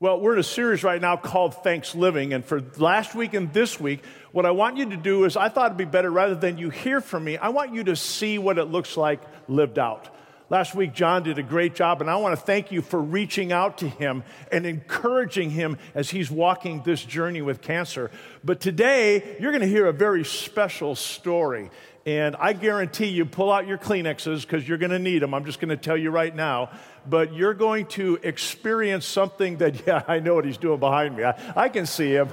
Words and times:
Well, 0.00 0.20
we're 0.20 0.34
in 0.34 0.38
a 0.38 0.44
series 0.44 0.84
right 0.84 1.00
now 1.02 1.16
called 1.16 1.56
Thanks 1.64 1.92
Living. 1.92 2.32
And 2.32 2.44
for 2.44 2.62
last 2.76 3.16
week 3.16 3.34
and 3.34 3.52
this 3.52 3.80
week, 3.80 4.04
what 4.30 4.46
I 4.46 4.52
want 4.52 4.76
you 4.76 4.90
to 4.90 4.96
do 4.96 5.24
is 5.24 5.36
I 5.36 5.48
thought 5.48 5.66
it'd 5.66 5.76
be 5.76 5.86
better 5.86 6.08
rather 6.08 6.36
than 6.36 6.56
you 6.56 6.70
hear 6.70 7.00
from 7.00 7.24
me, 7.24 7.36
I 7.36 7.48
want 7.48 7.74
you 7.74 7.82
to 7.82 7.96
see 7.96 8.38
what 8.38 8.58
it 8.58 8.66
looks 8.66 8.96
like 8.96 9.20
lived 9.48 9.76
out. 9.76 10.08
Last 10.50 10.76
week, 10.76 10.94
John 10.94 11.24
did 11.24 11.38
a 11.38 11.42
great 11.42 11.74
job, 11.74 12.00
and 12.00 12.08
I 12.08 12.14
want 12.16 12.38
to 12.38 12.40
thank 12.40 12.70
you 12.70 12.80
for 12.80 13.02
reaching 13.02 13.50
out 13.50 13.78
to 13.78 13.88
him 13.88 14.22
and 14.52 14.64
encouraging 14.64 15.50
him 15.50 15.78
as 15.96 16.08
he's 16.10 16.30
walking 16.30 16.82
this 16.84 17.04
journey 17.04 17.42
with 17.42 17.60
cancer. 17.60 18.12
But 18.44 18.60
today, 18.60 19.36
you're 19.40 19.50
going 19.50 19.62
to 19.62 19.68
hear 19.68 19.88
a 19.88 19.92
very 19.92 20.24
special 20.24 20.94
story. 20.94 21.70
And 22.08 22.36
I 22.36 22.54
guarantee 22.54 23.08
you, 23.08 23.26
pull 23.26 23.52
out 23.52 23.66
your 23.66 23.76
Kleenexes 23.76 24.40
because 24.40 24.66
you're 24.66 24.78
going 24.78 24.92
to 24.92 24.98
need 24.98 25.18
them. 25.18 25.34
I'm 25.34 25.44
just 25.44 25.60
going 25.60 25.68
to 25.68 25.76
tell 25.76 25.94
you 25.94 26.08
right 26.10 26.34
now. 26.34 26.70
But 27.06 27.34
you're 27.34 27.52
going 27.52 27.84
to 27.88 28.18
experience 28.22 29.04
something 29.04 29.58
that, 29.58 29.82
yeah, 29.86 30.04
I 30.08 30.18
know 30.18 30.34
what 30.34 30.46
he's 30.46 30.56
doing 30.56 30.80
behind 30.80 31.18
me. 31.18 31.24
I, 31.24 31.34
I 31.54 31.68
can 31.68 31.84
see 31.84 32.12
him. 32.12 32.30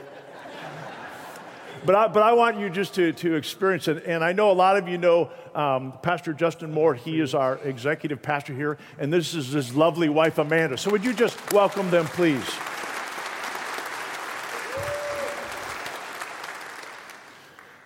but, 1.85 1.93
I, 1.93 2.07
but 2.07 2.23
I 2.23 2.31
want 2.31 2.57
you 2.57 2.69
just 2.69 2.95
to, 2.95 3.11
to 3.11 3.35
experience 3.35 3.89
it. 3.89 4.05
And 4.05 4.23
I 4.23 4.31
know 4.31 4.49
a 4.49 4.53
lot 4.53 4.77
of 4.77 4.87
you 4.87 4.97
know 4.97 5.29
um, 5.53 5.91
Pastor 6.01 6.31
Justin 6.31 6.73
Mohr. 6.73 6.95
He 6.95 7.19
is 7.19 7.35
our 7.35 7.57
executive 7.57 8.21
pastor 8.21 8.53
here. 8.53 8.77
And 8.97 9.11
this 9.11 9.33
is 9.33 9.51
his 9.51 9.75
lovely 9.75 10.07
wife, 10.07 10.37
Amanda. 10.37 10.77
So 10.77 10.89
would 10.91 11.03
you 11.03 11.11
just 11.11 11.51
welcome 11.51 11.91
them, 11.91 12.05
please? 12.05 12.49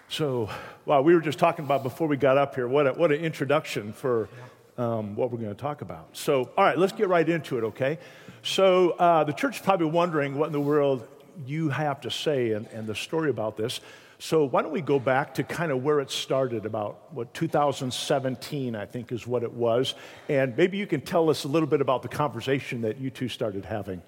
So, 0.09 0.49
wow, 0.89 1.03
we 1.03 1.13
were 1.13 1.21
just 1.21 1.38
talking 1.38 1.63
about 1.63 1.84
before 1.84 2.07
we 2.07 2.17
got 2.17 2.35
up 2.35 2.55
here. 2.55 2.67
What, 2.67 2.88
a, 2.88 2.93
what 2.93 3.11
an 3.11 3.20
introduction 3.20 3.93
for 3.93 4.27
um, 4.75 5.16
what 5.16 5.31
we're 5.31 5.38
going 5.38 5.55
to 5.55 5.61
talk 5.61 5.81
about. 5.84 6.09
So, 6.13 6.49
all 6.57 6.63
right, 6.63 6.75
let's 6.75 6.93
get 6.93 7.07
right 7.07 7.30
into 7.30 7.59
it, 7.59 7.63
okay? 7.66 7.99
So, 8.41 8.91
uh, 8.91 9.23
the 9.23 9.33
church 9.33 9.57
is 9.57 9.61
probably 9.61 9.85
wondering 9.85 10.35
what 10.35 10.47
in 10.47 10.52
the 10.52 10.59
world 10.59 11.07
you 11.45 11.70
have 11.70 12.02
to 12.02 12.09
say 12.09 12.53
and, 12.53 12.66
and 12.70 12.88
the 12.88 12.95
story 12.95 13.30
about 13.30 13.55
this. 13.55 13.81
So, 14.17 14.45
why 14.45 14.63
don't 14.63 14.72
we 14.72 14.81
go 14.81 14.97
back 14.97 15.36
to 15.36 15.44
kind 15.44 15.72
of 15.72 15.83
where 15.83 16.00
it 16.00 16.09
started 16.09 16.66
about 16.66 17.13
what 17.13 17.35
2017, 17.35 18.75
I 18.75 18.88
think, 18.88 19.11
is 19.11 19.28
what 19.28 19.44
it 19.44 19.53
was. 19.53 19.94
And 20.28 20.58
maybe 20.58 20.80
you 20.80 20.88
can 20.88 21.02
tell 21.02 21.30
us 21.30 21.44
a 21.44 21.47
little 21.47 21.69
bit 21.69 21.81
about 21.81 22.02
the 22.02 22.09
conversation 22.09 22.81
that 22.81 22.97
you 22.97 23.11
two 23.11 23.30
started 23.30 23.63
having. 23.63 24.02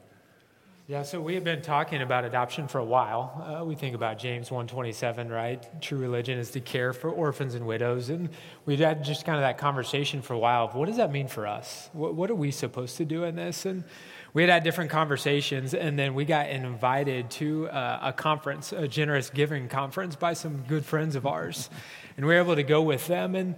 Yeah, 0.91 1.03
so 1.03 1.21
we 1.21 1.35
have 1.35 1.45
been 1.45 1.61
talking 1.61 2.01
about 2.01 2.25
adoption 2.25 2.67
for 2.67 2.79
a 2.79 2.83
while. 2.83 3.61
Uh, 3.61 3.63
we 3.63 3.75
think 3.75 3.95
about 3.95 4.19
James 4.19 4.51
127, 4.51 5.29
right? 5.29 5.81
True 5.81 5.97
religion 5.97 6.37
is 6.37 6.51
to 6.51 6.59
care 6.59 6.91
for 6.91 7.09
orphans 7.09 7.55
and 7.55 7.65
widows. 7.65 8.09
And 8.09 8.27
we've 8.65 8.79
had 8.79 9.01
just 9.01 9.23
kind 9.23 9.37
of 9.37 9.43
that 9.43 9.57
conversation 9.57 10.21
for 10.21 10.33
a 10.33 10.37
while 10.37 10.65
of 10.65 10.75
what 10.75 10.87
does 10.87 10.97
that 10.97 11.09
mean 11.09 11.29
for 11.29 11.47
us? 11.47 11.89
What, 11.93 12.15
what 12.15 12.29
are 12.29 12.35
we 12.35 12.51
supposed 12.51 12.97
to 12.97 13.05
do 13.05 13.23
in 13.23 13.37
this? 13.37 13.65
And 13.65 13.85
we 14.33 14.43
had 14.43 14.51
had 14.51 14.63
different 14.65 14.91
conversations, 14.91 15.73
and 15.73 15.97
then 15.97 16.13
we 16.13 16.25
got 16.25 16.49
invited 16.49 17.31
to 17.31 17.69
uh, 17.69 17.99
a 18.03 18.11
conference, 18.11 18.73
a 18.73 18.85
generous 18.85 19.29
giving 19.29 19.69
conference 19.69 20.17
by 20.17 20.33
some 20.33 20.57
good 20.67 20.83
friends 20.83 21.15
of 21.15 21.25
ours. 21.25 21.69
And 22.17 22.25
we 22.25 22.33
were 22.33 22.41
able 22.41 22.55
to 22.55 22.63
go 22.63 22.81
with 22.81 23.07
them. 23.07 23.35
And 23.35 23.55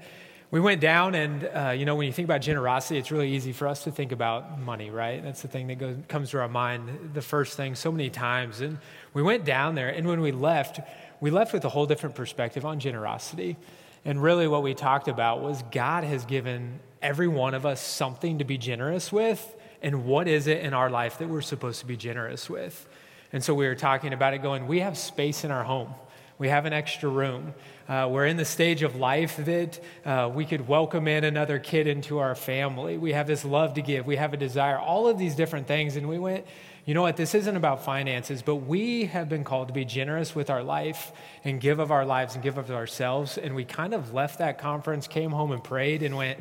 we 0.54 0.60
went 0.60 0.82
down, 0.82 1.16
and 1.16 1.50
uh, 1.52 1.72
you 1.72 1.84
know, 1.84 1.96
when 1.96 2.06
you 2.06 2.14
think 2.14 2.28
about 2.28 2.42
generosity, 2.42 3.00
it's 3.00 3.10
really 3.10 3.32
easy 3.32 3.54
for 3.54 3.68
us 3.68 3.86
to 3.86 3.92
think 3.92 4.12
about 4.12 4.60
money, 4.60 4.92
right? 4.92 5.24
That's 5.24 5.42
the 5.42 5.48
thing 5.48 5.66
that 5.66 5.80
goes, 5.80 5.96
comes 6.08 6.30
to 6.30 6.42
our 6.42 6.48
mind, 6.48 7.10
the 7.16 7.24
first 7.24 7.58
thing, 7.58 7.74
so 7.74 7.92
many 7.92 8.12
times. 8.12 8.62
And 8.62 8.78
we 9.16 9.24
went 9.24 9.46
down 9.46 9.74
there, 9.74 9.90
and 9.90 10.08
when 10.08 10.22
we 10.22 10.32
left, 10.32 10.80
we 11.20 11.32
left 11.32 11.54
with 11.54 11.66
a 11.66 11.70
whole 11.70 11.88
different 11.88 12.14
perspective 12.14 12.66
on 12.66 12.80
generosity. 12.80 13.58
And 14.06 14.22
really, 14.22 14.48
what 14.48 14.62
we 14.62 14.76
talked 14.76 15.08
about 15.08 15.42
was 15.42 15.64
God 15.72 16.04
has 16.04 16.24
given 16.24 16.80
every 17.02 17.28
one 17.28 17.56
of 17.56 17.66
us 17.66 17.82
something 17.82 18.38
to 18.38 18.44
be 18.44 18.60
generous 18.60 19.12
with, 19.12 19.56
and 19.82 20.06
what 20.06 20.28
is 20.28 20.46
it 20.46 20.60
in 20.60 20.76
our 20.76 20.92
life 20.92 21.18
that 21.18 21.30
we're 21.30 21.42
supposed 21.42 21.80
to 21.80 21.88
be 21.88 21.98
generous 21.98 22.48
with? 22.48 22.88
And 23.32 23.44
so 23.44 23.56
we 23.56 23.66
were 23.66 23.74
talking 23.74 24.14
about 24.14 24.36
it, 24.36 24.44
going, 24.44 24.68
we 24.68 24.82
have 24.82 25.00
space 25.00 25.44
in 25.44 25.50
our 25.50 25.64
home. 25.64 25.96
We 26.38 26.50
have 26.50 26.66
an 26.66 26.74
extra 26.74 27.10
room. 27.10 27.56
Uh, 27.88 28.08
we're 28.10 28.26
in 28.26 28.38
the 28.38 28.46
stage 28.46 28.82
of 28.82 28.96
life 28.96 29.38
that 29.38 29.80
uh, 30.06 30.32
we 30.34 30.46
could 30.46 30.68
welcome 30.68 31.08
in 31.08 31.24
another 31.24 31.60
kid 31.60 31.86
into 31.86 32.20
our 32.20 32.34
family. 32.34 32.98
We 32.98 33.12
have 33.14 33.28
this 33.28 33.44
love 33.44 33.74
to 33.74 33.82
give. 33.82 34.08
We 34.08 34.16
have 34.16 34.34
a 34.34 34.38
desire, 34.38 34.78
all 34.78 35.08
of 35.08 35.18
these 35.18 35.36
different 35.36 35.68
things. 35.68 35.98
And 35.98 36.08
we 36.08 36.18
went, 36.18 36.46
you 36.86 36.94
know 36.94 37.02
what, 37.02 37.18
this 37.18 37.36
isn't 37.36 37.56
about 37.56 37.84
finances, 37.84 38.42
but 38.42 38.56
we 38.56 39.06
have 39.06 39.28
been 39.30 39.44
called 39.44 39.68
to 39.68 39.74
be 39.74 39.86
generous 39.86 40.34
with 40.34 40.50
our 40.50 40.64
life 40.64 41.12
and 41.44 41.60
give 41.60 41.80
of 41.80 41.92
our 41.92 42.06
lives 42.06 42.36
and 42.36 42.44
give 42.44 42.58
of 42.58 42.72
ourselves. 42.72 43.38
And 43.38 43.54
we 43.56 43.66
kind 43.66 43.94
of 43.94 44.14
left 44.14 44.40
that 44.40 44.58
conference, 44.58 45.08
came 45.08 45.32
home 45.32 45.52
and 45.52 45.64
prayed 45.64 46.04
and 46.04 46.16
went, 46.16 46.40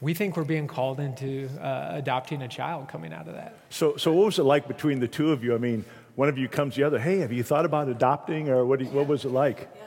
we 0.00 0.12
think 0.14 0.36
we're 0.36 0.44
being 0.44 0.66
called 0.66 1.00
into 1.00 1.48
uh, 1.60 1.92
adopting 1.92 2.42
a 2.42 2.48
child 2.48 2.88
coming 2.88 3.12
out 3.12 3.28
of 3.28 3.34
that. 3.34 3.56
So, 3.70 3.96
so 3.96 4.12
what 4.12 4.26
was 4.26 4.38
it 4.38 4.44
like 4.44 4.68
between 4.68 5.00
the 5.00 5.08
two 5.08 5.32
of 5.32 5.42
you? 5.42 5.54
I 5.54 5.58
mean, 5.58 5.84
one 6.16 6.28
of 6.28 6.38
you 6.38 6.48
comes 6.48 6.76
the 6.76 6.82
other, 6.82 6.98
hey, 6.98 7.18
have 7.18 7.32
you 7.32 7.42
thought 7.42 7.64
about 7.64 7.88
adopting, 7.88 8.48
or 8.48 8.64
what, 8.64 8.80
you, 8.80 8.86
what 8.86 9.06
was 9.06 9.24
it 9.24 9.30
like? 9.30 9.68
Yeah. 9.74 9.82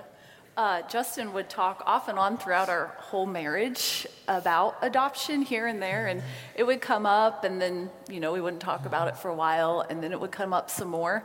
Uh, 0.59 0.81
Justin 0.89 1.31
would 1.31 1.49
talk 1.49 1.81
off 1.85 2.09
and 2.09 2.19
on 2.19 2.37
throughout 2.37 2.67
our 2.67 2.87
whole 2.97 3.25
marriage 3.25 4.05
about 4.27 4.75
adoption 4.81 5.41
here 5.41 5.67
and 5.67 5.81
there, 5.81 6.07
and 6.07 6.21
it 6.53 6.63
would 6.63 6.81
come 6.81 7.05
up, 7.05 7.45
and 7.45 7.61
then, 7.61 7.89
you 8.09 8.19
know, 8.19 8.33
we 8.33 8.41
wouldn't 8.41 8.61
talk 8.61 8.85
about 8.85 9.07
it 9.07 9.15
for 9.15 9.29
a 9.29 9.33
while, 9.33 9.85
and 9.89 10.03
then 10.03 10.11
it 10.11 10.19
would 10.19 10.33
come 10.33 10.51
up 10.51 10.69
some 10.69 10.89
more. 10.89 11.23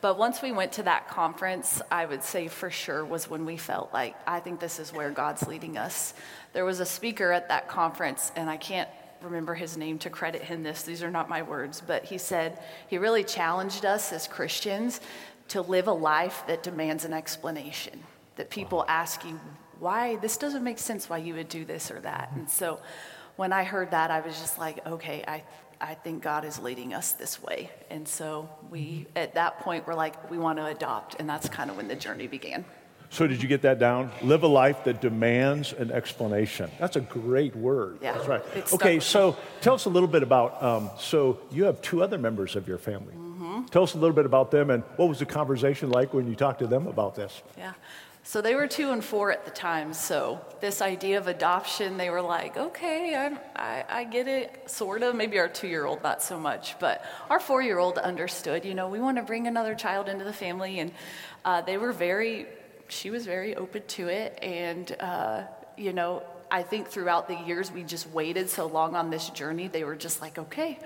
But 0.00 0.16
once 0.18 0.40
we 0.40 0.52
went 0.52 0.70
to 0.74 0.84
that 0.84 1.08
conference, 1.08 1.82
I 1.90 2.06
would 2.06 2.22
say 2.22 2.46
for 2.46 2.70
sure 2.70 3.04
was 3.04 3.28
when 3.28 3.44
we 3.44 3.56
felt 3.56 3.92
like, 3.92 4.14
I 4.24 4.38
think 4.38 4.60
this 4.60 4.78
is 4.78 4.92
where 4.92 5.10
God's 5.10 5.48
leading 5.48 5.76
us. 5.76 6.14
There 6.52 6.64
was 6.64 6.78
a 6.78 6.86
speaker 6.86 7.32
at 7.32 7.48
that 7.48 7.66
conference, 7.66 8.30
and 8.36 8.48
I 8.48 8.56
can't 8.56 8.88
remember 9.20 9.56
his 9.56 9.76
name 9.76 9.98
to 9.98 10.10
credit 10.10 10.42
him 10.42 10.62
this, 10.62 10.84
these 10.84 11.02
are 11.02 11.10
not 11.10 11.28
my 11.28 11.42
words, 11.42 11.82
but 11.84 12.04
he 12.04 12.18
said 12.18 12.62
he 12.86 12.98
really 12.98 13.24
challenged 13.24 13.84
us 13.84 14.12
as 14.12 14.28
Christians 14.28 15.00
to 15.48 15.60
live 15.60 15.88
a 15.88 15.92
life 15.92 16.44
that 16.46 16.62
demands 16.62 17.04
an 17.04 17.12
explanation 17.12 18.04
that 18.36 18.50
people 18.50 18.84
ask 18.88 19.24
you 19.24 19.38
why 19.78 20.16
this 20.16 20.36
doesn't 20.36 20.64
make 20.64 20.78
sense 20.78 21.08
why 21.08 21.18
you 21.18 21.34
would 21.34 21.48
do 21.48 21.64
this 21.64 21.90
or 21.90 22.00
that. 22.00 22.32
And 22.34 22.48
so 22.48 22.80
when 23.36 23.52
I 23.52 23.64
heard 23.64 23.90
that, 23.90 24.10
I 24.10 24.20
was 24.20 24.38
just 24.38 24.58
like, 24.58 24.84
okay, 24.86 25.22
I, 25.26 25.42
I 25.80 25.94
think 25.94 26.22
God 26.22 26.44
is 26.44 26.58
leading 26.58 26.94
us 26.94 27.12
this 27.12 27.42
way. 27.42 27.70
And 27.90 28.08
so 28.08 28.48
we, 28.70 29.06
at 29.14 29.34
that 29.34 29.60
point, 29.60 29.86
we're 29.86 29.94
like, 29.94 30.30
we 30.30 30.38
want 30.38 30.58
to 30.58 30.66
adopt. 30.66 31.16
And 31.18 31.28
that's 31.28 31.48
kind 31.48 31.70
of 31.70 31.76
when 31.76 31.88
the 31.88 31.96
journey 31.96 32.26
began. 32.26 32.64
So, 33.08 33.28
did 33.28 33.40
you 33.40 33.48
get 33.48 33.62
that 33.62 33.78
down? 33.78 34.10
Live 34.20 34.42
a 34.42 34.48
life 34.48 34.82
that 34.82 35.00
demands 35.00 35.72
an 35.72 35.92
explanation. 35.92 36.68
That's 36.80 36.96
a 36.96 37.00
great 37.00 37.54
word. 37.54 37.98
Yeah, 38.02 38.14
That's 38.14 38.26
right. 38.26 38.72
Okay, 38.72 38.98
so 38.98 39.36
tell 39.60 39.74
us 39.74 39.84
a 39.84 39.90
little 39.90 40.08
bit 40.08 40.24
about. 40.24 40.60
Um, 40.60 40.90
so, 40.98 41.38
you 41.52 41.64
have 41.64 41.80
two 41.80 42.02
other 42.02 42.18
members 42.18 42.56
of 42.56 42.66
your 42.66 42.78
family. 42.78 43.14
Mm-hmm. 43.14 43.66
Tell 43.66 43.84
us 43.84 43.94
a 43.94 43.98
little 43.98 44.14
bit 44.14 44.26
about 44.26 44.50
them 44.50 44.70
and 44.70 44.82
what 44.96 45.08
was 45.08 45.18
the 45.18 45.26
conversation 45.26 45.90
like 45.90 46.12
when 46.12 46.26
you 46.26 46.34
talked 46.34 46.58
to 46.60 46.66
them 46.66 46.86
about 46.86 47.14
this? 47.14 47.42
Yeah. 47.56 47.72
So 48.26 48.40
they 48.40 48.56
were 48.56 48.66
two 48.66 48.90
and 48.90 49.04
four 49.04 49.30
at 49.30 49.44
the 49.44 49.52
time. 49.52 49.94
So 49.94 50.44
this 50.60 50.82
idea 50.82 51.18
of 51.18 51.28
adoption, 51.28 51.96
they 51.96 52.10
were 52.10 52.20
like, 52.20 52.56
okay, 52.56 53.14
I, 53.14 53.38
I, 53.54 53.84
I 54.00 54.04
get 54.04 54.26
it, 54.26 54.68
sort 54.68 55.04
of. 55.04 55.14
Maybe 55.14 55.38
our 55.38 55.46
two 55.46 55.68
year 55.68 55.86
old, 55.86 56.02
not 56.02 56.24
so 56.24 56.36
much. 56.36 56.76
But 56.80 57.04
our 57.30 57.38
four 57.38 57.62
year 57.62 57.78
old 57.78 57.98
understood, 57.98 58.64
you 58.64 58.74
know, 58.74 58.88
we 58.88 58.98
want 58.98 59.18
to 59.18 59.22
bring 59.22 59.46
another 59.46 59.76
child 59.76 60.08
into 60.08 60.24
the 60.24 60.32
family. 60.32 60.80
And 60.80 60.90
uh, 61.44 61.60
they 61.60 61.78
were 61.78 61.92
very, 61.92 62.46
she 62.88 63.10
was 63.10 63.24
very 63.24 63.54
open 63.54 63.84
to 63.86 64.08
it. 64.08 64.36
And, 64.42 64.96
uh, 64.98 65.42
you 65.76 65.92
know, 65.92 66.24
I 66.50 66.64
think 66.64 66.88
throughout 66.88 67.28
the 67.28 67.36
years, 67.46 67.70
we 67.70 67.84
just 67.84 68.10
waited 68.10 68.50
so 68.50 68.66
long 68.66 68.96
on 68.96 69.08
this 69.08 69.30
journey, 69.30 69.68
they 69.68 69.84
were 69.84 69.96
just 69.96 70.20
like, 70.20 70.36
okay, 70.36 70.80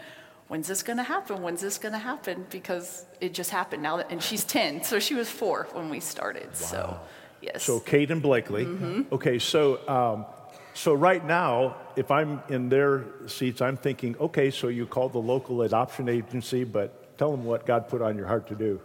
when's 0.49 0.69
this 0.69 0.83
going 0.83 0.99
to 0.99 1.05
happen? 1.05 1.41
When's 1.41 1.63
this 1.63 1.79
going 1.79 1.93
to 1.93 1.99
happen? 1.99 2.45
Because 2.51 3.07
it 3.19 3.33
just 3.33 3.51
happened 3.51 3.83
now. 3.83 3.97
That, 3.97 4.11
and 4.11 4.23
she's 4.23 4.45
10, 4.45 4.85
so 4.85 4.99
she 4.99 5.15
was 5.15 5.31
four 5.31 5.69
when 5.73 5.89
we 5.89 6.01
started. 6.01 6.49
Wow. 6.49 6.53
So 6.55 7.01
Yes. 7.41 7.65
So 7.65 7.81
Kate 7.81 8.11
and 8.11 8.23
Blakely. 8.23 8.65
Mm-hmm. 8.65 9.15
Okay, 9.15 9.39
so 9.39 9.89
um, 9.89 10.27
so 10.75 10.95
right 10.95 11.25
now, 11.25 11.77
if 11.97 12.11
I'm 12.11 12.43
in 12.49 12.69
their 12.69 13.05
seats, 13.27 13.61
I'm 13.61 13.77
thinking, 13.77 14.17
okay, 14.19 14.51
so 14.51 14.69
you 14.69 14.87
called 14.87 15.13
the 15.13 15.19
local 15.19 15.63
adoption 15.63 16.09
agency, 16.09 16.65
but 16.65 17.19
tell 17.19 17.31
them 17.31 17.45
what 17.45 17.67
God 17.67 17.89
put 17.89 18.01
on 18.01 18.17
your 18.17 18.27
heart 18.27 18.47
to 18.49 18.55
do. 18.55 18.81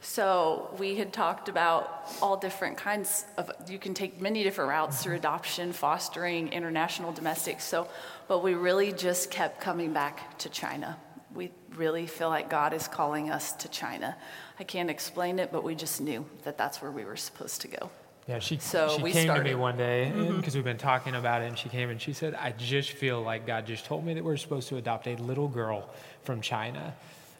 So 0.00 0.74
we 0.78 0.96
had 0.96 1.12
talked 1.12 1.48
about 1.48 2.06
all 2.22 2.36
different 2.36 2.76
kinds 2.76 3.24
of. 3.36 3.50
You 3.68 3.78
can 3.78 3.94
take 3.94 4.20
many 4.20 4.42
different 4.42 4.70
routes 4.70 5.02
through 5.02 5.16
adoption, 5.16 5.72
fostering, 5.72 6.52
international, 6.52 7.12
domestic. 7.12 7.60
So, 7.60 7.88
but 8.28 8.42
we 8.42 8.54
really 8.54 8.92
just 8.92 9.30
kept 9.30 9.60
coming 9.60 9.92
back 9.92 10.38
to 10.38 10.48
China. 10.48 10.98
We 11.34 11.50
really 11.76 12.06
feel 12.06 12.28
like 12.28 12.50
God 12.50 12.72
is 12.72 12.88
calling 12.88 13.30
us 13.30 13.52
to 13.54 13.68
China. 13.68 14.16
I 14.58 14.64
can't 14.64 14.90
explain 14.90 15.38
it, 15.38 15.52
but 15.52 15.64
we 15.64 15.74
just 15.74 16.00
knew 16.00 16.26
that 16.44 16.58
that's 16.58 16.82
where 16.82 16.90
we 16.90 17.04
were 17.04 17.16
supposed 17.16 17.60
to 17.62 17.68
go. 17.68 17.90
Yeah, 18.30 18.38
she, 18.38 18.58
so 18.60 18.96
she 18.96 19.10
came 19.10 19.24
started. 19.24 19.42
to 19.42 19.50
me 19.50 19.56
one 19.56 19.76
day 19.76 20.12
because 20.14 20.28
mm-hmm. 20.30 20.58
we've 20.58 20.64
been 20.64 20.78
talking 20.78 21.16
about 21.16 21.42
it, 21.42 21.46
and 21.46 21.58
she 21.58 21.68
came 21.68 21.90
and 21.90 22.00
she 22.00 22.12
said, 22.12 22.32
I 22.36 22.52
just 22.52 22.92
feel 22.92 23.20
like 23.20 23.44
God 23.44 23.66
just 23.66 23.86
told 23.86 24.06
me 24.06 24.14
that 24.14 24.22
we're 24.22 24.36
supposed 24.36 24.68
to 24.68 24.76
adopt 24.76 25.08
a 25.08 25.16
little 25.16 25.48
girl 25.48 25.90
from 26.22 26.40
China. 26.40 26.94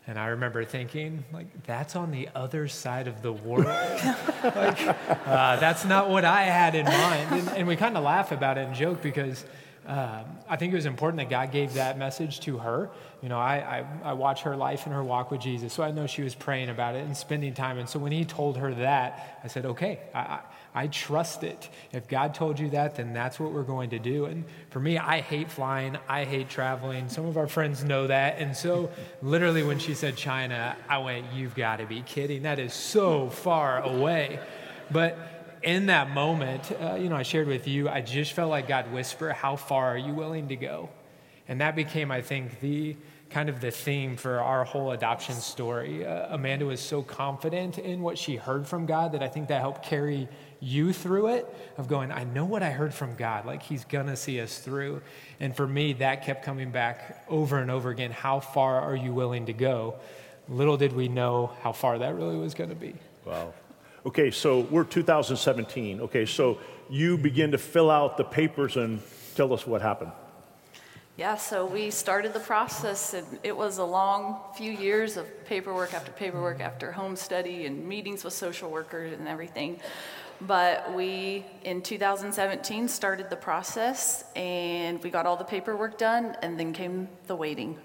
And 0.08 0.19
I 0.19 0.26
remember 0.26 0.64
thinking, 0.64 1.22
like, 1.32 1.46
that's 1.64 1.94
on 1.94 2.10
the 2.10 2.28
other 2.34 2.66
side 2.66 3.06
of 3.06 3.22
the 3.22 3.32
world. 3.32 3.66
like, 4.42 4.81
uh, 5.28 5.60
that's 5.60 5.84
not 5.84 6.10
what 6.10 6.25
I 6.25 6.42
had 6.42 6.75
in 6.75 6.87
mind. 6.87 7.34
And, 7.34 7.48
and 7.58 7.69
we 7.69 7.76
kind 7.76 7.96
of 7.96 8.02
laugh 8.02 8.32
about 8.32 8.58
it 8.58 8.66
and 8.66 8.75
joke 8.75 9.00
because 9.00 9.44
um, 9.87 10.25
I 10.49 10.56
think 10.56 10.73
it 10.73 10.77
was 10.77 10.87
important 10.87 11.19
that 11.19 11.31
God 11.31 11.53
gave 11.53 11.75
that 11.75 11.99
message 11.99 12.41
to 12.41 12.59
her. 12.59 12.91
You 13.23 13.29
know, 13.29 13.38
I, 13.38 13.85
I, 14.05 14.11
I 14.11 14.12
watch 14.12 14.43
her 14.43 14.56
life 14.56 14.85
and 14.85 14.94
her 14.94 15.03
walk 15.03 15.31
with 15.31 15.41
Jesus, 15.41 15.73
so 15.73 15.82
I 15.82 15.91
know 15.91 16.06
she 16.06 16.23
was 16.23 16.35
praying 16.35 16.69
about 16.69 16.94
it 16.94 17.05
and 17.05 17.17
spending 17.17 17.55
time. 17.55 17.79
And 17.79 17.88
so 17.88 17.99
when 17.99 18.12
he 18.12 18.25
told 18.25 18.59
her 18.59 18.75
that, 18.75 19.41
I 19.43 19.49
said, 19.49 19.65
okay, 19.67 20.00
I, 20.15 20.19
I, 20.19 20.41
I 20.75 20.87
trust 20.88 21.43
it. 21.44 21.69
If 21.93 22.09
God 22.09 22.35
told 22.35 22.61
you 22.61 22.71
that, 22.71 22.97
then 22.97 23.12
that's 23.12 23.41
what 23.41 23.53
we're 23.53 23.62
going 23.62 23.91
to 23.91 23.99
do. 23.99 24.27
And 24.27 24.44
for 24.71 24.81
me, 24.81 24.99
I 24.99 25.21
hate 25.21 25.50
flying, 25.50 25.97
I 26.09 26.25
hate 26.25 26.49
traveling. 26.49 27.09
Some 27.09 27.26
of 27.26 27.37
our 27.37 27.49
friends 27.49 27.83
know 27.83 28.06
that. 28.06 28.38
And 28.38 28.56
so, 28.56 28.91
literally, 29.23 29.62
when 29.62 29.79
she 29.79 29.94
said 29.94 30.17
China, 30.17 30.76
I 30.88 30.99
went, 30.99 31.33
You've 31.33 31.55
got 31.55 31.76
to 31.76 31.87
be 31.87 32.03
kidding. 32.03 32.43
That 32.43 32.59
is 32.59 32.73
so 32.73 33.31
far 33.31 33.83
away. 33.83 34.38
But 34.91 35.39
in 35.62 35.87
that 35.87 36.11
moment, 36.11 36.73
uh, 36.81 36.95
you 36.95 37.09
know, 37.09 37.17
I 37.17 37.23
shared 37.23 37.47
with 37.47 37.69
you, 37.69 37.89
I 37.89 38.01
just 38.01 38.33
felt 38.33 38.51
like 38.51 38.69
God 38.69 38.93
whisper, 38.93 39.33
How 39.33 39.57
far 39.57 39.95
are 39.95 39.99
you 39.99 40.15
willing 40.15 40.49
to 40.49 40.57
go? 40.57 40.91
And 41.49 41.61
that 41.61 41.75
became, 41.75 42.11
I 42.11 42.23
think, 42.23 42.61
the 42.61 42.97
kind 43.31 43.49
of 43.49 43.61
the 43.61 43.71
theme 43.71 44.17
for 44.17 44.41
our 44.41 44.65
whole 44.65 44.91
adoption 44.91 45.37
story. 45.37 46.05
Uh, 46.05 46.35
Amanda 46.35 46.67
was 46.67 46.81
so 46.81 47.03
confident 47.03 47.79
in 47.79 48.03
what 48.03 48.19
she 48.19 48.37
heard 48.37 48.67
from 48.67 48.87
God 48.87 49.12
that 49.12 49.23
I 49.23 49.29
think 49.29 49.49
that 49.49 49.61
helped 49.61 49.85
carry 49.85 50.29
you 50.59 50.93
through 50.93 51.29
it 51.29 51.73
of 51.79 51.89
going, 51.89 52.11
I 52.11 52.25
know 52.25 52.45
what 52.45 52.62
I 52.62 52.71
heard 52.71 52.93
from 52.93 53.15
God, 53.15 53.47
like 53.47 53.62
He's 53.62 53.85
gonna 53.85 54.17
see 54.17 54.41
us 54.41 54.59
through. 54.59 55.01
And 55.39 55.57
for 55.57 55.67
me, 55.67 55.93
that 55.95 56.25
kept 56.25 56.45
coming 56.45 56.71
back 56.71 57.25
over 57.29 57.59
and 57.59 57.71
over 57.71 57.91
again. 57.91 58.11
How 58.11 58.41
far 58.41 58.81
are 58.81 58.97
you 58.97 59.15
willing 59.15 59.47
to 59.47 59.53
go? 59.53 59.97
Little 60.49 60.77
did 60.77 60.93
we 60.93 61.09
know 61.09 61.53
how 61.62 61.73
far 61.73 61.99
that 61.99 62.15
really 62.15 62.37
was 62.37 62.55
gonna 62.55 62.75
be. 62.75 62.95
Wow. 63.25 63.55
Okay, 64.06 64.31
so 64.31 64.61
we're 64.61 64.85
2017. 64.85 66.00
Okay, 66.00 66.25
so 66.25 66.58
you 66.88 67.19
begin 67.19 67.50
to 67.50 67.58
fill 67.58 67.91
out 67.91 68.17
the 68.17 68.25
papers 68.25 68.79
and 68.79 69.02
tell 69.35 69.52
us 69.52 69.67
what 69.67 69.82
happened. 69.82 70.12
Yeah, 71.19 71.37
so 71.37 71.67
we 71.67 71.91
started 71.91 72.32
the 72.32 72.41
process, 72.41 73.12
and 73.12 73.26
it 73.43 73.55
was 73.55 73.76
a 73.76 73.85
long 73.85 74.41
few 74.55 74.73
years 74.73 75.19
of 75.19 75.26
paperwork 75.44 75.93
after 75.93 76.11
paperwork 76.12 76.61
after 76.61 76.93
home 76.93 77.14
study 77.14 77.67
and 77.67 77.87
meetings 77.87 78.25
with 78.25 78.32
social 78.32 78.70
workers 78.70 79.12
and 79.19 79.29
everything. 79.29 79.81
But 80.41 80.94
we, 80.94 81.44
in 81.64 81.82
2017, 81.82 82.88
started 82.88 83.29
the 83.29 83.37
process 83.37 84.25
and 84.35 85.02
we 85.02 85.11
got 85.11 85.26
all 85.26 85.37
the 85.37 85.44
paperwork 85.44 85.99
done, 85.99 86.38
and 86.41 86.58
then 86.58 86.73
came 86.73 87.08
the 87.26 87.37
waiting. 87.37 87.79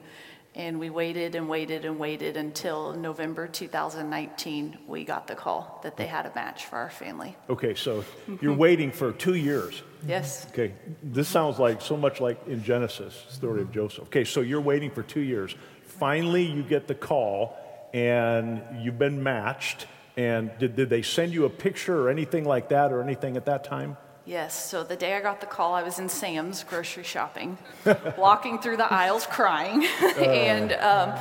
And 0.55 0.79
we 0.79 0.89
waited 0.89 1.35
and 1.35 1.49
waited 1.49 1.83
and 1.83 1.99
waited 1.99 2.37
until 2.37 2.93
November 2.93 3.45
2019, 3.45 4.77
we 4.87 5.03
got 5.03 5.27
the 5.27 5.35
call 5.35 5.81
that 5.83 5.97
they 5.97 6.05
had 6.05 6.25
a 6.25 6.31
match 6.33 6.65
for 6.65 6.77
our 6.77 6.89
family. 6.89 7.35
Okay, 7.49 7.75
so 7.75 8.05
you're 8.41 8.53
waiting 8.53 8.89
for 8.89 9.11
two 9.11 9.35
years. 9.35 9.83
Yes. 10.07 10.47
Okay, 10.51 10.73
this 11.03 11.27
sounds 11.27 11.59
like 11.59 11.81
so 11.81 11.97
much 11.97 12.21
like 12.21 12.39
in 12.47 12.63
Genesis, 12.63 13.25
story 13.27 13.61
of 13.61 13.71
Joseph. 13.73 14.05
Okay, 14.05 14.23
so 14.23 14.39
you're 14.39 14.61
waiting 14.61 14.91
for 14.91 15.03
two 15.03 15.19
years. 15.19 15.53
Finally, 15.83 16.45
you 16.45 16.63
get 16.63 16.87
the 16.87 16.95
call, 16.95 17.57
and 17.93 18.61
you've 18.81 18.99
been 18.99 19.21
matched. 19.21 19.87
And 20.15 20.51
did, 20.57 20.77
did 20.77 20.89
they 20.89 21.01
send 21.01 21.33
you 21.33 21.43
a 21.43 21.49
picture 21.49 22.01
or 22.01 22.09
anything 22.09 22.45
like 22.45 22.69
that, 22.69 22.93
or 22.93 23.01
anything 23.01 23.35
at 23.35 23.45
that 23.45 23.65
time? 23.65 23.97
Yes, 24.27 24.69
so 24.69 24.83
the 24.83 24.95
day 24.95 25.15
I 25.15 25.21
got 25.21 25.39
the 25.39 25.45
call, 25.45 25.75
I 25.75 25.83
was 25.83 25.99
in 25.99 26.09
Sam's 26.09 26.63
grocery 26.63 27.03
shopping, 27.03 27.59
walking 28.17 28.57
through 28.57 28.77
the 28.77 28.91
aisles 28.91 29.27
crying. 29.27 29.85
and 30.17 30.73
um, 30.73 31.13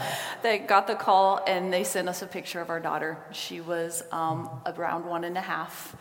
they 0.43 0.59
got 0.59 0.87
the 0.87 0.95
call 0.95 1.43
and 1.47 1.71
they 1.71 1.85
sent 1.85 2.09
us 2.09 2.23
a 2.23 2.27
picture 2.27 2.63
of 2.63 2.71
our 2.71 2.81
daughter. 2.81 3.19
She 3.31 3.61
was 3.61 4.03
um, 4.11 4.49
around 4.65 5.05
one 5.05 5.25
and 5.25 5.37
a 5.37 5.43
half. 5.43 5.95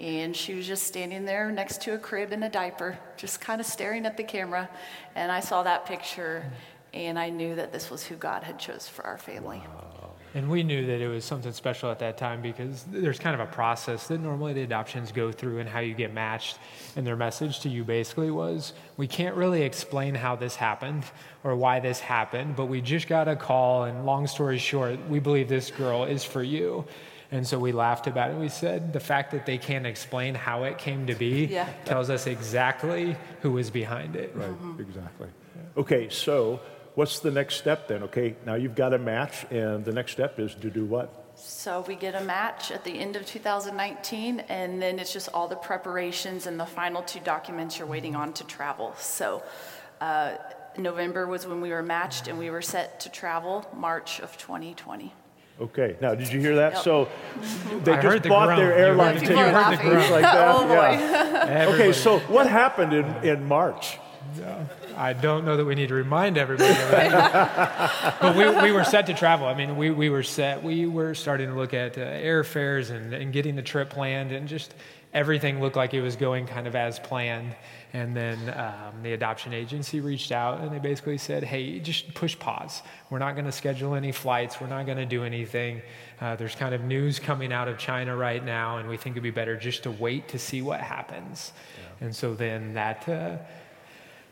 And 0.00 0.34
she 0.34 0.54
was 0.54 0.66
just 0.66 0.84
standing 0.84 1.24
there 1.24 1.50
next 1.52 1.82
to 1.82 1.94
a 1.94 1.98
crib 1.98 2.32
in 2.32 2.42
a 2.42 2.50
diaper, 2.50 2.98
just 3.16 3.40
kind 3.40 3.60
of 3.60 3.66
staring 3.66 4.04
at 4.04 4.16
the 4.16 4.24
camera. 4.24 4.68
And 5.14 5.30
I 5.30 5.40
saw 5.40 5.62
that 5.62 5.86
picture 5.86 6.44
and 6.92 7.18
I 7.18 7.30
knew 7.30 7.54
that 7.54 7.72
this 7.72 7.90
was 7.90 8.04
who 8.04 8.16
God 8.16 8.42
had 8.42 8.58
chose 8.58 8.88
for 8.88 9.04
our 9.04 9.18
family. 9.18 9.62
And 10.38 10.48
we 10.48 10.62
knew 10.62 10.86
that 10.86 11.00
it 11.00 11.08
was 11.08 11.24
something 11.24 11.50
special 11.52 11.90
at 11.90 11.98
that 11.98 12.16
time 12.16 12.40
because 12.40 12.84
there's 12.84 13.18
kind 13.18 13.34
of 13.34 13.40
a 13.40 13.50
process 13.50 14.06
that 14.06 14.20
normally 14.20 14.52
the 14.52 14.62
adoptions 14.62 15.10
go 15.10 15.32
through 15.32 15.58
and 15.58 15.68
how 15.68 15.80
you 15.80 15.94
get 15.94 16.14
matched. 16.14 16.60
And 16.94 17.04
their 17.04 17.16
message 17.16 17.58
to 17.60 17.68
you 17.68 17.82
basically 17.82 18.30
was 18.30 18.72
we 18.96 19.08
can't 19.08 19.34
really 19.34 19.62
explain 19.62 20.14
how 20.14 20.36
this 20.36 20.54
happened 20.54 21.02
or 21.42 21.56
why 21.56 21.80
this 21.80 21.98
happened, 21.98 22.54
but 22.54 22.66
we 22.66 22.80
just 22.80 23.08
got 23.08 23.26
a 23.26 23.34
call. 23.34 23.82
And 23.82 24.06
long 24.06 24.28
story 24.28 24.58
short, 24.58 25.00
we 25.08 25.18
believe 25.18 25.48
this 25.48 25.72
girl 25.72 26.04
is 26.04 26.22
for 26.22 26.44
you. 26.44 26.84
And 27.32 27.44
so 27.44 27.58
we 27.58 27.72
laughed 27.72 28.06
about 28.06 28.30
it. 28.30 28.36
We 28.36 28.48
said 28.48 28.92
the 28.92 29.00
fact 29.00 29.32
that 29.32 29.44
they 29.44 29.58
can't 29.58 29.86
explain 29.86 30.36
how 30.36 30.62
it 30.62 30.78
came 30.78 31.08
to 31.08 31.16
be 31.16 31.46
Yeah. 31.46 31.68
tells 31.84 32.10
us 32.10 32.28
exactly 32.28 33.16
who 33.42 33.50
was 33.50 33.70
behind 33.70 34.14
it. 34.14 34.30
Right, 34.36 34.50
mm-hmm. 34.50 34.80
exactly. 34.80 35.28
Okay, 35.76 36.08
so 36.10 36.60
what's 36.98 37.20
the 37.20 37.30
next 37.30 37.54
step 37.54 37.86
then? 37.86 38.02
Okay, 38.02 38.34
now 38.44 38.56
you've 38.56 38.74
got 38.74 38.92
a 38.92 38.98
match, 38.98 39.46
and 39.52 39.84
the 39.84 39.92
next 39.92 40.10
step 40.12 40.40
is 40.40 40.52
to 40.56 40.68
do 40.68 40.84
what? 40.84 41.06
So 41.36 41.84
we 41.86 41.94
get 41.94 42.16
a 42.16 42.24
match 42.24 42.72
at 42.72 42.82
the 42.82 42.90
end 42.98 43.14
of 43.14 43.24
2019, 43.24 44.40
and 44.48 44.82
then 44.82 44.98
it's 44.98 45.12
just 45.12 45.28
all 45.32 45.46
the 45.46 45.54
preparations 45.70 46.48
and 46.48 46.58
the 46.58 46.66
final 46.66 47.02
two 47.02 47.20
documents 47.20 47.78
you're 47.78 47.86
waiting 47.86 48.16
on 48.16 48.32
to 48.32 48.44
travel. 48.44 48.94
So 48.98 49.44
uh, 50.00 50.32
November 50.76 51.28
was 51.28 51.46
when 51.46 51.60
we 51.60 51.70
were 51.70 51.84
matched, 51.84 52.26
and 52.26 52.36
we 52.36 52.50
were 52.50 52.62
set 52.62 52.98
to 53.00 53.08
travel 53.10 53.64
March 53.76 54.18
of 54.18 54.36
2020. 54.36 55.12
Okay, 55.60 55.96
now 56.00 56.16
did 56.16 56.32
you 56.32 56.40
hear 56.40 56.56
that? 56.56 56.72
Yep. 56.74 56.82
So 56.82 57.08
they 57.84 57.92
I 57.92 58.02
just 58.02 58.06
heard 58.06 58.22
the 58.24 58.28
bought 58.28 58.46
groan. 58.46 58.58
their 58.58 58.76
You 58.76 58.84
airline 58.86 59.14
heard- 59.14 59.20
People 59.22 59.36
ticket. 59.36 59.54
are 59.54 59.62
heard 59.62 59.78
the 59.78 59.82
laughing. 59.82 59.90
groan. 59.90 60.10
Like 60.10 60.22
that, 60.34 60.54
oh 60.56 60.62
boy. 60.66 60.74
yeah. 60.74 61.66
Okay, 61.74 61.92
so 61.92 62.18
what 62.34 62.48
happened 62.48 62.92
in, 62.92 63.06
in 63.24 63.44
March? 63.46 63.98
I 64.96 65.12
don't 65.12 65.44
know 65.44 65.56
that 65.56 65.64
we 65.64 65.74
need 65.74 65.88
to 65.88 65.94
remind 65.94 66.38
everybody 66.38 66.70
of 66.70 66.90
that. 66.90 68.16
but 68.20 68.36
we, 68.36 68.48
we 68.62 68.72
were 68.72 68.84
set 68.84 69.06
to 69.06 69.14
travel. 69.14 69.46
I 69.46 69.54
mean, 69.54 69.76
we, 69.76 69.90
we 69.90 70.10
were 70.10 70.22
set. 70.22 70.62
We 70.62 70.86
were 70.86 71.14
starting 71.14 71.48
to 71.48 71.54
look 71.54 71.74
at 71.74 71.96
uh, 71.96 72.00
airfares 72.00 72.90
and, 72.90 73.12
and 73.14 73.32
getting 73.32 73.56
the 73.56 73.62
trip 73.62 73.90
planned, 73.90 74.32
and 74.32 74.48
just 74.48 74.74
everything 75.14 75.60
looked 75.60 75.76
like 75.76 75.94
it 75.94 76.02
was 76.02 76.16
going 76.16 76.46
kind 76.46 76.66
of 76.66 76.74
as 76.74 76.98
planned. 76.98 77.54
And 77.94 78.14
then 78.14 78.38
um, 78.50 79.02
the 79.02 79.14
adoption 79.14 79.54
agency 79.54 80.00
reached 80.00 80.30
out 80.30 80.60
and 80.60 80.70
they 80.70 80.78
basically 80.78 81.16
said, 81.16 81.42
hey, 81.42 81.78
just 81.78 82.12
push 82.12 82.38
pause. 82.38 82.82
We're 83.08 83.18
not 83.18 83.32
going 83.32 83.46
to 83.46 83.52
schedule 83.52 83.94
any 83.94 84.12
flights. 84.12 84.60
We're 84.60 84.66
not 84.66 84.84
going 84.84 84.98
to 84.98 85.06
do 85.06 85.24
anything. 85.24 85.80
Uh, 86.20 86.36
there's 86.36 86.54
kind 86.54 86.74
of 86.74 86.82
news 86.82 87.18
coming 87.18 87.52
out 87.52 87.66
of 87.66 87.78
China 87.78 88.14
right 88.14 88.44
now, 88.44 88.78
and 88.78 88.88
we 88.88 88.98
think 88.98 89.14
it'd 89.14 89.22
be 89.22 89.30
better 89.30 89.56
just 89.56 89.84
to 89.84 89.90
wait 89.90 90.28
to 90.28 90.38
see 90.38 90.60
what 90.60 90.80
happens. 90.80 91.52
And 92.00 92.14
so 92.14 92.34
then 92.34 92.74
that. 92.74 93.08
Uh, 93.08 93.36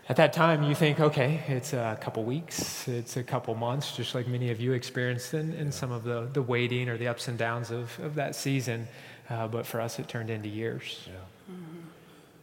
at 0.08 0.16
that 0.16 0.32
time, 0.32 0.62
you 0.62 0.74
think, 0.74 1.00
okay, 1.00 1.42
it's 1.48 1.72
a 1.72 1.98
couple 2.00 2.22
weeks, 2.22 2.86
it's 2.86 3.16
a 3.16 3.24
couple 3.24 3.54
months, 3.56 3.96
just 3.96 4.14
like 4.14 4.28
many 4.28 4.50
of 4.52 4.60
you 4.60 4.72
experienced 4.72 5.34
in, 5.34 5.52
in 5.54 5.72
some 5.72 5.90
of 5.90 6.04
the, 6.04 6.28
the 6.32 6.42
waiting 6.42 6.88
or 6.88 6.96
the 6.96 7.08
ups 7.08 7.26
and 7.26 7.36
downs 7.36 7.72
of, 7.72 7.98
of 8.00 8.14
that 8.14 8.36
season. 8.36 8.86
Uh, 9.28 9.48
but 9.48 9.66
for 9.66 9.80
us, 9.80 9.98
it 9.98 10.06
turned 10.06 10.30
into 10.30 10.48
years. 10.48 11.08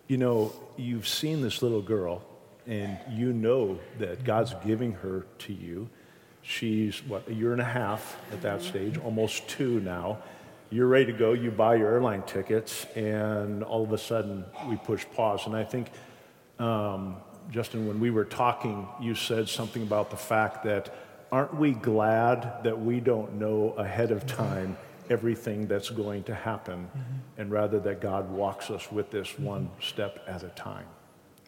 You 0.08 0.18
know, 0.18 0.52
you've 0.76 1.08
seen 1.08 1.42
this 1.42 1.62
little 1.62 1.82
girl, 1.82 2.22
and 2.68 2.98
you 3.10 3.32
know 3.32 3.80
that 3.98 4.26
God's 4.26 4.54
giving 4.66 4.92
her 4.96 5.26
to 5.40 5.54
you. 5.54 5.90
She's, 6.42 7.02
what, 7.06 7.26
a 7.30 7.34
year 7.34 7.54
and 7.54 7.62
a 7.62 7.66
half 7.66 8.18
at 8.34 8.42
that 8.42 8.62
stage, 8.62 8.98
almost 8.98 9.48
two 9.48 9.80
now. 9.80 10.18
You're 10.70 10.88
ready 10.88 11.06
to 11.06 11.14
go, 11.14 11.32
you 11.32 11.52
buy 11.52 11.76
your 11.76 11.92
airline 11.94 12.24
tickets, 12.24 12.86
and 12.96 13.64
all 13.64 13.84
of 13.84 13.94
a 13.94 13.98
sudden 13.98 14.44
we 14.68 14.76
push 14.76 15.06
pause. 15.16 15.46
And 15.46 15.56
I 15.56 15.64
think, 15.64 15.92
um, 16.60 17.16
Justin, 17.52 17.88
when 17.88 18.00
we 18.00 18.10
were 18.10 18.26
talking, 18.26 18.88
you 19.00 19.16
said 19.16 19.48
something 19.48 19.84
about 19.84 20.10
the 20.10 20.18
fact 20.18 20.64
that 20.64 20.94
aren't 21.32 21.56
we 21.56 21.72
glad 21.72 22.64
that 22.64 22.80
we 22.80 23.00
don't 23.00 23.34
know 23.34 23.74
ahead 23.78 24.12
of 24.12 24.26
time 24.26 24.78
everything 25.10 25.68
that's 25.68 25.90
going 25.90 26.24
to 26.24 26.34
happen, 26.34 26.88
mm-hmm. 26.88 27.42
and 27.42 27.52
rather 27.52 27.80
that 27.80 28.02
God 28.02 28.30
walks 28.30 28.70
us 28.70 28.92
with 28.92 29.12
this 29.12 29.30
mm-hmm. 29.30 29.44
one 29.44 29.70
step 29.80 30.24
at 30.28 30.44
a 30.44 30.50
time? 30.50 30.86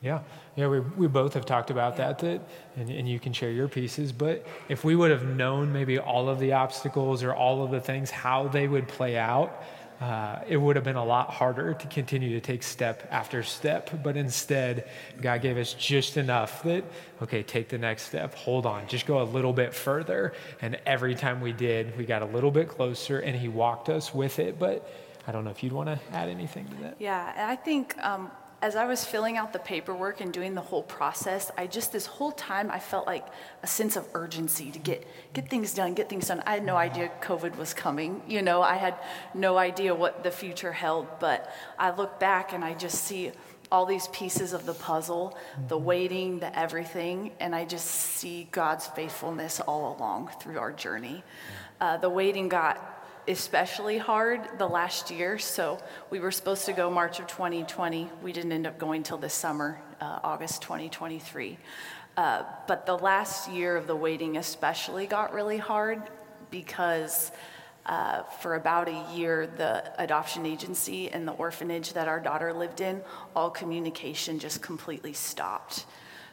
Yeah, 0.02 0.20
yeah, 0.56 0.68
we, 0.68 0.82
we 0.82 1.08
both 1.08 1.34
have 1.34 1.46
talked 1.46 1.72
about 1.72 1.98
that, 1.98 2.20
that 2.20 2.42
and, 2.76 2.90
and 2.90 3.10
you 3.10 3.20
can 3.20 3.34
share 3.34 3.50
your 3.50 3.68
pieces. 3.68 4.12
But 4.12 4.46
if 4.70 4.84
we 4.84 4.96
would 4.96 5.10
have 5.10 5.26
known 5.26 5.72
maybe 5.72 5.98
all 5.98 6.30
of 6.30 6.40
the 6.40 6.54
obstacles 6.54 7.24
or 7.24 7.34
all 7.34 7.64
of 7.64 7.72
the 7.72 7.80
things, 7.80 8.12
how 8.12 8.48
they 8.48 8.68
would 8.68 8.88
play 8.88 9.18
out, 9.18 9.64
uh, 10.02 10.40
it 10.48 10.58
would 10.58 10.76
have 10.76 10.84
been 10.84 10.96
a 10.96 11.06
lot 11.06 11.30
harder 11.30 11.74
to 11.74 11.88
continue 11.88 12.32
to 12.32 12.42
take 12.42 12.64
step 12.64 13.08
after 13.12 13.44
step. 13.44 14.04
But 14.04 14.18
instead, 14.18 14.90
God 15.22 15.42
gave 15.42 15.58
us 15.58 15.74
just 15.74 16.18
enough 16.18 16.64
that, 16.64 16.84
okay, 17.22 17.44
take 17.44 17.70
the 17.70 17.78
next 17.78 18.04
step, 18.04 18.36
hold 18.36 18.66
on, 18.66 18.88
just 18.88 19.06
go 19.06 19.22
a 19.22 19.24
little 19.24 19.54
bit 19.54 19.74
further. 19.74 20.34
And 20.62 20.78
every 20.86 21.16
time 21.16 21.40
we 21.40 21.54
did, 21.54 21.98
we 21.98 22.06
got 22.06 22.22
a 22.22 22.26
little 22.26 22.52
bit 22.52 22.68
closer 22.68 23.20
and 23.20 23.36
He 23.36 23.48
walked 23.48 23.90
us 23.90 24.14
with 24.14 24.40
it. 24.40 24.60
But 24.60 24.90
I 25.28 25.32
don't 25.32 25.44
know 25.44 25.52
if 25.52 25.64
you'd 25.64 25.74
want 25.74 25.90
to 25.90 26.00
add 26.12 26.30
anything 26.30 26.68
to 26.68 26.76
that. 26.84 26.96
Yeah, 27.00 27.34
I 27.50 27.56
think 27.56 27.98
um, 28.00 28.30
as 28.66 28.76
I 28.76 28.86
was 28.86 29.06
filling 29.06 29.38
out 29.38 29.54
the 29.54 29.60
paperwork 29.60 30.22
and 30.22 30.34
doing 30.34 30.56
the 30.56 30.62
whole 30.62 30.82
process, 30.82 31.52
I 31.56 31.68
just 31.68 31.92
this 31.92 32.08
whole 32.08 32.32
time 32.32 32.72
I 32.72 32.80
felt 32.80 33.06
like 33.06 33.28
a 33.62 33.68
sense 33.68 33.96
of 33.96 34.08
urgency 34.16 34.72
to 34.72 34.80
get 34.80 35.08
get 35.34 35.52
things 35.52 35.72
done, 35.76 35.94
get 35.94 36.10
things 36.10 36.30
done. 36.30 36.42
I 36.48 36.54
had 36.56 36.66
no 36.66 36.76
idea 36.76 37.12
COVID 37.22 37.58
was 37.58 37.76
coming. 37.76 38.24
You 38.28 38.42
know, 38.42 38.64
I 38.64 38.78
had 38.78 38.96
no 39.36 39.60
idea 39.60 39.94
what 39.94 40.24
the 40.24 40.32
future 40.32 40.72
held, 40.72 41.06
but 41.20 41.54
I 41.78 41.92
look 41.92 42.20
back 42.20 42.54
and 42.54 42.66
I 42.66 42.74
just 42.74 43.04
see 43.04 43.32
all 43.72 43.86
these 43.86 44.08
pieces 44.08 44.52
of 44.52 44.66
the 44.66 44.74
puzzle, 44.74 45.38
the 45.68 45.78
waiting, 45.78 46.40
the 46.40 46.58
everything, 46.58 47.34
and 47.40 47.54
I 47.54 47.66
just 47.66 47.86
see 47.86 48.48
God's 48.50 48.88
faithfulness 48.88 49.60
all 49.60 49.96
along 49.96 50.32
through 50.42 50.58
our 50.58 50.72
journey. 50.72 51.24
Uh, 51.80 51.98
the 51.98 52.10
waiting 52.10 52.50
got 52.50 52.95
especially 53.28 53.98
hard 53.98 54.42
the 54.58 54.68
last 54.68 55.12
year. 55.12 55.38
So 55.38 55.80
we 56.10 56.20
were 56.20 56.32
supposed 56.32 56.66
to 56.66 56.74
go 56.74 56.90
March 56.90 57.20
of 57.20 57.28
2020. 57.28 58.10
We 58.22 58.32
didn't 58.32 58.52
end 58.52 58.68
up 58.68 58.78
going 58.78 59.04
till 59.04 59.18
this 59.18 59.34
summer, 59.34 59.80
uh, 60.00 60.20
August 60.24 60.62
2023. 60.62 61.58
Uh, 62.18 62.44
but 62.68 62.86
the 62.86 62.98
last 62.98 63.50
year 63.52 63.76
of 63.76 63.88
the 63.88 63.96
waiting 63.96 64.38
especially 64.38 65.06
got 65.06 65.34
really 65.34 65.58
hard 65.58 66.02
because 66.50 67.32
uh, 67.86 68.24
for 68.24 68.56
about 68.56 68.88
a 68.88 69.06
year, 69.14 69.48
the 69.58 70.02
adoption 70.02 70.46
agency 70.46 71.10
and 71.10 71.28
the 71.28 71.34
orphanage 71.34 71.94
that 71.94 72.08
our 72.08 72.20
daughter 72.20 72.52
lived 72.52 72.82
in, 72.82 73.02
all 73.36 73.50
communication 73.50 74.40
just 74.40 74.62
completely 74.62 75.14
stopped. 75.14 75.86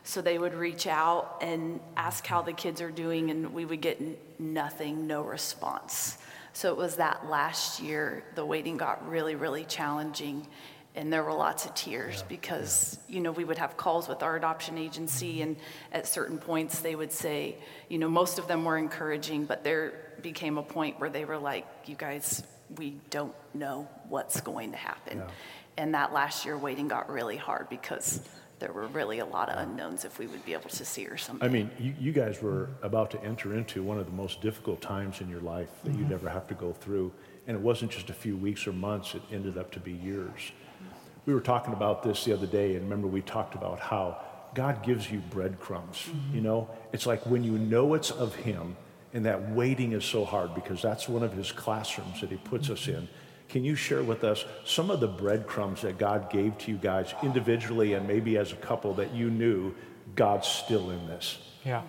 So 0.05 0.23
they 0.23 0.39
would 0.39 0.55
reach 0.55 0.87
out 0.87 1.39
and 1.43 1.79
ask 1.97 2.27
how 2.27 2.43
the 2.43 2.53
kids 2.53 2.81
are 2.81 2.91
doing, 2.91 3.31
and 3.31 3.53
we 3.53 3.65
would 3.65 3.81
get 3.81 4.01
nothing, 4.41 5.07
no 5.07 5.23
response. 5.23 6.19
So 6.53 6.71
it 6.71 6.77
was 6.77 6.97
that 6.97 7.29
last 7.29 7.81
year, 7.81 8.25
the 8.35 8.45
waiting 8.45 8.77
got 8.77 9.09
really, 9.09 9.35
really 9.35 9.65
challenging. 9.65 10.47
And 10.95 11.11
there 11.11 11.25
were 11.25 11.33
lots 11.33 11.65
of 11.65 11.75
tears 11.75 12.19
yeah, 12.19 12.25
because, 12.29 12.99
yeah. 13.09 13.15
you 13.15 13.23
know, 13.23 13.33
we 13.33 13.45
would 13.45 13.57
have 13.57 13.79
calls 13.79 14.09
with 14.09 14.23
our 14.23 14.37
adoption 14.37 14.77
agency, 14.77 15.35
mm-hmm. 15.37 15.43
and 15.43 15.57
at 15.91 16.07
certain 16.07 16.37
points 16.37 16.81
they 16.81 16.95
would 16.95 17.13
say, 17.13 17.57
you 17.89 17.99
know, 17.99 18.11
most 18.11 18.39
of 18.39 18.47
them 18.47 18.65
were 18.65 18.77
encouraging, 18.77 19.47
but 19.47 19.65
there 19.65 19.95
became 20.21 20.59
a 20.59 20.63
point 20.63 21.01
where 21.01 21.09
they 21.09 21.25
were 21.25 21.39
like, 21.39 21.67
you 21.87 21.95
guys, 21.95 22.43
we 22.77 22.97
don't 23.09 23.35
know 23.55 23.89
what's 24.09 24.43
going 24.43 24.73
to 24.73 24.77
happen. 24.77 25.19
Yeah. 25.19 25.29
And 25.79 25.95
that 25.95 26.13
last 26.13 26.45
year, 26.45 26.59
waiting 26.59 26.89
got 26.89 27.11
really 27.11 27.39
hard 27.39 27.71
because 27.71 28.21
there 28.63 28.73
were 28.73 28.87
really 28.87 29.19
a 29.19 29.27
lot 29.27 29.49
of 29.49 29.59
unknowns 29.59 30.05
if 30.05 30.21
we 30.21 30.29
would 30.29 30.45
be 30.45 30.53
able 30.53 30.71
to 30.71 30.85
see 30.85 31.05
or 31.07 31.17
something. 31.17 31.47
I 31.47 31.51
mean, 31.51 31.69
you, 31.81 31.95
you 31.99 32.13
guys 32.13 32.41
were 32.41 32.71
about 32.81 33.11
to 33.11 33.25
enter 33.25 33.55
into 33.55 33.83
one 33.83 33.99
of 33.99 34.07
the 34.07 34.13
most 34.13 34.41
difficult 34.41 34.81
times 34.81 35.21
in 35.21 35.29
your 35.29 35.41
life 35.41 35.69
that 35.83 35.91
mm-hmm. 35.91 36.05
you'd 36.05 36.13
ever 36.13 36.29
have 36.29 36.47
to 36.47 36.55
go 36.55 36.73
through. 36.73 37.13
And 37.49 37.57
it 37.57 37.61
wasn't 37.61 37.91
just 37.91 38.09
a 38.09 38.15
few 38.15 38.37
weeks 38.37 38.65
or 38.69 38.73
months, 38.73 39.17
it 39.17 39.23
ended 39.33 39.59
up 39.59 39.73
to 39.73 39.81
be 39.81 39.91
years. 39.91 40.53
We 41.27 41.35
were 41.35 41.41
talking 41.41 41.73
about 41.73 42.05
this 42.05 42.25
the 42.25 42.33
other 42.33 42.47
day, 42.47 42.77
and 42.77 42.85
remember, 42.85 43.09
we 43.09 43.21
talked 43.21 43.57
about 43.57 43.81
how 43.81 44.21
God 44.55 44.85
gives 44.85 45.11
you 45.11 45.19
breadcrumbs. 45.31 45.97
Mm-hmm. 45.97 46.37
You 46.37 46.41
know, 46.43 46.71
it's 46.93 47.07
like 47.07 47.27
when 47.27 47.43
you 47.43 47.59
know 47.59 47.95
it's 47.95 48.13
of 48.13 48.33
Him, 48.37 48.77
and 49.13 49.27
that 49.27 49.51
waiting 49.51 49.93
is 49.93 50.05
so 50.05 50.25
hard 50.25 50.55
because 50.55 50.81
that's 50.81 51.09
one 51.09 51.25
of 51.25 51.33
His 51.33 51.51
classrooms 51.51 52.21
that 52.21 52.31
He 52.31 52.37
puts 52.37 52.67
mm-hmm. 52.67 52.75
us 52.75 52.87
in 52.87 53.09
can 53.49 53.65
you 53.65 53.75
share 53.75 54.03
with 54.03 54.25
us 54.25 54.45
some 54.65 54.91
of 54.91 55.01
the 55.01 55.09
breadcrumbs 55.09 55.83
that 55.83 55.99
God 55.99 56.31
gave 56.31 56.57
to 56.59 56.71
you 56.71 56.79
guys 56.79 57.15
individually 57.23 57.93
and 57.93 58.09
maybe 58.09 58.39
as 58.39 58.53
a 58.53 58.57
couple 58.57 58.95
that 58.95 59.13
you 59.13 59.31
knew 59.31 59.75
God's 60.15 60.49
still 60.49 60.91
in 60.91 61.07
this? 61.07 61.39
Yeah. 61.65 61.83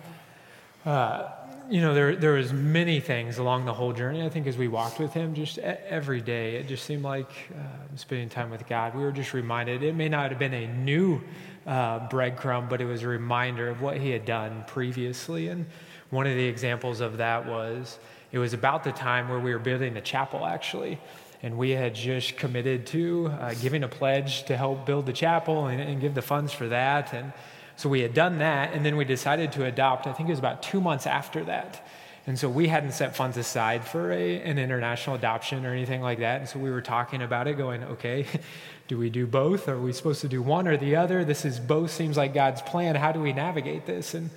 Uh, 0.84 1.30
you 1.70 1.80
know, 1.80 1.94
there, 1.94 2.14
there 2.14 2.32
was 2.32 2.52
many 2.52 3.00
things 3.00 3.38
along 3.38 3.64
the 3.64 3.72
whole 3.72 3.94
journey. 3.94 4.22
I 4.22 4.28
think 4.28 4.46
as 4.46 4.58
we 4.58 4.68
walked 4.68 4.98
with 4.98 5.14
him, 5.14 5.34
just 5.34 5.56
every 5.58 6.20
day, 6.20 6.56
it 6.56 6.68
just 6.68 6.84
seemed 6.84 7.02
like 7.02 7.30
uh, 7.54 7.96
spending 7.96 8.28
time 8.28 8.50
with 8.50 8.68
God. 8.68 8.94
We 8.94 9.02
were 9.02 9.12
just 9.12 9.32
reminded. 9.32 9.82
It 9.82 9.94
may 9.94 10.10
not 10.10 10.30
have 10.30 10.38
been 10.38 10.52
a 10.52 10.66
new 10.66 11.22
uh, 11.66 12.06
breadcrumb, 12.10 12.68
but 12.68 12.82
it 12.82 12.84
was 12.84 13.02
a 13.02 13.08
reminder 13.08 13.70
of 13.70 13.80
what 13.80 13.96
he 13.96 14.10
had 14.10 14.26
done 14.26 14.64
previously. 14.66 15.48
And 15.48 15.64
one 16.10 16.26
of 16.26 16.34
the 16.34 16.44
examples 16.44 17.00
of 17.00 17.16
that 17.16 17.46
was 17.46 17.98
it 18.30 18.38
was 18.38 18.52
about 18.52 18.84
the 18.84 18.92
time 18.92 19.30
where 19.30 19.40
we 19.40 19.52
were 19.52 19.58
building 19.58 19.94
the 19.94 20.02
chapel, 20.02 20.44
actually 20.44 21.00
and 21.44 21.58
we 21.58 21.72
had 21.72 21.94
just 21.94 22.38
committed 22.38 22.86
to 22.86 23.26
uh, 23.38 23.52
giving 23.60 23.82
a 23.82 23.88
pledge 23.88 24.44
to 24.44 24.56
help 24.56 24.86
build 24.86 25.04
the 25.04 25.12
chapel 25.12 25.66
and, 25.66 25.78
and, 25.78 26.00
give 26.00 26.14
the 26.14 26.22
funds 26.22 26.54
for 26.54 26.68
that. 26.68 27.12
And 27.12 27.34
so 27.76 27.90
we 27.90 28.00
had 28.00 28.14
done 28.14 28.38
that, 28.38 28.72
and 28.72 28.82
then 28.82 28.96
we 28.96 29.04
decided 29.04 29.52
to 29.52 29.66
adopt. 29.66 30.06
I 30.06 30.14
think 30.14 30.30
it 30.30 30.32
was 30.32 30.38
about 30.38 30.62
two 30.62 30.80
months 30.80 31.06
after 31.06 31.44
that. 31.44 31.86
And 32.26 32.38
so 32.38 32.48
we 32.48 32.68
hadn't 32.68 32.92
set 32.92 33.14
funds 33.14 33.36
aside 33.36 33.86
for 33.86 34.10
a, 34.10 34.40
an 34.40 34.58
international 34.58 35.16
adoption 35.16 35.66
or 35.66 35.72
anything 35.74 36.00
like 36.00 36.20
that. 36.20 36.40
And 36.40 36.48
so 36.48 36.58
we 36.58 36.70
were 36.70 36.80
talking 36.80 37.20
about 37.20 37.46
it, 37.46 37.58
going, 37.58 37.84
okay, 37.84 38.24
do 38.88 38.96
we 38.96 39.10
do 39.10 39.26
both? 39.26 39.68
Are 39.68 39.78
we 39.78 39.92
supposed 39.92 40.22
to 40.22 40.28
do 40.28 40.40
one 40.40 40.66
or 40.66 40.78
the 40.78 40.96
other? 40.96 41.26
This 41.26 41.44
is 41.44 41.60
both 41.60 41.90
seems 41.90 42.16
like 42.16 42.32
God's 42.32 42.62
plan. 42.62 42.94
How 42.94 43.12
do 43.12 43.20
we 43.20 43.34
navigate 43.34 43.84
this? 43.84 44.14
And 44.14 44.30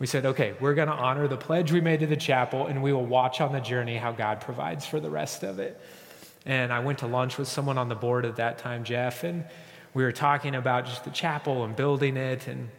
we 0.00 0.08
said, 0.08 0.26
okay, 0.26 0.54
we're 0.58 0.74
going 0.74 0.88
to 0.88 0.94
honor 0.94 1.28
the 1.28 1.36
pledge 1.36 1.70
we 1.70 1.80
made 1.80 2.00
to 2.00 2.08
the 2.08 2.16
chapel, 2.16 2.66
and 2.66 2.82
we 2.82 2.92
will 2.92 3.06
watch 3.06 3.40
on 3.40 3.52
the 3.52 3.60
journey 3.60 3.96
how 3.96 4.10
God 4.10 4.40
provides 4.40 4.84
for 4.84 4.98
the 4.98 5.10
rest 5.10 5.44
of 5.44 5.60
it. 5.60 5.80
And 6.48 6.72
I 6.72 6.80
went 6.80 7.00
to 7.00 7.06
lunch 7.06 7.36
with 7.36 7.46
someone 7.46 7.76
on 7.76 7.90
the 7.90 7.94
board 7.94 8.24
at 8.24 8.36
that 8.36 8.56
time, 8.56 8.82
Jeff, 8.82 9.22
and 9.22 9.44
we 9.92 10.02
were 10.02 10.12
talking 10.12 10.54
about 10.54 10.86
just 10.86 11.04
the 11.04 11.10
chapel 11.10 11.62
and 11.64 11.76
building 11.76 12.16
it. 12.16 12.48
And 12.48 12.70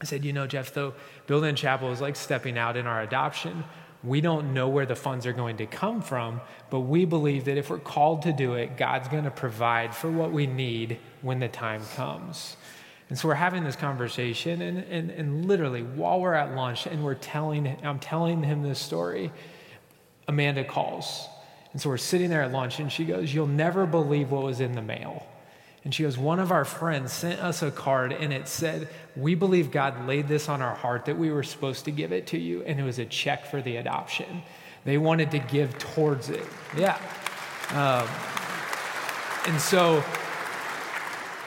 I 0.00 0.06
said, 0.06 0.24
You 0.24 0.32
know, 0.32 0.46
Jeff, 0.46 0.72
though, 0.72 0.94
building 1.26 1.50
a 1.50 1.56
chapel 1.56 1.92
is 1.92 2.00
like 2.00 2.16
stepping 2.16 2.56
out 2.56 2.78
in 2.78 2.86
our 2.86 3.02
adoption. 3.02 3.62
We 4.02 4.22
don't 4.22 4.54
know 4.54 4.68
where 4.68 4.86
the 4.86 4.96
funds 4.96 5.26
are 5.26 5.32
going 5.34 5.58
to 5.58 5.66
come 5.66 6.00
from, 6.00 6.40
but 6.70 6.80
we 6.80 7.04
believe 7.04 7.44
that 7.44 7.58
if 7.58 7.68
we're 7.68 7.78
called 7.78 8.22
to 8.22 8.32
do 8.32 8.54
it, 8.54 8.78
God's 8.78 9.08
going 9.08 9.24
to 9.24 9.30
provide 9.30 9.94
for 9.94 10.10
what 10.10 10.32
we 10.32 10.46
need 10.46 10.98
when 11.20 11.40
the 11.40 11.48
time 11.48 11.82
comes. 11.96 12.56
And 13.10 13.18
so 13.18 13.28
we're 13.28 13.34
having 13.34 13.64
this 13.64 13.76
conversation, 13.76 14.62
and, 14.62 14.78
and, 14.78 15.10
and 15.10 15.44
literally 15.44 15.82
while 15.82 16.20
we're 16.20 16.34
at 16.34 16.54
lunch 16.54 16.86
and 16.86 17.04
we're 17.04 17.14
telling, 17.14 17.76
I'm 17.82 17.98
telling 17.98 18.42
him 18.42 18.62
this 18.62 18.78
story, 18.78 19.30
Amanda 20.26 20.64
calls 20.64 21.28
and 21.74 21.82
so 21.82 21.90
we're 21.90 21.96
sitting 21.96 22.30
there 22.30 22.42
at 22.42 22.52
lunch, 22.52 22.78
and 22.78 22.90
she 22.90 23.04
goes, 23.04 23.34
You'll 23.34 23.48
never 23.48 23.84
believe 23.84 24.30
what 24.30 24.44
was 24.44 24.60
in 24.60 24.72
the 24.72 24.80
mail. 24.80 25.26
And 25.82 25.92
she 25.92 26.04
goes, 26.04 26.16
One 26.16 26.38
of 26.38 26.52
our 26.52 26.64
friends 26.64 27.12
sent 27.12 27.40
us 27.40 27.62
a 27.62 27.70
card, 27.72 28.12
and 28.12 28.32
it 28.32 28.46
said, 28.46 28.88
We 29.16 29.34
believe 29.34 29.72
God 29.72 30.06
laid 30.06 30.28
this 30.28 30.48
on 30.48 30.62
our 30.62 30.76
heart 30.76 31.04
that 31.06 31.18
we 31.18 31.32
were 31.32 31.42
supposed 31.42 31.84
to 31.86 31.90
give 31.90 32.12
it 32.12 32.28
to 32.28 32.38
you. 32.38 32.62
And 32.62 32.78
it 32.78 32.84
was 32.84 33.00
a 33.00 33.04
check 33.04 33.46
for 33.46 33.60
the 33.60 33.78
adoption. 33.78 34.42
They 34.84 34.98
wanted 34.98 35.32
to 35.32 35.40
give 35.40 35.76
towards 35.78 36.30
it. 36.30 36.46
Yeah. 36.76 36.96
Um, 37.70 38.08
and 39.52 39.60
so, 39.60 40.04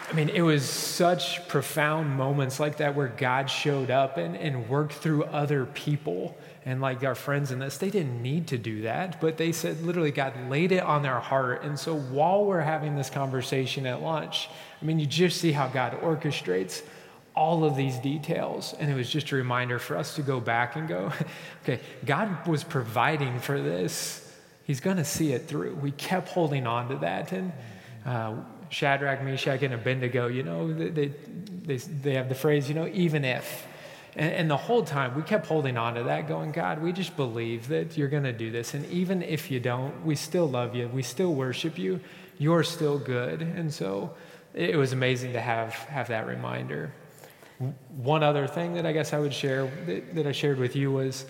I 0.09 0.13
mean, 0.13 0.27
it 0.27 0.41
was 0.41 0.67
such 0.69 1.47
profound 1.47 2.09
moments 2.09 2.59
like 2.59 2.77
that 2.77 2.95
where 2.95 3.07
God 3.07 3.49
showed 3.49 3.91
up 3.91 4.17
and, 4.17 4.35
and 4.35 4.67
worked 4.67 4.93
through 4.93 5.23
other 5.23 5.67
people 5.67 6.35
and 6.67 6.81
like 6.81 7.01
our 7.05 7.15
friends 7.15 7.53
in 7.53 7.59
this, 7.59 7.77
they 7.77 7.89
didn't 7.89 8.21
need 8.21 8.47
to 8.47 8.57
do 8.57 8.81
that, 8.81 9.21
but 9.21 9.37
they 9.37 9.53
said 9.53 9.81
literally 9.83 10.11
God 10.11 10.33
laid 10.49 10.73
it 10.73 10.83
on 10.83 11.01
their 11.01 11.21
heart. 11.21 11.63
And 11.63 11.79
so 11.79 11.95
while 11.97 12.43
we're 12.43 12.59
having 12.59 12.97
this 12.97 13.09
conversation 13.09 13.85
at 13.85 14.01
lunch, 14.01 14.49
I 14.81 14.83
mean, 14.83 14.99
you 14.99 15.05
just 15.05 15.39
see 15.39 15.53
how 15.53 15.69
God 15.69 15.93
orchestrates 16.01 16.81
all 17.33 17.63
of 17.63 17.77
these 17.77 17.97
details. 17.99 18.75
And 18.77 18.91
it 18.91 18.95
was 18.95 19.09
just 19.09 19.31
a 19.31 19.37
reminder 19.37 19.79
for 19.79 19.95
us 19.95 20.15
to 20.17 20.21
go 20.21 20.41
back 20.41 20.75
and 20.75 20.89
go, 20.89 21.13
okay, 21.63 21.79
God 22.05 22.45
was 22.45 22.65
providing 22.65 23.39
for 23.39 23.61
this. 23.61 24.29
He's 24.65 24.81
going 24.81 24.97
to 24.97 25.05
see 25.05 25.31
it 25.31 25.47
through. 25.47 25.75
We 25.75 25.91
kept 25.91 26.27
holding 26.27 26.67
on 26.67 26.89
to 26.89 26.95
that. 26.97 27.31
And 27.31 27.53
uh, 28.05 28.35
Shadrach, 28.67 29.23
Meshach, 29.23 29.63
and 29.63 29.73
Abednego, 29.73 30.27
you 30.27 30.43
know, 30.43 30.73
they, 30.73 31.13
they, 31.63 31.77
they 31.77 32.15
have 32.15 32.27
the 32.27 32.35
phrase, 32.35 32.67
you 32.67 32.75
know, 32.75 32.89
even 32.91 33.23
if. 33.23 33.65
And, 34.17 34.33
and, 34.33 34.49
the 34.49 34.57
whole 34.57 34.83
time 34.83 35.15
we 35.15 35.21
kept 35.21 35.45
holding 35.45 35.77
on 35.77 35.93
to 35.93 36.03
that, 36.03 36.27
going, 36.27 36.51
God, 36.51 36.81
we 36.81 36.91
just 36.91 37.15
believe 37.15 37.67
that 37.67 37.95
you're 37.95 38.07
going 38.07 38.23
to 38.23 38.33
do 38.33 38.49
this. 38.49 38.73
And 38.73 38.83
even 38.87 39.21
if 39.21 39.51
you 39.51 39.59
don't, 39.59 40.03
we 40.03 40.15
still 40.15 40.49
love 40.49 40.75
you. 40.75 40.87
We 40.87 41.03
still 41.03 41.35
worship 41.35 41.77
you. 41.77 41.99
You're 42.39 42.63
still 42.63 42.97
good. 42.97 43.41
And 43.41 43.71
so 43.71 44.15
it 44.55 44.75
was 44.75 44.91
amazing 44.91 45.33
to 45.33 45.39
have, 45.39 45.73
have 45.73 46.07
that 46.07 46.25
reminder. 46.25 46.91
One 47.89 48.23
other 48.23 48.47
thing 48.47 48.73
that 48.73 48.87
I 48.87 48.91
guess 48.91 49.13
I 49.13 49.19
would 49.19 49.33
share 49.33 49.69
that, 49.85 50.15
that 50.15 50.25
I 50.25 50.31
shared 50.31 50.57
with 50.57 50.75
you 50.75 50.91
was 50.91 51.25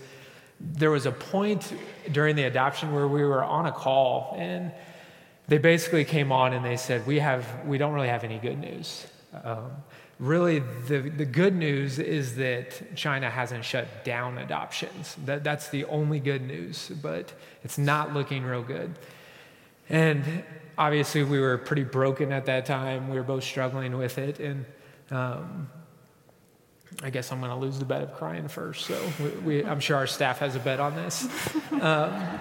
there 0.60 0.91
was 0.91 1.06
a 1.06 1.12
point 1.12 1.74
during 2.13 2.38
the 2.38 2.44
adoption 2.44 2.94
where 2.94 3.08
we 3.08 3.24
were 3.24 3.44
on 3.44 3.65
a 3.65 3.72
call 3.72 4.34
and 4.38 4.72
they 5.48 5.58
basically 5.58 6.06
came 6.06 6.32
on 6.32 6.53
and 6.53 6.65
they 6.65 6.77
said, 6.77 7.06
we, 7.06 7.20
have, 7.20 7.46
we 7.65 7.77
don't 7.77 7.94
really 7.94 8.08
have 8.08 8.24
any 8.24 8.38
good 8.38 8.60
news. 8.60 9.08
Um, 9.44 9.72
really 10.20 10.60
the, 10.88 11.00
the 11.00 11.26
good 11.26 11.56
news 11.56 12.00
is 12.00 12.36
that 12.38 12.96
China 12.96 13.30
hasn't 13.30 13.64
shut 13.64 14.04
down 14.04 14.38
adoptions. 14.38 15.16
That, 15.26 15.44
that's 15.44 15.70
the 15.70 15.86
only 15.86 16.20
good 16.20 16.42
news, 16.42 16.92
but 17.02 17.34
it's 17.64 17.78
not 17.78 18.14
looking 18.14 18.44
real 18.44 18.64
good. 18.64 18.96
And 19.90 20.44
obviously, 20.78 21.24
we 21.24 21.40
were 21.40 21.58
pretty 21.58 21.84
broken 21.84 22.32
at 22.32 22.46
that 22.48 22.66
time. 22.66 23.10
We 23.10 23.18
were 23.18 23.24
both 23.24 23.44
struggling 23.44 23.98
with 23.98 24.18
it. 24.18 24.40
And 24.40 24.66
um, 25.12 25.70
I 27.04 27.10
guess 27.10 27.32
I'm 27.32 27.40
going 27.40 27.52
to 27.52 27.58
lose 27.58 27.80
the 27.80 27.86
bet 27.86 28.02
of 28.02 28.14
crying 28.16 28.48
first. 28.48 28.86
So 28.86 29.00
we, 29.20 29.30
we, 29.30 29.66
I'm 29.66 29.80
sure 29.80 29.98
our 29.98 30.08
staff 30.08 30.40
has 30.40 30.56
a 30.56 30.60
bet 30.60 30.80
on 30.80 30.96
this. 30.96 31.28
Um, 31.80 32.40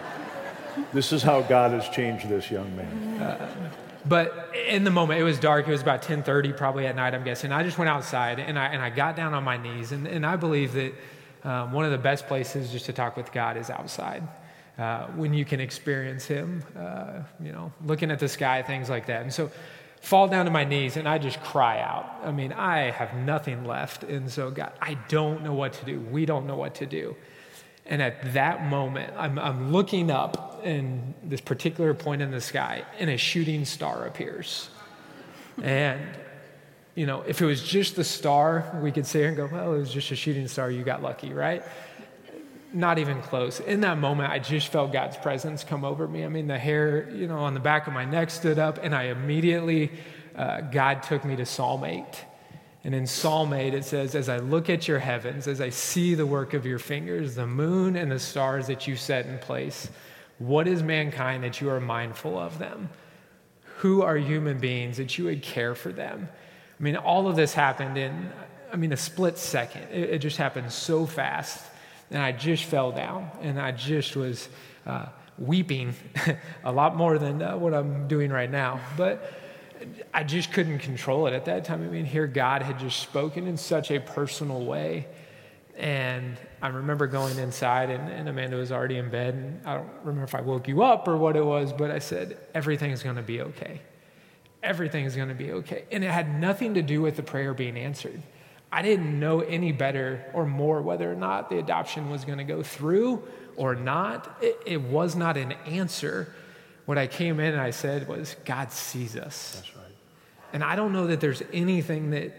this 0.95 1.13
is 1.13 1.23
how 1.23 1.43
God 1.43 1.73
has 1.73 1.89
changed 1.91 2.27
this 2.29 2.51
young 2.51 2.75
man. 2.75 3.21
Uh, 3.21 3.71
but 4.09 4.55
in 4.69 4.85
the 4.85 4.91
moment, 4.91 5.21
it 5.21 5.25
was 5.25 5.39
dark. 5.39 5.67
It 5.67 5.71
was 5.71 5.83
about 5.83 6.03
10:30, 6.03 6.57
probably 6.57 6.87
at 6.87 6.97
night, 6.97 7.15
I'm 7.15 7.25
guessing. 7.25 7.53
I 7.53 7.63
just 7.63 7.79
went 7.79 7.89
outside 7.89 8.39
and 8.39 8.59
I 8.59 8.67
and 8.67 8.83
I 8.83 8.91
got 8.91 9.17
down 9.17 9.35
on 9.35 9.45
my 9.45 9.57
knees. 9.57 9.93
And, 9.93 10.07
and 10.07 10.25
I 10.25 10.37
believe 10.37 10.73
that 10.75 10.95
um, 11.45 11.73
one 11.73 11.85
of 11.85 11.91
the 11.91 11.99
best 11.99 12.27
places 12.27 12.71
just 12.73 12.87
to 12.87 12.93
talk 12.93 13.17
with 13.17 13.33
God 13.33 13.57
is 13.57 13.71
outside. 13.71 14.23
Uh, 14.79 15.07
when 15.17 15.33
you 15.33 15.45
can 15.45 15.59
experience 15.59 16.27
Him, 16.27 16.63
uh, 16.79 17.23
you 17.41 17.51
know, 17.51 17.73
looking 17.85 18.11
at 18.11 18.19
the 18.19 18.29
sky, 18.29 18.63
things 18.63 18.91
like 18.91 19.07
that. 19.07 19.23
And 19.23 19.33
so, 19.33 19.51
fall 20.01 20.29
down 20.29 20.45
to 20.45 20.51
my 20.51 20.65
knees 20.65 20.97
and 20.97 21.09
I 21.09 21.19
just 21.19 21.41
cry 21.43 21.81
out. 21.81 22.21
I 22.23 22.31
mean, 22.31 22.53
I 22.53 22.91
have 22.91 23.15
nothing 23.15 23.65
left. 23.65 24.05
And 24.05 24.31
so, 24.31 24.51
God, 24.51 24.73
I 24.81 24.95
don't 25.09 25.43
know 25.43 25.55
what 25.55 25.73
to 25.75 25.85
do. 25.85 26.01
We 26.01 26.27
don't 26.27 26.47
know 26.47 26.57
what 26.57 26.75
to 26.77 26.87
do. 26.87 27.17
And 27.89 28.03
at 28.03 28.35
that 28.35 28.67
moment, 28.67 29.13
I'm, 29.17 29.39
I'm 29.39 29.73
looking 29.73 30.11
up 30.11 30.61
in 30.65 31.15
this 31.23 31.41
particular 31.41 31.95
point 31.95 32.21
in 32.21 32.31
the 32.31 32.41
sky, 32.41 32.85
and 32.99 33.09
a 33.09 33.17
shooting 33.17 33.65
star 33.65 34.07
appears. 34.07 34.69
And, 35.63 36.01
you 36.95 37.07
know, 37.07 37.23
if 37.23 37.41
it 37.41 37.47
was 37.47 37.63
just 37.63 37.97
the 37.97 38.05
star, 38.05 38.79
we 38.83 38.91
could 38.91 39.07
sit 39.07 39.21
here 39.21 39.29
and 39.29 39.37
go, 39.37 39.49
well, 39.51 39.75
it 39.75 39.79
was 39.79 39.93
just 39.93 40.11
a 40.11 40.17
shooting 40.17 40.49
star. 40.49 40.71
You 40.71 40.83
got 40.83 41.03
lucky, 41.03 41.33
right? 41.33 41.63
Not 42.73 42.99
even 42.99 43.23
close. 43.23 43.61
In 43.61 43.81
that 43.83 43.99
moment, 43.99 44.33
I 44.33 44.41
just 44.41 44.69
felt 44.69 44.93
God's 44.93 45.17
presence 45.17 45.63
come 45.63 45.85
over 45.85 46.09
me. 46.09 46.25
I 46.25 46.29
mean, 46.29 46.49
the 46.49 46.59
hair, 46.59 47.09
you 47.11 47.29
know, 47.29 47.39
on 47.39 47.55
the 47.55 47.61
back 47.61 47.87
of 47.87 47.93
my 47.93 48.05
neck 48.05 48.31
stood 48.31 48.59
up, 48.59 48.79
and 48.83 48.95
I 48.95 49.05
immediately, 49.05 49.93
uh, 50.35 50.63
God 50.63 51.05
took 51.05 51.25
me 51.25 51.37
to 51.37 51.47
Psalm 51.47 51.85
8. 51.85 52.05
And 52.87 52.95
in 52.95 53.05
Psalm 53.05 53.53
8, 53.53 53.75
it 53.75 53.85
says, 53.85 54.15
As 54.15 54.29
I 54.29 54.39
look 54.39 54.71
at 54.71 54.87
your 54.87 55.01
heavens, 55.01 55.49
as 55.49 55.61
I 55.61 55.71
see 55.71 56.15
the 56.15 56.25
work 56.25 56.55
of 56.55 56.65
your 56.65 56.79
fingers, 56.79 57.35
the 57.35 57.45
moon 57.45 57.97
and 57.97 58.13
the 58.13 58.21
stars 58.21 58.69
that 58.69 58.87
you 58.87 58.95
set 58.95 59.27
in 59.27 59.39
place, 59.39 59.91
what 60.39 60.69
is 60.69 60.85
mankind 60.85 61.43
that 61.43 61.61
you 61.61 61.69
are 61.69 61.81
mindful 61.81 62.39
of 62.39 62.61
them? 62.61 62.89
Who 63.79 64.03
are 64.03 64.17
human 64.17 64.61
beings 64.61 64.99
that 64.99 65.19
you 65.19 65.25
would 65.25 65.43
care 65.43 65.75
for 65.75 65.91
them? 65.91 66.29
I 66.79 66.83
mean, 66.83 66.95
all 66.95 67.27
of 67.27 67.35
this 67.35 67.53
happened 67.55 67.99
in, 67.99 68.31
I 68.73 68.77
mean, 68.77 68.93
a 68.93 68.97
split 68.97 69.37
second. 69.37 69.89
It, 69.91 70.11
it 70.11 70.19
just 70.21 70.37
happened 70.37 70.71
so 70.71 71.07
fast. 71.07 71.65
And 72.13 72.23
I 72.23 72.31
just 72.31 72.63
fell 72.63 72.93
down 72.93 73.33
and 73.43 73.61
I 73.61 73.73
just 73.73 74.15
was 74.15 74.49
uh, 74.87 75.07
weeping 75.39 75.93
a 76.65 76.71
lot 76.71 76.95
more 76.95 77.19
than 77.19 77.43
uh, 77.43 77.57
what 77.57 77.75
I'm 77.75 78.07
doing 78.07 78.31
right 78.31 78.49
now. 78.49 78.79
But 78.97 79.46
I 80.13 80.25
just 80.25 80.53
couldn't 80.53 80.81
control 80.81 81.27
it 81.27 81.35
at 81.35 81.45
that 81.47 81.65
time. 81.65 81.83
I 81.83 81.87
mean, 81.87 82.05
here 82.05 82.27
God 82.27 82.63
had 82.63 82.79
just 82.79 83.01
spoken 83.01 83.47
in 83.47 83.57
such 83.57 83.91
a 83.91 84.01
personal 84.01 84.65
way. 84.65 85.07
And 85.77 86.39
I 86.63 86.69
remember 86.69 87.07
going 87.07 87.39
inside, 87.39 87.91
and, 87.91 88.11
and, 88.11 88.29
Amanda 88.29 88.57
was 88.57 88.73
already 88.73 88.97
in 88.97 89.11
bed. 89.11 89.35
And 89.35 89.67
I 89.67 89.75
don't 89.75 89.91
remember 90.05 90.25
if 90.25 90.35
I 90.35 90.41
woke 90.41 90.69
you 90.69 90.83
up 90.83 91.07
or 91.07 91.19
what 91.19 91.37
it 91.37 91.45
was, 91.45 91.73
but 91.73 91.91
I 91.91 91.99
said, 91.99 92.39
Everything's 92.55 93.03
going 93.03 93.17
to 93.17 93.23
be 93.23 93.43
okay. 93.43 93.83
Everything's 94.63 95.15
going 95.15 95.29
to 95.29 95.35
be 95.35 95.53
okay. 95.53 95.85
And 95.93 96.03
it 96.03 96.11
had 96.11 96.41
nothing 96.41 96.75
to 96.75 96.83
do 96.83 97.03
with 97.03 97.17
the 97.17 97.23
prayer 97.23 97.53
being 97.53 97.77
answered. 97.77 98.23
I 98.73 98.83
didn't 98.83 99.19
know 99.21 99.41
any 99.41 99.71
better 99.71 100.25
or 100.33 100.47
more 100.47 100.83
whether 100.83 101.11
or 101.11 101.15
not 101.15 101.51
the 101.51 101.59
adoption 101.59 102.11
was 102.11 102.25
going 102.25 102.39
to 102.39 102.45
go 102.45 102.63
through 102.63 103.23
or 103.57 103.75
not. 103.75 104.37
It, 104.41 104.61
it 104.67 104.81
was 104.81 105.15
not 105.15 105.37
an 105.37 105.53
answer 105.67 106.35
what 106.87 106.99
I 106.99 107.07
came 107.07 107.39
in 107.41 107.53
and 107.53 107.61
I 107.61 107.71
said 107.71 108.09
was, 108.09 108.37
God 108.45 108.73
sees 108.73 109.17
us. 109.17 109.57
That's 109.57 109.77
right. 109.77 109.85
And 110.53 110.65
I 110.65 110.77
don't 110.77 110.93
know 110.93 111.09
that 111.09 111.21
there's 111.21 111.43
anything 111.53 112.11
that 112.11 112.33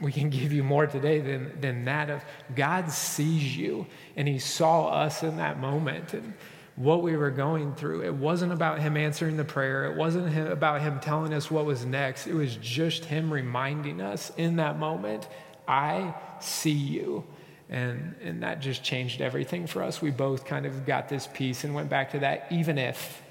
we 0.00 0.12
can 0.12 0.30
give 0.30 0.52
you 0.52 0.62
more 0.62 0.86
today 0.86 1.20
than, 1.20 1.60
than 1.60 1.84
that 1.86 2.10
of 2.10 2.22
God 2.54 2.90
sees 2.90 3.56
you 3.56 3.86
and 4.14 4.28
he 4.28 4.38
saw 4.38 4.88
us 4.88 5.22
in 5.22 5.38
that 5.38 5.58
moment 5.58 6.14
and 6.14 6.34
what 6.76 7.02
we 7.02 7.16
were 7.16 7.30
going 7.30 7.74
through. 7.74 8.04
It 8.04 8.14
wasn't 8.14 8.52
about 8.52 8.80
him 8.80 8.98
answering 8.98 9.38
the 9.38 9.44
prayer. 9.44 9.86
It 9.86 9.96
wasn't 9.96 10.36
about 10.52 10.82
him 10.82 11.00
telling 11.00 11.32
us 11.32 11.50
what 11.50 11.64
was 11.64 11.86
next. 11.86 12.26
It 12.26 12.34
was 12.34 12.56
just 12.56 13.06
him 13.06 13.32
reminding 13.32 14.02
us 14.02 14.30
in 14.36 14.56
that 14.56 14.78
moment, 14.78 15.26
I 15.66 16.14
see 16.38 16.70
you. 16.70 17.24
And, 17.70 18.14
and 18.22 18.42
that 18.42 18.60
just 18.60 18.84
changed 18.84 19.22
everything 19.22 19.66
for 19.66 19.82
us. 19.82 20.00
We 20.02 20.10
both 20.10 20.44
kind 20.44 20.66
of 20.66 20.84
got 20.84 21.08
this 21.08 21.26
peace 21.32 21.64
and 21.64 21.74
went 21.74 21.88
back 21.88 22.12
to 22.12 22.18
that, 22.20 22.46
even 22.50 22.76
if 22.78 23.22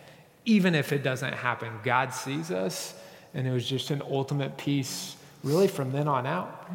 even 0.46 0.76
if 0.76 0.92
it 0.92 1.04
doesn't 1.04 1.34
happen, 1.34 1.72
God 1.84 2.14
sees 2.14 2.52
us. 2.52 2.94
And 3.34 3.46
it 3.46 3.52
was 3.52 3.68
just 3.68 3.92
an 3.92 4.02
ultimate 4.10 4.58
peace, 4.58 5.18
really, 5.44 5.68
from 5.68 5.92
then 5.92 6.08
on 6.08 6.26
out. 6.26 6.72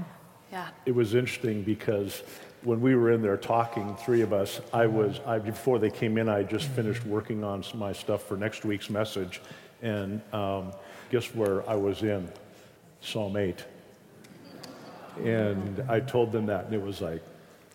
Yeah. 0.53 0.69
It 0.85 0.95
was 0.95 1.15
interesting 1.15 1.62
because 1.62 2.23
when 2.62 2.81
we 2.81 2.95
were 2.95 3.12
in 3.12 3.23
there 3.23 3.37
talking, 3.37 3.97
three 3.97 4.21
of 4.21 4.33
us, 4.33 4.61
I 4.73 4.87
was, 4.87 5.21
I, 5.27 5.39
before 5.39 5.79
they 5.79 5.91
came 5.91 6.19
in, 6.19 6.29
I 6.29 6.43
just 6.43 6.67
finished 6.69 7.05
working 7.07 7.43
on 7.45 7.65
my 7.75 7.93
stuff 7.93 8.25
for 8.25 8.37
next 8.37 8.65
week's 8.65 8.91
message. 8.91 9.41
And 9.81 10.21
um, 10.35 10.73
guess 11.11 11.35
where 11.35 11.68
I 11.68 11.75
was 11.75 12.03
in? 12.03 12.31
Psalm 13.01 13.37
8. 13.37 13.64
And 15.25 15.83
I 15.88 16.01
told 16.01 16.33
them 16.33 16.47
that, 16.47 16.66
and 16.66 16.75
it 16.75 16.83
was 16.83 17.01
like, 17.01 17.23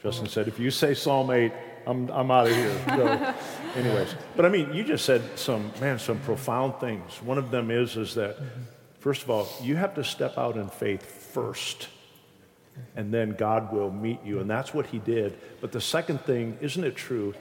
Justin 0.03 0.27
said, 0.27 0.47
if 0.47 0.59
you 0.59 0.69
say 0.69 0.93
Psalm 0.93 1.31
8, 1.31 1.51
I'm, 1.87 2.09
I'm 2.09 2.31
out 2.31 2.47
of 2.47 2.55
here. 2.55 2.81
So, 2.87 3.33
anyways, 3.75 4.15
but 4.35 4.45
I 4.45 4.49
mean, 4.49 4.73
you 4.73 4.83
just 4.83 5.05
said 5.05 5.21
some, 5.37 5.71
man, 5.79 5.99
some 5.99 6.19
profound 6.19 6.75
things. 6.79 7.21
One 7.21 7.37
of 7.37 7.51
them 7.51 7.71
is, 7.71 7.95
is 7.97 8.15
that, 8.15 8.37
first 8.99 9.23
of 9.23 9.29
all, 9.29 9.47
you 9.61 9.75
have 9.75 9.93
to 9.95 10.03
step 10.03 10.37
out 10.37 10.57
in 10.57 10.69
faith 10.69 11.03
first, 11.03 11.89
and 12.95 13.13
then 13.13 13.35
God 13.35 13.71
will 13.71 13.91
meet 13.91 14.19
you. 14.23 14.39
And 14.39 14.49
that's 14.49 14.73
what 14.73 14.87
he 14.87 14.99
did. 14.99 15.37
But 15.61 15.71
the 15.71 15.81
second 15.81 16.21
thing, 16.21 16.57
isn't 16.61 16.83
it 16.83 16.95
true 16.95 17.33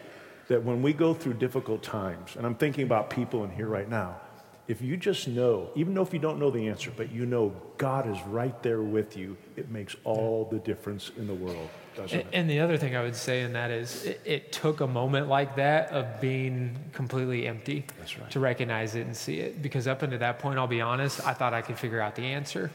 that 0.49 0.63
when 0.63 0.83
we 0.83 0.93
go 0.93 1.15
through 1.15 1.35
difficult 1.35 1.83
times, 1.83 2.37
and 2.37 2.45
I'm 2.45 2.55
thinking 2.55 2.85
about 2.85 3.11
people 3.11 3.45
in 3.45 3.51
here 3.51 3.69
right 3.69 3.89
now, 3.89 4.21
if 4.67 4.81
you 4.81 4.97
just 4.97 5.29
know, 5.29 5.69
even 5.75 5.93
though 5.93 6.03
if 6.03 6.13
you 6.13 6.19
don't 6.19 6.39
know 6.39 6.51
the 6.51 6.69
answer, 6.69 6.91
but 6.97 7.13
you 7.13 7.27
know 7.27 7.55
God 7.77 8.09
is 8.09 8.21
right 8.23 8.61
there 8.63 8.81
with 8.81 9.17
you, 9.17 9.37
it 9.57 9.71
makes 9.71 9.95
all 10.05 10.49
the 10.51 10.59
difference 10.59 11.11
in 11.19 11.27
the 11.27 11.35
world, 11.35 11.69
doesn't 11.95 12.19
and, 12.19 12.29
it? 12.29 12.37
And 12.37 12.51
the 12.51 12.61
other 12.61 12.79
thing 12.79 12.97
I 12.97 13.03
would 13.03 13.17
say 13.17 13.43
in 13.43 13.53
that 13.53 13.71
is 13.71 14.07
it, 14.07 14.21
it 14.25 14.53
took 14.53 14.81
a 14.81 14.87
moment 14.87 15.29
like 15.29 15.57
that 15.57 15.91
of 15.91 16.19
being 16.19 16.77
completely 16.95 17.47
empty 17.47 17.85
right. 18.01 18.31
to 18.31 18.41
recognize 18.41 18.95
it 18.95 19.07
and 19.07 19.15
see 19.15 19.41
it. 19.41 19.61
Because 19.61 19.87
up 19.87 20.03
until 20.03 20.19
that 20.21 20.39
point, 20.39 20.59
I'll 20.59 20.67
be 20.67 20.81
honest, 20.81 21.25
I 21.27 21.35
thought 21.35 21.53
I 21.53 21.61
could 21.61 21.79
figure 21.79 22.01
out 22.01 22.15
the 22.15 22.25
answer. 22.25 22.71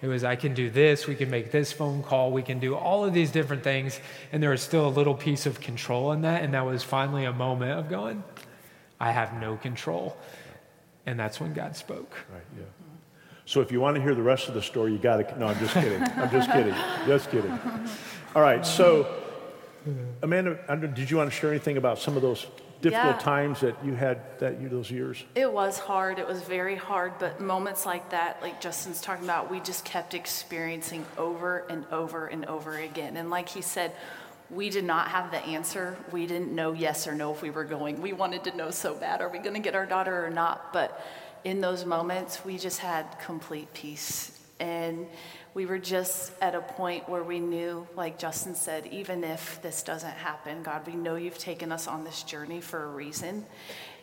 It 0.00 0.06
was, 0.06 0.22
I 0.22 0.36
can 0.36 0.54
do 0.54 0.70
this, 0.70 1.06
we 1.06 1.14
can 1.14 1.30
make 1.30 1.50
this 1.50 1.72
phone 1.72 2.02
call, 2.02 2.32
we 2.32 2.42
can 2.42 2.58
do 2.58 2.74
all 2.74 3.04
of 3.04 3.12
these 3.14 3.30
different 3.30 3.64
things. 3.64 3.98
And 4.32 4.40
there 4.42 4.50
was 4.50 4.62
still 4.62 4.86
a 4.86 4.90
little 4.90 5.14
piece 5.14 5.46
of 5.46 5.60
control 5.60 6.12
in 6.12 6.22
that. 6.22 6.42
And 6.44 6.54
that 6.54 6.66
was 6.66 6.84
finally 6.84 7.24
a 7.24 7.32
moment 7.32 7.78
of 7.78 7.88
going, 7.88 8.22
I 9.00 9.10
have 9.10 9.34
no 9.40 9.56
control. 9.56 10.16
And 11.06 11.18
that's 11.18 11.40
when 11.40 11.52
God 11.52 11.76
spoke. 11.76 12.14
Right, 12.32 12.42
yeah. 12.56 12.64
So 13.44 13.60
if 13.60 13.72
you 13.72 13.80
want 13.80 13.96
to 13.96 14.02
hear 14.02 14.14
the 14.14 14.22
rest 14.22 14.48
of 14.48 14.54
the 14.54 14.62
story, 14.62 14.92
you 14.92 14.98
got 14.98 15.16
to. 15.16 15.38
No, 15.38 15.48
I'm 15.48 15.58
just 15.58 15.74
kidding. 15.74 16.02
I'm 16.02 16.30
just 16.30 16.50
kidding. 16.50 16.74
Just 17.06 17.30
kidding. 17.30 17.58
All 18.36 18.42
right, 18.42 18.64
so 18.64 19.06
Amanda, 20.22 20.56
did 20.94 21.10
you 21.10 21.16
want 21.16 21.30
to 21.30 21.36
share 21.36 21.50
anything 21.50 21.76
about 21.76 21.98
some 21.98 22.16
of 22.16 22.22
those 22.22 22.46
difficult 22.80 23.16
Yeah. 23.16 23.18
times 23.18 23.60
that 23.60 23.76
you 23.84 23.94
had 23.94 24.38
that 24.38 24.60
you, 24.60 24.68
those 24.68 24.90
years? 24.90 25.24
It 25.34 25.52
was 25.52 25.78
hard. 25.78 26.18
It 26.18 26.26
was 26.26 26.42
very 26.42 26.76
hard. 26.76 27.14
But 27.18 27.40
moments 27.40 27.84
like 27.84 28.10
that, 28.10 28.40
like 28.42 28.60
Justin's 28.60 29.00
talking 29.00 29.24
about, 29.24 29.50
we 29.50 29.60
just 29.60 29.84
kept 29.84 30.14
experiencing 30.14 31.04
over 31.18 31.64
and 31.68 31.84
over 31.90 32.26
and 32.26 32.44
over 32.46 32.76
again. 32.78 33.16
And 33.16 33.28
like 33.28 33.48
he 33.48 33.60
said, 33.60 33.92
we 34.52 34.68
did 34.68 34.84
not 34.84 35.08
have 35.08 35.30
the 35.30 35.38
answer. 35.38 35.96
We 36.12 36.26
didn't 36.26 36.54
know 36.54 36.72
yes 36.72 37.06
or 37.06 37.14
no 37.14 37.32
if 37.32 37.42
we 37.42 37.50
were 37.50 37.64
going. 37.64 38.02
We 38.02 38.12
wanted 38.12 38.44
to 38.44 38.56
know 38.56 38.70
so 38.70 38.94
bad 38.94 39.20
are 39.20 39.28
we 39.28 39.38
going 39.38 39.54
to 39.54 39.60
get 39.60 39.74
our 39.74 39.86
daughter 39.86 40.24
or 40.24 40.30
not? 40.30 40.72
But 40.72 41.04
in 41.44 41.60
those 41.60 41.84
moments, 41.84 42.44
we 42.44 42.58
just 42.58 42.78
had 42.78 43.18
complete 43.18 43.72
peace. 43.72 44.38
And 44.60 45.06
we 45.54 45.66
were 45.66 45.78
just 45.78 46.32
at 46.40 46.54
a 46.54 46.60
point 46.60 47.08
where 47.08 47.22
we 47.22 47.40
knew, 47.40 47.86
like 47.96 48.18
Justin 48.18 48.54
said, 48.54 48.86
even 48.86 49.24
if 49.24 49.60
this 49.62 49.82
doesn't 49.82 50.10
happen, 50.10 50.62
God, 50.62 50.86
we 50.86 50.94
know 50.94 51.16
you've 51.16 51.38
taken 51.38 51.72
us 51.72 51.88
on 51.88 52.04
this 52.04 52.22
journey 52.22 52.60
for 52.60 52.84
a 52.84 52.88
reason. 52.88 53.46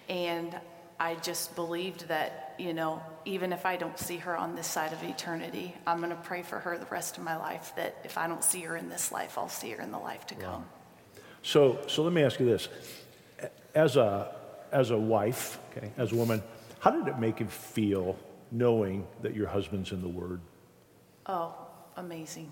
And 0.09 0.55
I 0.99 1.15
just 1.15 1.55
believed 1.55 2.09
that, 2.09 2.55
you 2.57 2.73
know, 2.73 3.01
even 3.23 3.53
if 3.53 3.65
I 3.65 3.77
don't 3.77 3.97
see 3.97 4.17
her 4.17 4.35
on 4.35 4.55
this 4.55 4.67
side 4.67 4.91
of 4.91 5.01
eternity, 5.03 5.73
I'm 5.88 5.99
going 5.99 6.09
to 6.09 6.15
pray 6.17 6.41
for 6.41 6.59
her 6.59 6.77
the 6.77 6.88
rest 6.88 7.17
of 7.17 7.23
my 7.23 7.38
life 7.38 7.71
that 7.77 7.95
if 8.03 8.17
I 8.17 8.27
don't 8.27 8.43
see 8.43 8.62
her 8.62 8.75
in 8.75 8.89
this 8.89 9.12
life, 9.12 9.38
I'll 9.38 9.47
see 9.47 9.69
her 9.71 9.81
in 9.81 9.91
the 9.91 9.99
life 9.99 10.27
to 10.27 10.35
come. 10.35 10.65
So, 11.41 11.79
so 11.88 12.03
let 12.03 12.12
me 12.12 12.23
ask 12.23 12.39
you 12.39 12.45
this: 12.45 12.67
as 13.73 13.95
a 13.95 14.35
as 14.71 14.91
a 14.91 14.97
wife, 14.97 15.59
okay, 15.71 15.91
as 15.97 16.12
a 16.12 16.15
woman, 16.15 16.43
how 16.79 16.91
did 16.91 17.07
it 17.07 17.17
make 17.17 17.39
you 17.39 17.47
feel 17.47 18.17
knowing 18.51 19.07
that 19.21 19.35
your 19.35 19.47
husband's 19.47 19.91
in 19.91 20.01
the 20.01 20.09
Word? 20.09 20.41
Oh, 21.25 21.55
amazing. 21.95 22.51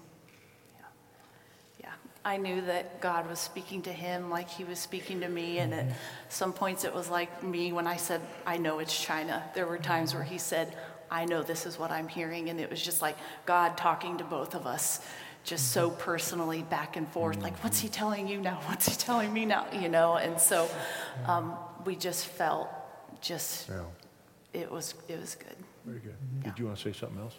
Yeah. 2.25 2.31
Yeah. 2.31 2.33
I 2.33 2.37
knew 2.37 2.61
that 2.61 2.99
God 3.01 3.29
was 3.29 3.39
speaking 3.39 3.81
to 3.83 3.91
him 3.91 4.29
like 4.29 4.49
he 4.49 4.63
was 4.63 4.79
speaking 4.79 5.21
to 5.21 5.29
me. 5.29 5.59
And 5.59 5.73
at 5.73 5.85
mm-hmm. 5.85 5.93
some 6.29 6.53
points, 6.53 6.83
it 6.83 6.93
was 6.93 7.09
like 7.09 7.43
me 7.43 7.71
when 7.71 7.87
I 7.87 7.97
said, 7.97 8.21
I 8.45 8.57
know 8.57 8.79
it's 8.79 8.99
China. 8.99 9.43
There 9.53 9.65
were 9.65 9.75
mm-hmm. 9.75 9.83
times 9.83 10.13
where 10.13 10.23
he 10.23 10.37
said, 10.37 10.75
I 11.09 11.25
know 11.25 11.41
this 11.41 11.65
is 11.65 11.79
what 11.79 11.91
I'm 11.91 12.07
hearing. 12.07 12.49
And 12.49 12.59
it 12.59 12.69
was 12.69 12.81
just 12.81 13.01
like 13.01 13.17
God 13.45 13.77
talking 13.77 14.17
to 14.17 14.23
both 14.23 14.55
of 14.55 14.67
us, 14.67 14.99
just 15.43 15.71
so 15.71 15.89
mm-hmm. 15.89 15.99
personally 16.01 16.63
back 16.63 16.97
and 16.97 17.07
forth. 17.09 17.41
Like, 17.41 17.57
what's 17.63 17.79
he 17.79 17.89
telling 17.89 18.27
you 18.27 18.41
now? 18.41 18.59
What's 18.65 18.89
he 18.89 18.95
telling 18.95 19.31
me 19.31 19.45
now? 19.45 19.67
You 19.71 19.89
know? 19.89 20.17
And 20.17 20.39
so 20.39 20.69
um, 21.25 21.53
we 21.85 21.95
just 21.95 22.25
felt 22.25 22.69
just, 23.21 23.69
Yeah. 23.69 23.83
it 24.53 24.69
was, 24.71 24.95
it 25.07 25.19
was 25.19 25.35
good. 25.35 25.55
Very 25.85 25.99
good. 25.99 26.43
Did 26.43 26.59
you 26.59 26.65
want 26.65 26.77
to 26.77 26.83
say 26.83 26.99
something 26.99 27.21
else? 27.21 27.35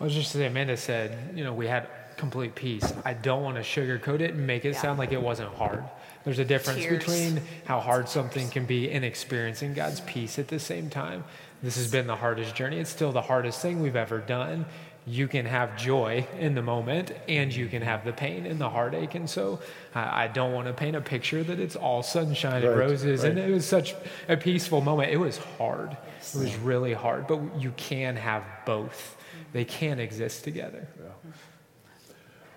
I 0.00 0.04
was 0.04 0.12
just 0.12 0.32
saying, 0.32 0.50
Amanda 0.50 0.76
said, 0.76 1.36
you 1.36 1.44
know, 1.44 1.54
we 1.54 1.68
had 1.68 1.88
complete 2.16 2.54
peace. 2.54 2.92
I 3.04 3.14
don't 3.14 3.42
want 3.42 3.56
to 3.56 3.62
sugarcoat 3.62 4.20
it 4.20 4.32
and 4.34 4.46
make 4.46 4.64
it 4.64 4.74
Yeah. 4.74 4.80
sound 4.80 4.98
like 4.98 5.12
it 5.12 5.20
wasn't 5.22 5.52
hard. 5.54 5.84
There's 6.24 6.38
a 6.38 6.44
difference 6.44 6.80
Tears. 6.80 6.98
between 7.04 7.40
how 7.66 7.80
hard 7.80 8.08
something 8.08 8.48
can 8.48 8.64
be 8.64 8.90
and 8.90 9.04
experiencing 9.04 9.74
God's 9.74 10.00
peace 10.00 10.38
at 10.38 10.48
the 10.48 10.58
same 10.58 10.88
time. 10.88 11.24
This 11.62 11.76
has 11.76 11.90
been 11.90 12.06
the 12.06 12.16
hardest 12.16 12.54
journey. 12.54 12.78
It's 12.78 12.90
still 12.90 13.12
the 13.12 13.22
hardest 13.22 13.60
thing 13.60 13.80
we've 13.82 13.96
ever 13.96 14.18
done. 14.18 14.64
You 15.06 15.28
can 15.28 15.44
have 15.44 15.76
joy 15.76 16.26
in 16.38 16.54
the 16.54 16.62
moment 16.62 17.12
and 17.28 17.54
you 17.54 17.68
can 17.68 17.82
have 17.82 18.06
the 18.06 18.12
pain 18.12 18.46
and 18.46 18.58
the 18.58 18.70
heartache. 18.70 19.14
And 19.14 19.28
so 19.28 19.60
I 19.94 20.24
I 20.24 20.28
don't 20.28 20.54
want 20.54 20.66
to 20.66 20.72
paint 20.72 20.96
a 20.96 21.00
picture 21.02 21.42
that 21.44 21.60
it's 21.60 21.76
all 21.76 22.02
sunshine 22.02 22.62
and 22.62 22.70
Right, 22.70 22.88
roses. 22.88 23.22
And 23.22 23.38
it 23.38 23.50
was 23.50 23.66
such 23.66 23.94
a 24.30 24.36
peaceful 24.38 24.80
moment. 24.80 25.12
It 25.12 25.18
was 25.18 25.36
hard. 25.58 25.90
It 26.34 26.38
was 26.38 26.56
really 26.56 26.94
hard, 26.94 27.26
but 27.26 27.38
you 27.60 27.72
can 27.76 28.16
have 28.16 28.44
both. 28.64 29.16
They 29.52 29.66
can 29.66 30.00
exist 30.00 30.42
together. 30.42 30.88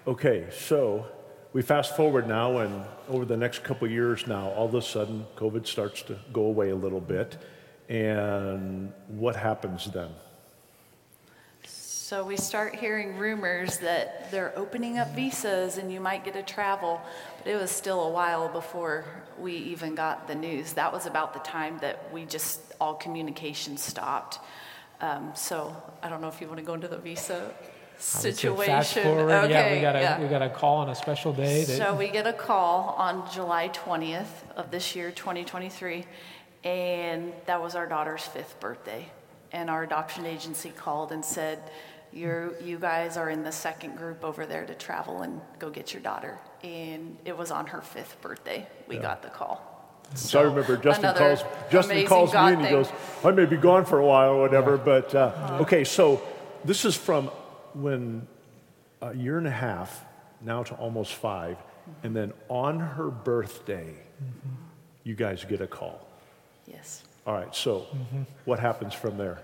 Okay, 0.07 0.47
so 0.51 1.05
we 1.51 1.61
fast 1.61 1.97
forward 1.97 2.29
now, 2.29 2.59
and 2.59 2.85
over 3.09 3.25
the 3.25 3.35
next 3.35 3.65
couple 3.65 3.89
years 3.89 4.25
now, 4.25 4.51
all 4.51 4.65
of 4.65 4.73
a 4.73 4.81
sudden, 4.81 5.25
COVID 5.35 5.67
starts 5.67 6.01
to 6.03 6.17
go 6.31 6.43
away 6.43 6.69
a 6.69 6.75
little 6.77 7.01
bit. 7.01 7.37
And 7.89 8.93
what 9.09 9.35
happens 9.35 9.91
then? 9.91 10.11
So 11.65 12.23
we 12.23 12.37
start 12.37 12.73
hearing 12.75 13.17
rumors 13.17 13.79
that 13.79 14.31
they're 14.31 14.57
opening 14.57 14.97
up 14.97 15.13
visas 15.13 15.77
and 15.77 15.91
you 15.91 15.99
might 15.99 16.23
get 16.23 16.35
to 16.35 16.43
travel. 16.43 17.01
But 17.39 17.51
it 17.51 17.57
was 17.57 17.69
still 17.69 18.01
a 18.05 18.09
while 18.09 18.47
before 18.47 19.03
we 19.37 19.55
even 19.55 19.93
got 19.93 20.25
the 20.25 20.35
news. 20.35 20.71
That 20.71 20.93
was 20.93 21.05
about 21.05 21.33
the 21.33 21.41
time 21.41 21.79
that 21.81 22.13
we 22.13 22.23
just, 22.23 22.61
all 22.79 22.93
communication 22.93 23.75
stopped. 23.75 24.39
Um, 25.01 25.33
so 25.35 25.75
I 26.01 26.07
don't 26.07 26.21
know 26.21 26.29
if 26.29 26.39
you 26.39 26.47
want 26.47 26.59
to 26.59 26.65
go 26.65 26.75
into 26.75 26.87
the 26.87 26.97
visa 26.97 27.53
situation. 27.97 28.65
Fast 28.65 28.93
forward, 28.99 29.29
yeah, 29.29 29.41
Okay, 29.59 29.75
we 29.75 29.81
got 29.81 29.95
a 29.95 29.99
yeah. 29.99 30.21
we 30.21 30.27
got 30.27 30.41
a 30.41 30.49
call 30.49 30.77
on 30.77 30.89
a 30.89 30.95
special 30.95 31.33
day. 31.33 31.63
That, 31.63 31.77
So 31.77 31.95
we 31.95 32.09
get 32.09 32.27
a 32.27 32.33
call 32.33 32.95
on 32.97 33.29
July 33.31 33.69
20th 33.69 34.27
of 34.55 34.71
this 34.71 34.95
year, 34.95 35.11
2023, 35.11 36.05
and 36.63 37.33
that 37.45 37.61
was 37.61 37.75
our 37.75 37.87
daughter's 37.87 38.23
fifth 38.23 38.59
birthday. 38.59 39.09
And 39.51 39.69
our 39.69 39.83
adoption 39.83 40.25
agency 40.25 40.69
called 40.69 41.11
and 41.11 41.23
said, 41.23 41.59
You're, 42.11 42.59
you 42.61 42.77
guys 42.77 43.15
are 43.15 43.29
in 43.29 43.43
the 43.43 43.51
second 43.51 43.95
group 43.97 44.23
over 44.23 44.45
there 44.45 44.65
to 44.65 44.75
travel 44.75 45.21
and 45.21 45.39
go 45.57 45.69
get 45.69 45.93
your 45.93 46.01
daughter. 46.01 46.37
And 46.63 47.17
it 47.25 47.37
was 47.37 47.49
on 47.51 47.67
her 47.67 47.81
fifth 47.81 48.21
birthday, 48.21 48.67
we 48.87 48.97
got 48.97 49.21
the 49.23 49.29
call. 49.29 49.73
So 50.15 50.39
I 50.39 50.43
remember 50.43 50.77
Justin 50.77 51.13
calls, 51.15 51.43
Justin 51.69 51.91
amazing 51.97 52.07
calls 52.07 52.29
me 52.29 52.33
God 52.33 52.53
and 52.53 52.61
he 52.61 52.67
thing. 52.67 52.75
goes, 52.75 52.89
I 53.25 53.31
may 53.31 53.45
be 53.45 53.57
gone 53.57 53.83
for 53.85 53.99
a 53.99 54.05
while 54.05 54.31
or 54.31 54.41
whatever, 54.41 54.77
but, 54.77 55.13
uh, 55.13 55.57
okay, 55.61 55.83
so 55.83 56.21
this 56.63 56.85
is 56.85 56.95
from 56.95 57.29
when 57.75 58.27
a 59.01 59.15
year 59.15 59.37
and 59.37 59.47
a 59.47 59.51
half, 59.51 60.05
now 60.41 60.63
to 60.63 60.75
almost 60.75 61.13
five, 61.13 61.57
and 62.03 62.15
then 62.15 62.33
on 62.49 62.79
her 62.79 63.09
birthday, 63.09 63.93
you 65.03 65.15
guys 65.15 65.45
get 65.45 65.61
a 65.61 65.67
call. 65.67 66.05
Yes. 66.65 67.03
All 67.25 67.33
right, 67.33 67.53
so 67.55 67.87
what 68.45 68.59
happens 68.59 68.93
from 68.93 69.17
there? 69.17 69.39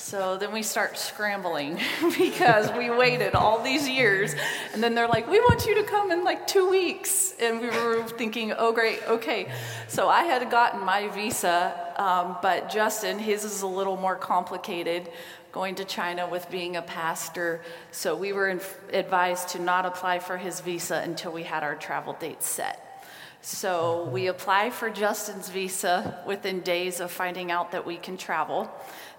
So 0.00 0.38
then 0.38 0.50
we 0.50 0.62
start 0.62 0.96
scrambling 0.96 1.78
because 2.18 2.72
we 2.72 2.88
waited 2.88 3.34
all 3.34 3.62
these 3.62 3.86
years. 3.86 4.34
And 4.72 4.82
then 4.82 4.94
they're 4.94 5.06
like, 5.06 5.28
we 5.28 5.38
want 5.40 5.66
you 5.66 5.74
to 5.74 5.82
come 5.82 6.10
in 6.10 6.24
like 6.24 6.46
two 6.46 6.70
weeks. 6.70 7.34
And 7.38 7.60
we 7.60 7.68
were 7.68 8.02
thinking, 8.04 8.52
oh, 8.56 8.72
great, 8.72 9.06
okay. 9.06 9.52
So 9.88 10.08
I 10.08 10.22
had 10.22 10.50
gotten 10.50 10.80
my 10.84 11.08
visa, 11.08 11.92
um, 11.96 12.38
but 12.40 12.70
Justin, 12.70 13.18
his 13.18 13.44
is 13.44 13.60
a 13.60 13.66
little 13.66 13.96
more 13.96 14.16
complicated 14.16 15.10
going 15.52 15.74
to 15.76 15.84
China 15.84 16.28
with 16.28 16.50
being 16.50 16.76
a 16.76 16.82
pastor. 16.82 17.62
So 17.90 18.16
we 18.16 18.32
were 18.32 18.60
advised 18.92 19.50
to 19.50 19.58
not 19.58 19.86
apply 19.86 20.18
for 20.18 20.36
his 20.36 20.60
visa 20.60 21.00
until 21.04 21.32
we 21.32 21.42
had 21.42 21.62
our 21.62 21.74
travel 21.74 22.16
dates 22.18 22.46
set. 22.46 22.89
So 23.42 24.04
we 24.12 24.26
apply 24.26 24.70
for 24.70 24.90
Justin's 24.90 25.48
visa 25.48 26.18
within 26.26 26.60
days 26.60 27.00
of 27.00 27.10
finding 27.10 27.50
out 27.50 27.72
that 27.72 27.86
we 27.86 27.96
can 27.96 28.16
travel. 28.18 28.70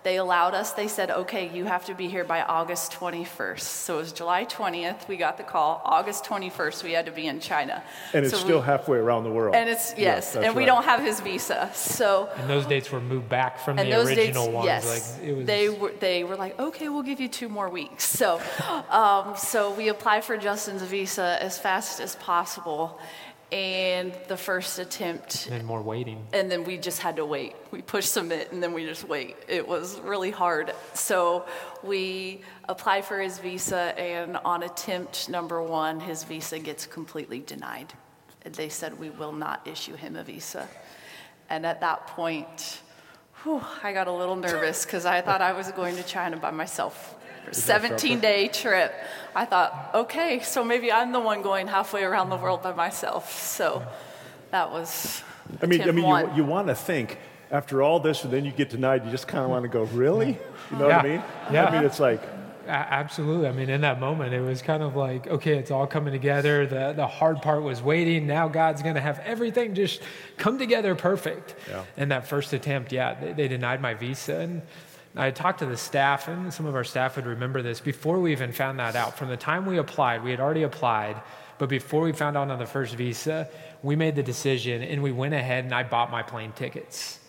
They 0.03 0.17
allowed 0.17 0.55
us, 0.55 0.73
they 0.73 0.88
said, 0.88 1.12
okay, 1.12 1.51
you 1.55 1.65
have 1.65 1.86
to 1.86 1.93
be 1.93 2.07
here 2.07 2.23
by 2.23 2.41
August 2.41 2.91
21st. 2.93 3.60
So 3.60 3.95
it 3.95 3.97
was 3.97 4.12
July 4.13 4.45
20th, 4.45 5.07
we 5.07 5.15
got 5.15 5.38
the 5.38 5.43
call. 5.43 5.79
August 5.86 6.25
21st, 6.25 6.84
we 6.84 6.93
had 6.93 7.05
to 7.05 7.12
be 7.12 7.27
in 7.27 7.39
China. 7.39 7.84
And 8.12 8.25
it's 8.25 8.34
So 8.34 8.39
still 8.43 8.60
we- 8.62 8.65
halfway 8.65 8.97
around 8.97 9.25
the 9.25 9.31
world. 9.31 9.53
And 9.55 9.69
it's, 9.69 9.93
yes, 9.97 10.34
that's 10.34 10.43
and 10.45 10.55
we 10.55 10.63
right. 10.63 10.65
don't 10.67 10.86
have 10.86 11.01
his 11.03 11.19
visa. 11.19 11.69
So 11.75 12.29
and 12.36 12.49
those 12.49 12.65
dates 12.65 12.91
were 12.91 12.99
moved 13.01 13.29
back 13.29 13.60
from 13.60 13.77
and 13.77 13.91
the 13.91 13.95
those 13.95 14.07
dates, 14.07 14.19
original 14.38 14.51
ones. 14.51 14.65
yes, 14.65 14.86
Like 15.19 15.27
it 15.27 15.34
was. 15.38 15.45
they 15.45 15.69
were 15.69 15.91
they 15.99 16.23
were 16.23 16.36
like, 16.36 16.60
okay, 16.60 16.89
we'll 16.89 17.03
give 17.03 17.19
you 17.19 17.27
two 17.27 17.47
more 17.49 17.69
weeks. 17.69 18.03
So, 18.03 18.41
um, 18.89 19.36
so 19.38 19.71
we 19.71 19.89
applied 19.89 20.23
for 20.23 20.36
Justin's 20.36 20.81
visa 20.81 21.38
as 21.39 21.60
fast 21.60 21.99
as 21.99 22.15
possible, 22.15 22.99
and 23.51 24.13
the 24.27 24.37
first 24.37 24.79
attempt, 24.79 25.47
and 25.51 25.65
more 25.65 25.81
waiting. 25.81 26.25
and 26.31 26.49
then 26.49 26.63
we 26.63 26.77
just 26.77 26.99
had 26.99 27.17
to 27.17 27.25
wait. 27.25 27.55
We 27.71 27.81
push 27.81 28.05
submit, 28.05 28.51
and 28.51 28.63
then 28.63 28.73
we 28.73 28.85
just 28.85 29.07
wait. 29.07 29.35
It 29.47 29.67
was 29.67 29.99
really 29.99 30.31
hard. 30.31 30.73
So 30.93 31.45
we 31.83 32.41
apply 32.69 33.01
for 33.01 33.19
his 33.19 33.39
visa, 33.39 33.93
and 33.99 34.37
on 34.37 34.63
attempt 34.63 35.27
number 35.29 35.61
one, 35.61 35.99
his 35.99 36.23
visa 36.23 36.59
gets 36.59 36.85
completely 36.85 37.39
denied. 37.39 37.93
They 38.43 38.69
said 38.69 38.99
we 38.99 39.09
will 39.09 39.33
not 39.33 39.67
issue 39.67 39.95
him 39.95 40.15
a 40.15 40.23
visa, 40.23 40.67
and 41.49 41.65
at 41.65 41.81
that 41.81 42.07
point. 42.07 42.81
Whew, 43.43 43.59
I 43.81 43.91
got 43.91 44.07
a 44.07 44.11
little 44.11 44.35
nervous 44.35 44.85
because 44.85 45.03
I 45.03 45.21
thought 45.21 45.41
I 45.41 45.53
was 45.53 45.71
going 45.71 45.95
to 45.95 46.03
China 46.03 46.37
by 46.37 46.51
myself. 46.51 47.15
17 47.51 48.19
day 48.19 48.47
trip. 48.47 48.93
I 49.36 49.45
thought, 49.45 49.91
okay, 49.93 50.41
so 50.41 50.63
maybe 50.63 50.91
I'm 50.91 51.12
the 51.12 51.19
one 51.19 51.41
going 51.41 51.67
halfway 51.67 52.04
around 52.04 52.30
the 52.30 52.38
world 52.38 52.62
by 52.62 52.73
myself. 52.73 53.32
So 53.41 53.86
that 54.51 54.71
was. 54.71 55.23
I 55.62 55.65
mean, 55.65 55.82
I 55.82 55.91
mean, 55.91 56.06
one. 56.06 56.30
you, 56.32 56.38
you 56.38 56.45
want 56.45 56.67
to 56.67 56.75
think 56.75 57.17
after 57.49 57.82
all 57.82 57.99
this, 57.99 58.23
and 58.23 58.32
then 58.32 58.45
you 58.45 58.51
get 58.51 58.69
denied. 58.69 59.06
You 59.06 59.12
just 59.12 59.27
kind 59.27 59.43
of 59.43 59.49
want 59.49 59.63
to 59.63 59.69
go, 59.69 59.84
really? 59.84 60.38
You 60.71 60.77
know 60.77 60.88
what 60.88 60.93
I 60.93 61.04
mean? 61.04 61.23
Yeah. 61.51 61.65
I 61.65 61.71
mean, 61.71 61.84
it's 61.84 61.99
like, 61.99 62.21
A- 62.65 62.69
absolutely. 62.69 63.47
I 63.47 63.51
mean, 63.51 63.69
in 63.69 63.82
that 63.82 63.99
moment, 63.99 64.34
it 64.34 64.41
was 64.41 64.62
kind 64.62 64.84
of 64.84 64.95
like, 64.95 65.27
okay, 65.27 65.58
it's 65.58 65.71
all 65.71 65.88
coming 65.88 66.13
together. 66.13 66.65
The 66.65 66.93
the 66.93 67.08
hard 67.08 67.41
part 67.41 67.63
was 67.63 67.82
waiting. 67.82 68.27
Now 68.27 68.47
God's 68.47 68.82
going 68.82 68.95
to 68.95 69.01
have 69.01 69.19
everything 69.19 69.75
just 69.75 70.01
come 70.38 70.60
together 70.60 70.95
perfect. 70.95 71.56
Yeah. 71.69 71.84
And 71.97 72.12
that 72.12 72.27
first 72.27 72.54
attempt, 72.54 72.91
yeah, 72.91 73.13
they, 73.15 73.34
they 73.34 73.47
denied 73.47 73.82
my 73.82 73.93
visa. 73.95 74.39
And 74.39 74.62
I 75.15 75.32
talked 75.32 75.60
to 75.60 75.65
the 75.65 75.78
staff, 75.78 76.28
and 76.28 76.54
some 76.54 76.65
of 76.65 76.76
our 76.76 76.84
staff 76.84 77.17
would 77.17 77.26
remember 77.26 77.62
this. 77.62 77.80
Before 77.82 78.19
we 78.19 78.32
even 78.32 78.52
found 78.52 78.80
that 78.80 78.95
out, 78.95 79.17
from 79.17 79.28
the 79.28 79.38
time 79.38 79.65
we 79.65 79.78
applied, 79.78 80.24
we 80.24 80.32
had 80.32 80.39
already 80.39 80.63
applied, 80.63 81.21
but 81.58 81.67
before 81.69 82.02
we 82.02 82.13
found 82.13 82.38
out 82.38 82.50
on 82.50 82.60
the 82.60 82.65
first 82.65 82.95
visa, 82.95 83.50
we 83.84 83.95
made 83.95 84.15
the 84.15 84.24
decision 84.24 84.82
and 84.82 85.04
we 85.04 85.12
went 85.12 85.34
ahead 85.34 85.63
and 85.63 85.76
I 85.76 85.84
bought 85.84 86.10
my 86.10 86.24
plane 86.24 86.54
tickets. 86.54 87.19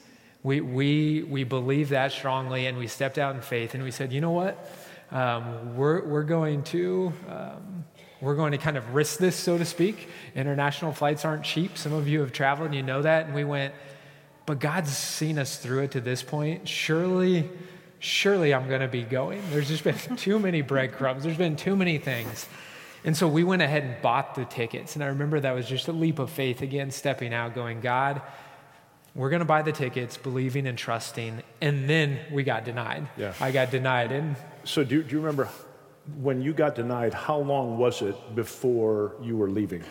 We, 0.43 0.61
we, 0.61 1.23
we 1.23 1.45
believed 1.45 1.91
that 1.91 2.13
strongly 2.13 2.67
and 2.67 2.79
we 2.79 2.87
stepped 2.87 3.19
out 3.19 3.35
in 3.35 3.43
faith 3.43 3.75
and 3.75 3.83
we 3.83 3.91
said, 3.91 4.13
you 4.13 4.21
know 4.21 4.31
what? 4.31 4.71
Um, 5.11 5.77
we're, 5.77 6.03
we're 6.07 6.23
going 6.23 6.63
to. 6.65 7.13
Um, 7.29 7.85
we're 8.23 8.37
going 8.37 8.53
to 8.53 8.59
kind 8.59 8.77
of 8.77 8.95
risk 8.95 9.19
this, 9.19 9.35
so 9.35 9.59
to 9.59 9.65
speak. 9.65 10.09
International 10.37 10.93
flights 10.93 11.25
aren't 11.25 11.43
cheap. 11.43 11.77
Some 11.77 11.93
of 11.93 12.07
you 12.07 12.21
have 12.21 12.31
traveled 12.31 12.67
and 12.67 12.75
you 12.75 12.83
know 12.85 13.03
that. 13.03 13.27
And 13.27 13.35
we 13.35 13.43
went, 13.43 13.75
but 14.47 14.61
God's 14.61 14.97
seen 14.97 15.39
us 15.39 15.57
through 15.59 15.81
it 15.85 15.93
to 15.93 16.01
this 16.01 16.23
point. 16.23 16.69
Surely, 16.69 17.49
surely 17.99 18.53
I'm 18.53 18.69
going 18.69 18.81
to 18.81 18.89
be 18.89 19.03
going. 19.03 19.43
There's 19.51 19.69
just 19.69 19.85
been 19.85 19.97
too 20.17 20.39
many 20.39 20.63
breadcrumbs, 20.63 21.25
there's 21.25 21.37
been 21.37 21.57
too 21.57 21.77
many 21.77 21.99
things. 21.99 22.47
And 23.05 23.17
so 23.17 23.27
we 23.27 23.43
went 23.43 23.63
ahead 23.63 23.83
and 23.83 24.01
bought 24.01 24.37
the 24.37 24.45
tickets. 24.45 24.95
And 24.95 25.03
I 25.03 25.09
remember 25.09 25.41
that 25.41 25.53
was 25.53 25.67
just 25.67 25.89
a 25.89 25.93
leap 25.93 26.21
of 26.21 26.31
faith 26.31 26.63
again, 26.63 26.93
stepping 26.93 27.35
out, 27.35 27.53
going, 27.53 27.81
God, 27.81 28.23
we're 29.15 29.31
going 29.31 29.41
to 29.41 29.47
buy 29.47 29.63
the 29.63 29.73
tickets, 29.73 30.17
believing 30.17 30.67
and 30.67 30.79
trusting. 30.79 31.43
And 31.61 31.91
then 31.91 32.21
we 32.31 32.45
got 32.45 32.65
denied. 32.65 33.09
Yeah. 33.17 33.35
I 33.41 33.51
got 33.51 33.71
denied. 33.71 34.13
And 34.13 34.37
so 34.65 34.85
do, 34.85 35.03
do 35.03 35.11
you 35.11 35.21
remember 35.21 35.49
when 36.21 36.43
you 36.43 36.53
got 36.53 36.75
denied, 36.75 37.15
how 37.15 37.39
long 37.39 37.77
was 37.77 38.03
it 38.03 38.35
before 38.35 39.15
you 39.21 39.37
were 39.37 39.51
leaving? 39.51 39.85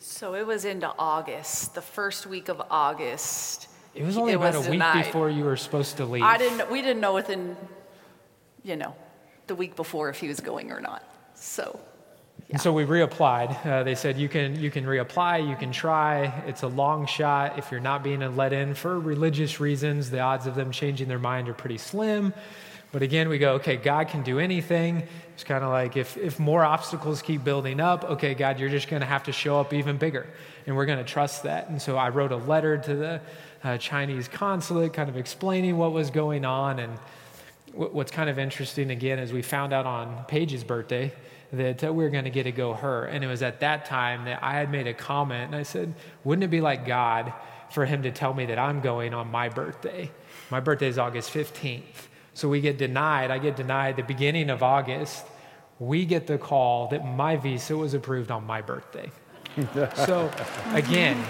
So 0.00 0.34
it 0.34 0.46
was 0.46 0.64
into 0.64 0.92
August, 0.98 1.74
the 1.74 1.82
first 1.82 2.26
week 2.26 2.48
of 2.48 2.62
August. 2.70 3.68
it 3.94 4.04
was 4.04 4.16
only 4.16 4.34
about 4.34 4.54
a 4.54 4.60
week 4.60 4.70
denied. 4.72 5.04
before 5.04 5.28
you 5.28 5.44
were 5.44 5.56
supposed 5.56 5.96
to 5.96 6.04
leave. 6.04 6.22
I 6.22 6.38
didn't. 6.38 6.70
We 6.70 6.82
didn't 6.82 7.00
know 7.00 7.14
within, 7.14 7.56
you 8.62 8.76
know, 8.76 8.94
the 9.48 9.54
week 9.54 9.74
before 9.74 10.08
if 10.08 10.20
he 10.20 10.28
was 10.28 10.40
going 10.40 10.70
or 10.70 10.80
not. 10.80 11.02
So 11.34 11.80
And 12.50 12.60
so 12.60 12.72
we 12.72 12.84
reapplied. 12.84 13.66
Uh, 13.66 13.82
they 13.82 13.94
said 13.94 14.16
you 14.16 14.28
can 14.28 14.58
you 14.60 14.70
can 14.70 14.84
reapply, 14.84 15.48
you 15.48 15.56
can 15.56 15.72
try. 15.72 16.26
It's 16.46 16.62
a 16.62 16.68
long 16.68 17.06
shot. 17.06 17.58
If 17.58 17.70
you're 17.70 17.80
not 17.80 18.04
being 18.04 18.20
let 18.36 18.52
in 18.52 18.74
for 18.74 19.00
religious 19.00 19.58
reasons, 19.60 20.10
the 20.10 20.20
odds 20.20 20.46
of 20.46 20.54
them 20.54 20.70
changing 20.70 21.08
their 21.08 21.18
mind 21.18 21.48
are 21.48 21.54
pretty 21.54 21.78
slim. 21.78 22.32
But 22.90 23.02
again, 23.02 23.28
we 23.28 23.38
go, 23.38 23.54
okay, 23.54 23.76
God 23.76 24.08
can 24.08 24.22
do 24.22 24.38
anything. 24.38 25.02
It's 25.34 25.44
kind 25.44 25.62
of 25.62 25.70
like 25.70 25.96
if, 25.96 26.16
if 26.16 26.38
more 26.38 26.64
obstacles 26.64 27.20
keep 27.20 27.44
building 27.44 27.80
up, 27.80 28.04
okay, 28.04 28.34
God, 28.34 28.58
you're 28.58 28.70
just 28.70 28.88
going 28.88 29.00
to 29.00 29.06
have 29.06 29.24
to 29.24 29.32
show 29.32 29.60
up 29.60 29.74
even 29.74 29.98
bigger. 29.98 30.26
And 30.66 30.74
we're 30.74 30.86
going 30.86 30.98
to 30.98 31.04
trust 31.04 31.42
that. 31.42 31.68
And 31.68 31.80
so 31.80 31.96
I 31.96 32.08
wrote 32.08 32.32
a 32.32 32.36
letter 32.36 32.78
to 32.78 32.94
the 32.94 33.20
uh, 33.62 33.76
Chinese 33.76 34.26
consulate, 34.26 34.94
kind 34.94 35.08
of 35.10 35.16
explaining 35.16 35.76
what 35.76 35.92
was 35.92 36.10
going 36.10 36.46
on. 36.46 36.78
And 36.78 36.98
wh- 37.72 37.94
what's 37.94 38.10
kind 38.10 38.30
of 38.30 38.38
interesting, 38.38 38.90
again, 38.90 39.18
is 39.18 39.32
we 39.32 39.42
found 39.42 39.72
out 39.72 39.84
on 39.84 40.24
Paige's 40.26 40.64
birthday 40.64 41.12
that 41.52 41.84
uh, 41.84 41.92
we 41.92 42.04
were 42.04 42.10
going 42.10 42.24
to 42.24 42.30
get 42.30 42.44
to 42.44 42.52
go 42.52 42.72
her. 42.72 43.04
And 43.04 43.22
it 43.22 43.26
was 43.26 43.42
at 43.42 43.60
that 43.60 43.84
time 43.84 44.24
that 44.24 44.42
I 44.42 44.54
had 44.54 44.70
made 44.70 44.86
a 44.86 44.94
comment 44.94 45.44
and 45.44 45.54
I 45.54 45.62
said, 45.62 45.94
Wouldn't 46.24 46.44
it 46.44 46.50
be 46.50 46.62
like 46.62 46.86
God 46.86 47.34
for 47.70 47.84
him 47.84 48.02
to 48.04 48.10
tell 48.10 48.32
me 48.32 48.46
that 48.46 48.58
I'm 48.58 48.80
going 48.80 49.12
on 49.12 49.30
my 49.30 49.50
birthday? 49.50 50.10
My 50.50 50.60
birthday 50.60 50.88
is 50.88 50.98
August 50.98 51.32
15th. 51.32 52.07
So 52.38 52.48
we 52.48 52.60
get 52.60 52.78
denied. 52.78 53.32
I 53.32 53.38
get 53.38 53.56
denied 53.56 53.96
the 53.96 54.04
beginning 54.04 54.48
of 54.48 54.62
August. 54.62 55.26
We 55.80 56.04
get 56.04 56.28
the 56.28 56.38
call 56.38 56.86
that 56.90 57.04
my 57.04 57.36
visa 57.36 57.76
was 57.76 57.94
approved 57.94 58.30
on 58.30 58.44
my 58.46 58.62
birthday. 58.62 59.10
so 60.06 60.30
again, 60.72 61.20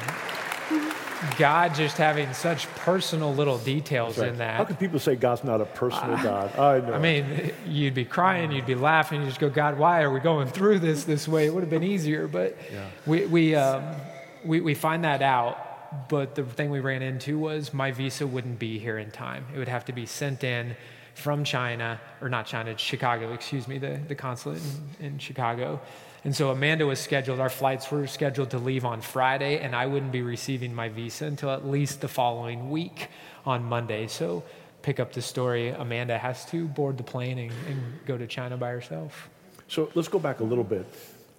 God 1.39 1.75
just 1.75 1.97
having 1.97 2.31
such 2.35 2.67
personal 2.75 3.33
little 3.33 3.57
details 3.57 4.19
right. 4.19 4.29
in 4.29 4.37
that. 4.37 4.59
How 4.59 4.65
can 4.65 4.77
people 4.77 4.99
say 4.99 5.17
God's 5.17 5.45
not 5.45 5.63
a 5.63 5.65
personal 5.65 6.15
uh, 6.15 6.23
God? 6.23 6.59
I 6.59 6.87
know. 6.87 6.93
I 6.93 6.99
mean, 6.99 7.55
you'd 7.67 7.95
be 7.95 8.05
crying, 8.05 8.53
you'd 8.53 8.67
be 8.67 8.75
laughing, 8.75 9.23
you 9.23 9.29
just 9.29 9.41
go, 9.41 9.49
God, 9.49 9.79
why 9.79 10.03
are 10.03 10.13
we 10.13 10.21
going 10.21 10.49
through 10.49 10.81
this 10.81 11.05
this 11.05 11.27
way? 11.27 11.47
It 11.47 11.55
would 11.55 11.63
have 11.63 11.71
been 11.71 11.85
easier, 11.85 12.29
but 12.29 12.55
yeah. 12.71 12.87
we 13.07 13.25
we, 13.25 13.55
um, 13.55 13.97
we 14.45 14.61
we 14.61 14.75
find 14.75 15.05
that 15.05 15.23
out. 15.23 15.65
But 16.11 16.35
the 16.35 16.45
thing 16.45 16.69
we 16.69 16.81
ran 16.81 17.01
into 17.01 17.39
was 17.39 17.73
my 17.73 17.93
visa 17.93 18.27
wouldn't 18.27 18.59
be 18.59 18.79
here 18.79 18.99
in 18.99 19.11
time. 19.11 19.47
It 19.55 19.59
would 19.59 19.69
have 19.69 19.87
to 19.87 19.93
be 19.95 20.05
sent 20.05 20.45
in 20.45 20.77
from 21.19 21.45
China, 21.45 22.01
or 22.21 22.29
not 22.29 22.47
China, 22.47 22.77
Chicago, 22.79 23.33
excuse 23.33 23.67
me, 23.67 23.79
the, 23.79 24.01
the 24.07 24.15
consulate 24.15 24.61
in, 25.01 25.07
in 25.07 25.19
Chicago. 25.19 25.81
And 26.25 26.35
so 26.35 26.51
Amanda 26.51 26.87
was 26.87 26.99
scheduled, 26.99 27.41
our 27.41 27.49
flights 27.49 27.91
were 27.91 28.07
scheduled 28.07 28.51
to 28.51 28.59
leave 28.59 28.85
on 28.85 29.01
Friday, 29.01 29.59
and 29.59 29.75
I 29.75 29.87
wouldn't 29.87 30.13
be 30.13 30.23
receiving 30.23 30.75
my 30.75 30.89
visa 30.89 31.27
until 31.27 31.51
at 31.51 31.67
least 31.67 32.01
the 32.01 32.09
following 32.09 32.71
week 32.71 33.09
on 33.45 33.65
Monday. 33.65 34.07
So 34.07 34.45
pick 34.83 35.01
up 35.01 35.13
the 35.13 35.23
story. 35.23 35.69
Amanda 35.71 36.19
has 36.19 36.45
to 36.47 36.67
board 36.67 36.97
the 36.97 37.05
plane 37.05 37.39
and, 37.39 37.53
and 37.69 37.81
go 38.07 38.17
to 38.17 38.27
China 38.27 38.57
by 38.57 38.71
herself. 38.71 39.29
So 39.69 39.91
let's 39.95 40.09
go 40.09 40.19
back 40.19 40.41
a 40.41 40.45
little 40.45 40.65
bit. 40.65 40.87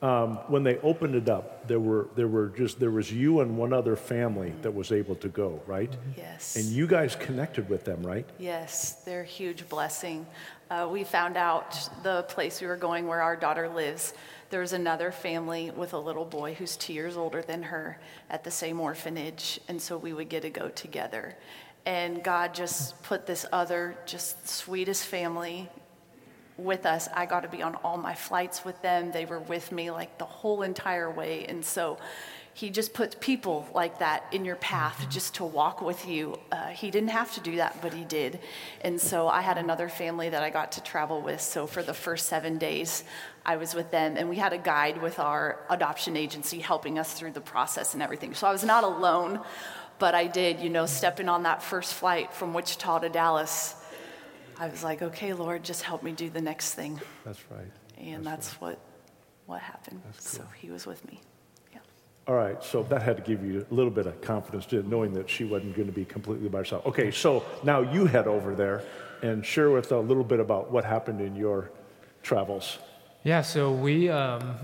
Um, 0.01 0.37
when 0.47 0.63
they 0.63 0.77
opened 0.77 1.15
it 1.15 1.27
up, 1.27 1.67
there 1.67 1.79
were 1.79 2.07
there 2.15 2.29
were 2.29 2.47
just 2.49 2.79
there 2.79 2.91
was 2.91 3.11
you 3.11 3.41
and 3.41 3.57
one 3.57 3.73
other 3.73 3.97
family 3.97 4.53
that 4.61 4.73
was 4.73 4.93
able 4.93 5.15
to 5.15 5.27
go, 5.27 5.61
right? 5.67 5.93
Yes. 6.15 6.55
And 6.55 6.65
you 6.65 6.87
guys 6.87 7.17
connected 7.17 7.69
with 7.69 7.83
them, 7.83 8.01
right? 8.01 8.25
Yes, 8.37 8.93
they're 9.03 9.21
a 9.21 9.25
huge 9.25 9.67
blessing. 9.67 10.25
Uh, 10.69 10.87
we 10.89 11.03
found 11.03 11.35
out 11.35 11.89
the 12.03 12.23
place 12.23 12.61
we 12.61 12.67
were 12.67 12.77
going 12.77 13.07
where 13.07 13.21
our 13.21 13.35
daughter 13.35 13.67
lives 13.67 14.13
there 14.49 14.61
was 14.61 14.73
another 14.73 15.11
family 15.11 15.69
with 15.69 15.93
a 15.93 15.99
little 15.99 16.25
boy 16.25 16.55
who's 16.55 16.75
two 16.75 16.93
years 16.93 17.17
older 17.17 17.41
than 17.41 17.61
her 17.63 17.99
at 18.29 18.43
the 18.43 18.51
same 18.51 18.79
orphanage, 18.79 19.59
and 19.67 19.79
so 19.79 19.97
we 19.97 20.11
would 20.11 20.29
get 20.29 20.41
to 20.41 20.49
go 20.49 20.69
together. 20.69 21.35
And 21.85 22.23
God 22.23 22.53
just 22.55 23.01
put 23.03 23.25
this 23.25 23.45
other, 23.51 23.95
just 24.05 24.47
sweetest 24.49 25.05
family 25.05 25.69
with 26.63 26.85
us. 26.85 27.07
I 27.13 27.25
got 27.25 27.41
to 27.41 27.49
be 27.49 27.61
on 27.61 27.75
all 27.75 27.97
my 27.97 28.15
flights 28.15 28.63
with 28.63 28.81
them. 28.81 29.11
They 29.11 29.25
were 29.25 29.39
with 29.39 29.71
me 29.71 29.91
like 29.91 30.17
the 30.17 30.25
whole 30.25 30.61
entire 30.61 31.09
way. 31.09 31.45
And 31.45 31.63
so 31.63 31.97
he 32.53 32.69
just 32.69 32.93
puts 32.93 33.15
people 33.19 33.67
like 33.73 33.99
that 33.99 34.25
in 34.33 34.43
your 34.43 34.57
path 34.57 35.07
just 35.09 35.35
to 35.35 35.45
walk 35.45 35.81
with 35.81 36.05
you. 36.05 36.37
Uh, 36.51 36.67
he 36.67 36.91
didn't 36.91 37.09
have 37.09 37.33
to 37.35 37.39
do 37.39 37.55
that, 37.55 37.81
but 37.81 37.93
he 37.93 38.03
did. 38.03 38.39
And 38.81 38.99
so 38.99 39.29
I 39.29 39.39
had 39.41 39.57
another 39.57 39.87
family 39.87 40.27
that 40.27 40.43
I 40.43 40.49
got 40.49 40.73
to 40.73 40.83
travel 40.83 41.21
with. 41.21 41.39
So 41.39 41.67
for 41.67 41.81
the 41.81 41.93
first 41.93 42.27
seven 42.27 42.57
days, 42.57 43.05
I 43.45 43.55
was 43.55 43.73
with 43.73 43.91
them, 43.91 44.17
and 44.17 44.27
we 44.27 44.35
had 44.35 44.51
a 44.51 44.57
guide 44.57 45.01
with 45.01 45.19
our 45.19 45.59
adoption 45.69 46.17
agency 46.17 46.59
helping 46.59 46.99
us 46.99 47.13
through 47.13 47.31
the 47.31 47.41
process 47.41 47.93
and 47.93 48.03
everything. 48.03 48.33
So 48.33 48.45
I 48.45 48.51
was 48.51 48.65
not 48.65 48.83
alone, 48.83 49.39
but 49.97 50.13
I 50.13 50.27
did, 50.27 50.59
you 50.59 50.69
know, 50.69 50.85
stepping 50.85 51.29
on 51.29 51.43
that 51.43 51.63
first 51.63 51.93
flight 51.93 52.33
from 52.33 52.53
Wichita 52.53 52.99
to 52.99 53.09
Dallas. 53.09 53.75
I 54.59 54.67
was 54.67 54.83
like, 54.83 55.01
okay, 55.01 55.33
Lord, 55.33 55.63
just 55.63 55.83
help 55.83 56.03
me 56.03 56.11
do 56.11 56.29
the 56.29 56.41
next 56.41 56.73
thing. 56.73 56.99
That's 57.25 57.39
right. 57.49 57.71
And 57.97 58.25
that's, 58.25 58.49
that's 58.49 58.61
right. 58.61 58.69
what 58.69 58.79
what 59.49 59.61
happened. 59.61 59.99
Cool. 60.03 60.13
So 60.19 60.43
he 60.55 60.69
was 60.69 60.85
with 60.85 61.03
me. 61.07 61.19
Yeah. 61.73 61.79
All 62.27 62.35
right, 62.35 62.63
so 62.63 62.83
that 62.83 63.01
had 63.01 63.17
to 63.17 63.23
give 63.23 63.43
you 63.43 63.65
a 63.69 63.73
little 63.73 63.91
bit 63.91 64.05
of 64.05 64.21
confidence, 64.21 64.71
knowing 64.71 65.11
that 65.13 65.27
she 65.27 65.43
wasn't 65.43 65.75
going 65.75 65.87
to 65.87 65.93
be 65.93 66.05
completely 66.05 66.49
by 66.49 66.59
herself. 66.59 66.85
Okay, 66.85 67.09
so 67.09 67.43
now 67.63 67.81
you 67.81 68.05
head 68.05 68.27
over 68.27 68.53
there 68.53 68.83
and 69.23 69.43
share 69.43 69.71
with 69.71 69.91
a 69.91 69.99
little 69.99 70.23
bit 70.23 70.39
about 70.39 70.71
what 70.71 70.85
happened 70.85 71.19
in 71.19 71.35
your 71.35 71.71
travels. 72.21 72.77
Yeah, 73.23 73.41
so 73.41 73.71
we, 73.71 74.07
um, 74.09 74.55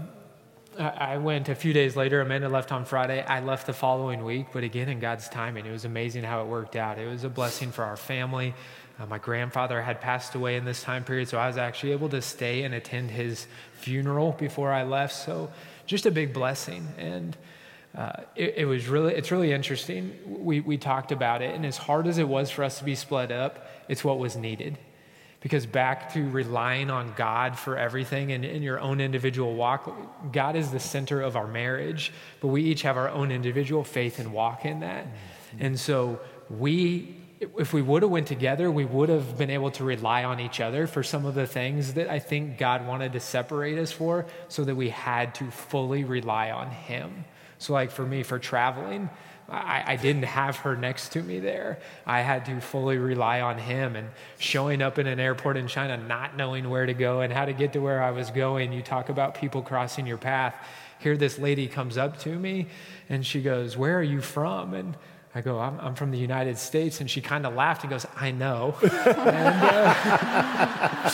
I 0.77 1.17
went 1.17 1.49
a 1.49 1.55
few 1.55 1.73
days 1.73 1.95
later. 1.95 2.21
Amanda 2.21 2.47
left 2.47 2.71
on 2.71 2.86
Friday. 2.86 3.23
I 3.23 3.39
left 3.39 3.65
the 3.65 3.73
following 3.73 4.23
week, 4.23 4.47
but 4.53 4.63
again, 4.63 4.88
in 4.88 4.99
God's 4.99 5.27
timing, 5.29 5.65
it 5.65 5.71
was 5.71 5.86
amazing 5.86 6.23
how 6.23 6.41
it 6.41 6.47
worked 6.47 6.75
out. 6.75 6.99
It 6.99 7.08
was 7.08 7.23
a 7.23 7.29
blessing 7.29 7.71
for 7.71 7.84
our 7.84 7.97
family. 7.97 8.53
Uh, 8.97 9.05
my 9.05 9.17
grandfather 9.17 9.81
had 9.81 9.99
passed 9.99 10.36
away 10.36 10.55
in 10.55 10.63
this 10.63 10.81
time 10.81 11.03
period, 11.03 11.27
so 11.27 11.38
I 11.38 11.47
was 11.47 11.58
actually 11.58 11.91
able 11.91 12.10
to 12.10 12.21
stay 12.21 12.63
and 12.63 12.73
attend 12.73 13.12
his 13.12 13.47
funeral 13.73 14.31
before 14.34 14.71
I 14.71 14.84
left. 14.84 15.15
So, 15.15 15.49
just 15.86 16.05
a 16.05 16.12
big 16.12 16.34
blessing. 16.34 16.88
And 16.97 17.38
uh, 17.95 18.23
it, 18.36 18.55
it, 18.58 18.65
was 18.65 18.88
really, 18.88 19.13
it's 19.13 19.31
really 19.31 19.51
interesting. 19.51 20.17
We, 20.25 20.60
we 20.62 20.77
talked 20.77 21.12
about 21.12 21.41
it, 21.41 21.53
and 21.53 21.65
as 21.65 21.77
hard 21.77 22.08
as 22.08 22.17
it 22.17 22.27
was 22.27 22.49
for 22.49 22.63
us 22.63 22.79
to 22.79 22.86
be 22.86 22.95
split 22.95 23.31
up, 23.31 23.67
it's 23.88 24.03
what 24.03 24.17
was 24.17 24.36
needed. 24.36 24.77
Because 25.41 25.65
back 25.65 26.12
to 26.13 26.27
relying 26.29 26.89
on 26.89 27.13
God 27.15 27.60
for 27.60 27.77
everything 27.77 28.31
and 28.31 28.43
in 28.43 28.63
your 28.63 28.79
own 28.79 28.99
individual 28.99 29.53
walk, 29.53 30.34
God 30.34 30.55
is 30.55 30.71
the 30.71 30.79
center 30.79 31.21
of 31.21 31.36
our 31.36 31.45
marriage, 31.45 32.12
but 32.41 32.47
we 32.47 32.63
each 32.63 32.81
have 32.81 32.97
our 32.97 33.10
own 33.10 33.31
individual 33.31 33.84
faith 33.84 34.19
and 34.19 34.34
walk 34.34 34.65
in 34.65 34.79
that. 34.79 35.05
Mm-hmm. 35.05 35.65
And 35.65 35.79
so 35.79 36.19
we 36.49 37.15
if 37.39 37.74
we 37.74 37.82
would 37.82 38.02
have 38.02 38.12
went 38.12 38.28
together 38.28 38.71
we 38.71 38.86
would 38.86 39.10
have 39.10 39.38
been 39.38 39.50
able 39.50 39.71
to 39.71 39.84
rely 39.84 40.24
on 40.24 40.39
each 40.39 40.60
other 40.60 40.88
for 40.88 41.04
some 41.04 41.26
of 41.26 41.36
the 41.36 41.45
things 41.48 41.93
that 41.93 42.10
i 42.10 42.19
think 42.19 42.58
god 42.58 42.86
wanted 42.88 43.13
to 43.13 43.19
separate 43.19 43.78
us 43.78 43.91
for 43.91 44.26
so 44.48 44.63
that 44.63 44.76
we 44.76 44.89
had 44.89 45.34
to 45.36 45.50
fully 45.52 46.04
rely 46.04 46.52
on 46.52 46.69
him 46.69 47.26
so 47.58 47.74
like 47.74 47.91
for 47.91 48.06
me 48.06 48.24
for 48.24 48.39
traveling 48.39 49.10
I, 49.48 49.84
I, 49.86 49.95
didn't 49.95 50.24
have 50.24 50.58
her 50.58 50.76
next 50.76 51.10
to 51.10 51.21
me 51.21 51.39
there. 51.39 51.78
I 52.06 52.21
had 52.21 52.45
to 52.45 52.60
fully 52.60 52.98
rely 52.98 53.41
on 53.41 53.60
him 53.60 53.95
and 53.95 54.10
showing 54.39 54.82
up 54.82 54.98
in 54.98 55.06
an 55.06 55.19
airport 55.19 55.56
in 55.56 55.67
China, 55.67 55.98
not 55.98 56.36
knowing 56.36 56.67
where 56.67 56.88
to 56.88 56.95
go 56.95 57.21
and 57.21 57.32
how 57.32 57.45
to 57.45 57.54
get 57.54 57.71
to 57.74 57.80
where 57.80 58.02
I 58.02 58.10
was 58.10 58.32
going. 58.32 58.74
You 58.74 58.82
talk 58.82 59.10
about 59.10 59.36
people 59.36 59.62
crossing 59.62 60.08
your 60.08 60.17
path. 60.17 60.56
Here, 60.98 61.15
this 61.15 61.38
lady 61.38 61.67
comes 61.67 61.95
up 61.95 62.17
to 62.21 62.30
me 62.30 62.67
and 63.08 63.24
she 63.24 63.41
goes, 63.41 63.78
Where 63.78 64.00
are 64.00 64.04
you 64.04 64.19
from? 64.19 64.74
And 64.74 64.98
I 65.36 65.41
go, 65.41 65.60
I'm, 65.60 65.78
I'm 65.82 65.95
from 65.95 66.12
the 66.12 66.17
United 66.17 66.58
States. 66.58 67.02
And 67.02 67.12
she 67.12 67.19
kind 67.21 67.45
of 67.45 67.54
laughed 67.54 67.84
and 67.84 67.91
goes, 67.91 68.06
I 68.15 68.32
know. 68.32 68.76
and, 68.82 69.62
uh, 69.62 71.12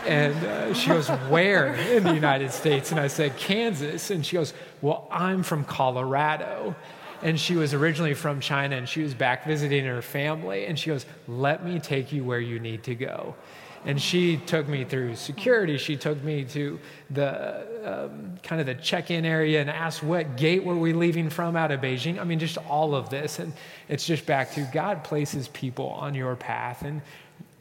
and 0.06 0.44
uh, 0.44 0.74
she 0.74 0.88
goes, 0.88 1.08
Where 1.28 1.74
in 1.74 2.02
the 2.02 2.14
United 2.14 2.50
States? 2.50 2.90
And 2.90 2.98
I 2.98 3.08
said, 3.08 3.36
Kansas. 3.36 4.10
And 4.10 4.24
she 4.24 4.36
goes, 4.36 4.54
Well, 4.80 5.06
I'm 5.10 5.42
from 5.42 5.64
Colorado 5.64 6.74
and 7.22 7.38
she 7.38 7.54
was 7.54 7.74
originally 7.74 8.14
from 8.14 8.40
China 8.40 8.76
and 8.76 8.88
she 8.88 9.02
was 9.02 9.14
back 9.14 9.44
visiting 9.44 9.84
her 9.84 10.02
family. 10.02 10.66
And 10.66 10.78
she 10.78 10.90
goes, 10.90 11.04
Let 11.28 11.64
me 11.64 11.78
take 11.78 12.12
you 12.12 12.24
where 12.24 12.40
you 12.40 12.58
need 12.58 12.84
to 12.84 12.94
go. 12.94 13.34
And 13.84 14.00
she 14.00 14.36
took 14.36 14.68
me 14.68 14.84
through 14.84 15.16
security. 15.16 15.78
She 15.78 15.96
took 15.96 16.22
me 16.22 16.44
to 16.44 16.78
the 17.08 17.66
um, 17.84 18.38
kind 18.42 18.60
of 18.60 18.66
the 18.66 18.74
check 18.74 19.10
in 19.10 19.24
area 19.24 19.60
and 19.60 19.70
asked 19.70 20.02
what 20.02 20.36
gate 20.36 20.62
were 20.64 20.76
we 20.76 20.92
leaving 20.92 21.30
from 21.30 21.56
out 21.56 21.70
of 21.70 21.80
Beijing. 21.80 22.18
I 22.20 22.24
mean, 22.24 22.38
just 22.38 22.58
all 22.58 22.94
of 22.94 23.08
this. 23.08 23.38
And 23.38 23.52
it's 23.88 24.04
just 24.04 24.26
back 24.26 24.52
to 24.52 24.68
God 24.72 25.02
places 25.02 25.48
people 25.48 25.88
on 25.88 26.14
your 26.14 26.36
path. 26.36 26.82
And 26.82 27.00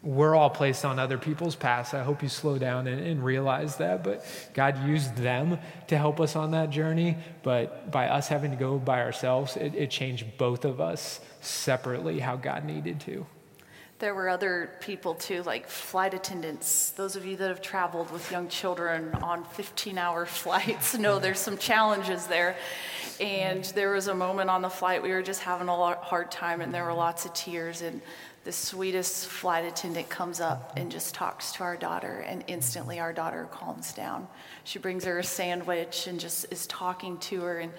we're 0.01 0.35
all 0.35 0.49
placed 0.49 0.85
on 0.85 0.99
other 0.99 1.17
people's 1.17 1.55
paths. 1.55 1.93
I 1.93 2.03
hope 2.03 2.23
you 2.23 2.29
slow 2.29 2.57
down 2.57 2.87
and, 2.87 3.05
and, 3.05 3.23
realize 3.23 3.77
that. 3.77 4.03
But 4.03 4.25
God 4.53 4.85
used 4.85 5.15
them 5.17 5.57
to 5.87 5.97
help 5.97 6.21
us 6.21 6.35
on 6.35 6.51
that 6.51 6.69
journey. 6.69 7.17
But 7.43 7.91
by 7.91 8.07
us 8.07 8.27
having 8.27 8.51
to 8.51 8.57
go 8.57 8.77
by 8.77 9.01
ourselves, 9.01 9.57
it, 9.57 9.75
it 9.75 9.89
changed 9.89 10.37
both 10.37 10.63
of 10.63 10.79
us 10.79 11.19
separately 11.41 12.19
how 12.19 12.37
God 12.37 12.63
needed 12.65 12.99
to. 13.01 13.25
There 13.99 14.15
were 14.15 14.29
other 14.29 14.69
people 14.79 15.13
too, 15.13 15.43
like 15.43 15.67
flight 15.67 16.13
attendants. 16.13 16.91
Those 16.91 17.17
of 17.17 17.25
you 17.25 17.35
that 17.35 17.49
have 17.49 17.61
traveled 17.61 18.09
with 18.11 18.31
young 18.31 18.47
children 18.47 19.13
on 19.15 19.43
15 19.43 19.97
hour 19.97 20.25
flights 20.25 20.97
know 20.97 21.19
there's 21.19 21.39
some 21.39 21.57
challenges 21.57 22.25
there. 22.25 22.55
And 23.19 23.65
there 23.75 23.91
was 23.91 24.07
a 24.07 24.15
moment 24.15 24.49
on 24.49 24.61
the 24.61 24.69
flight 24.69 25.03
we 25.03 25.09
were 25.09 25.21
just 25.21 25.41
having 25.41 25.67
a 25.67 25.75
hard 25.75 26.31
time, 26.31 26.61
and 26.61 26.73
there 26.73 26.85
were 26.85 26.93
lots 26.93 27.25
of 27.25 27.33
tears. 27.33 27.81
And 27.81 28.01
the 28.45 28.53
sweetest 28.53 29.27
flight 29.27 29.65
attendant 29.65 30.07
comes 30.07 30.39
up 30.39 30.77
and 30.77 30.89
just 30.89 31.13
talks 31.13 31.51
to 31.53 31.63
our 31.63 31.75
daughter, 31.75 32.23
and 32.25 32.45
instantly 32.47 33.01
our 33.01 33.11
daughter 33.11 33.49
calms 33.51 33.91
down. 33.91 34.29
She 34.63 34.79
brings 34.79 35.03
her 35.03 35.19
a 35.19 35.23
sandwich 35.25 36.07
and 36.07 36.21
just 36.21 36.45
is 36.51 36.65
talking 36.67 37.17
to 37.17 37.41
her. 37.41 37.59
And 37.59 37.73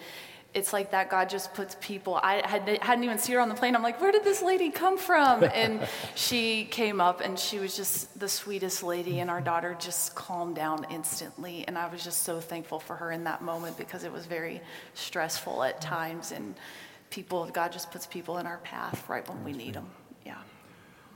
it's 0.52 0.72
like 0.72 0.90
that 0.90 1.10
God 1.10 1.30
just 1.30 1.54
puts 1.54 1.76
people. 1.80 2.18
I 2.22 2.46
had, 2.46 2.68
hadn't 2.82 3.04
even 3.04 3.18
seen 3.18 3.36
her 3.36 3.40
on 3.40 3.48
the 3.48 3.54
plane. 3.54 3.76
I'm 3.76 3.82
like, 3.82 4.00
where 4.00 4.10
did 4.10 4.24
this 4.24 4.42
lady 4.42 4.70
come 4.70 4.98
from? 4.98 5.44
And 5.60 5.86
she 6.14 6.64
came 6.64 7.00
up 7.00 7.20
and 7.20 7.38
she 7.38 7.58
was 7.58 7.76
just 7.76 8.18
the 8.18 8.28
sweetest 8.28 8.82
lady, 8.82 9.20
and 9.20 9.28
our 9.28 9.40
daughter 9.40 9.76
just 9.78 10.14
calmed 10.14 10.56
down 10.56 10.86
instantly. 10.90 11.64
And 11.68 11.76
I 11.76 11.88
was 11.88 12.02
just 12.02 12.22
so 12.22 12.40
thankful 12.40 12.80
for 12.80 12.96
her 12.96 13.12
in 13.12 13.24
that 13.24 13.42
moment 13.42 13.76
because 13.76 14.04
it 14.04 14.12
was 14.12 14.26
very 14.26 14.62
stressful 14.94 15.62
at 15.62 15.80
times. 15.80 16.32
And 16.32 16.54
people, 17.10 17.44
God 17.46 17.72
just 17.72 17.90
puts 17.90 18.06
people 18.06 18.38
in 18.38 18.46
our 18.46 18.58
path 18.58 19.06
right 19.08 19.28
when 19.28 19.44
we 19.44 19.52
need 19.52 19.74
them. 19.74 19.90
Yeah. 20.24 20.38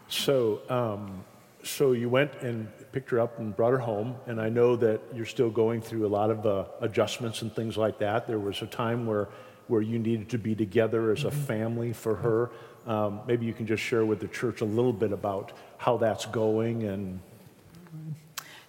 So, 0.08 0.60
um, 0.68 1.24
so 1.64 1.92
you 1.92 2.09
went 2.09 2.33
and 2.42 2.68
picked 2.92 3.11
her 3.11 3.18
up 3.18 3.38
and 3.38 3.57
brought 3.57 3.72
her 3.72 3.79
home, 3.79 4.16
and 4.27 4.40
I 4.40 4.48
know 4.48 4.77
that 4.77 5.00
you're 5.14 5.27
still 5.27 5.50
going 5.50 5.81
through 5.81 6.07
a 6.07 6.09
lot 6.09 6.31
of 6.31 6.46
uh, 6.46 6.64
adjustments 6.81 7.42
and 7.42 7.53
things 7.53 7.77
like 7.77 7.98
that. 7.98 8.27
There 8.27 8.38
was 8.38 8.62
a 8.62 8.66
time 8.66 9.07
where, 9.07 9.29
where 9.68 9.83
you 9.83 9.98
needed 9.98 10.29
to 10.31 10.38
be 10.38 10.55
together 10.55 11.11
as 11.11 11.24
a 11.24 11.29
mm-hmm. 11.29 11.40
family 11.40 11.92
for 11.92 12.16
her. 12.16 12.50
Um, 12.87 13.22
maybe 13.27 13.46
you 13.46 13.55
can 13.55 13.66
just 13.66 13.83
share 13.83 14.05
with 14.05 14.20
the 14.20 14.29
church 14.29 14.61
a 14.61 14.66
little 14.66 14.92
bit 14.92 15.12
about 15.12 15.53
how 15.79 15.96
that's 15.96 16.27
going 16.27 16.85
and. 16.85 17.20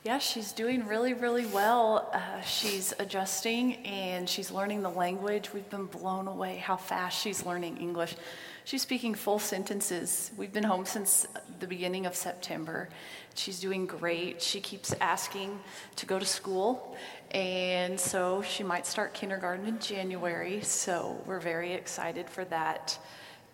Yeah, 0.03 0.19
she's 0.19 0.51
doing 0.51 0.85
really, 0.85 1.15
really 1.15 1.47
well. 1.47 2.11
Uh, 2.13 2.39
she's 2.41 2.93
adjusting 2.99 3.77
and 3.77 4.29
she's 4.29 4.51
learning 4.51 4.83
the 4.83 4.89
language. 4.89 5.51
We've 5.51 5.69
been 5.71 5.87
blown 5.87 6.27
away 6.27 6.57
how 6.57 6.77
fast 6.77 7.19
she's 7.19 7.43
learning 7.43 7.77
English. 7.77 8.15
She's 8.65 8.81
speaking 8.81 9.13
full 9.13 9.37
sentences. 9.37 10.31
We've 10.35 10.51
been 10.51 10.63
home 10.63 10.85
since 10.87 11.27
the 11.59 11.67
beginning 11.67 12.07
of 12.07 12.15
September. 12.15 12.89
She's 13.35 13.59
doing 13.59 13.85
great. 13.85 14.41
She 14.41 14.59
keeps 14.59 14.91
asking 14.99 15.59
to 15.97 16.07
go 16.07 16.17
to 16.17 16.25
school, 16.25 16.97
and 17.29 17.99
so 17.99 18.41
she 18.41 18.63
might 18.63 18.87
start 18.87 19.13
kindergarten 19.13 19.67
in 19.67 19.77
January. 19.77 20.61
So 20.61 21.21
we're 21.27 21.39
very 21.39 21.73
excited 21.73 22.27
for 22.27 22.43
that. 22.45 22.97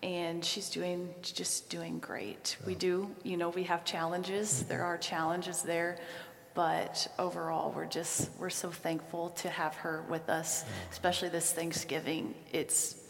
And 0.02 0.42
she's 0.42 0.70
doing 0.70 1.14
just 1.20 1.68
doing 1.68 1.98
great. 1.98 2.56
We 2.66 2.74
do, 2.74 3.10
you 3.22 3.36
know, 3.36 3.50
we 3.50 3.64
have 3.64 3.84
challenges. 3.84 4.60
Mm-hmm. 4.60 4.68
There 4.70 4.82
are 4.82 4.96
challenges 4.96 5.60
there, 5.60 5.98
but 6.54 7.06
overall 7.18 7.70
we're 7.70 7.86
just 7.86 8.30
we're 8.38 8.50
so 8.50 8.70
thankful 8.70 9.30
to 9.30 9.48
have 9.48 9.74
her 9.74 10.04
with 10.10 10.28
us 10.28 10.64
especially 10.90 11.30
this 11.30 11.50
thanksgiving 11.52 12.34
it's 12.52 13.01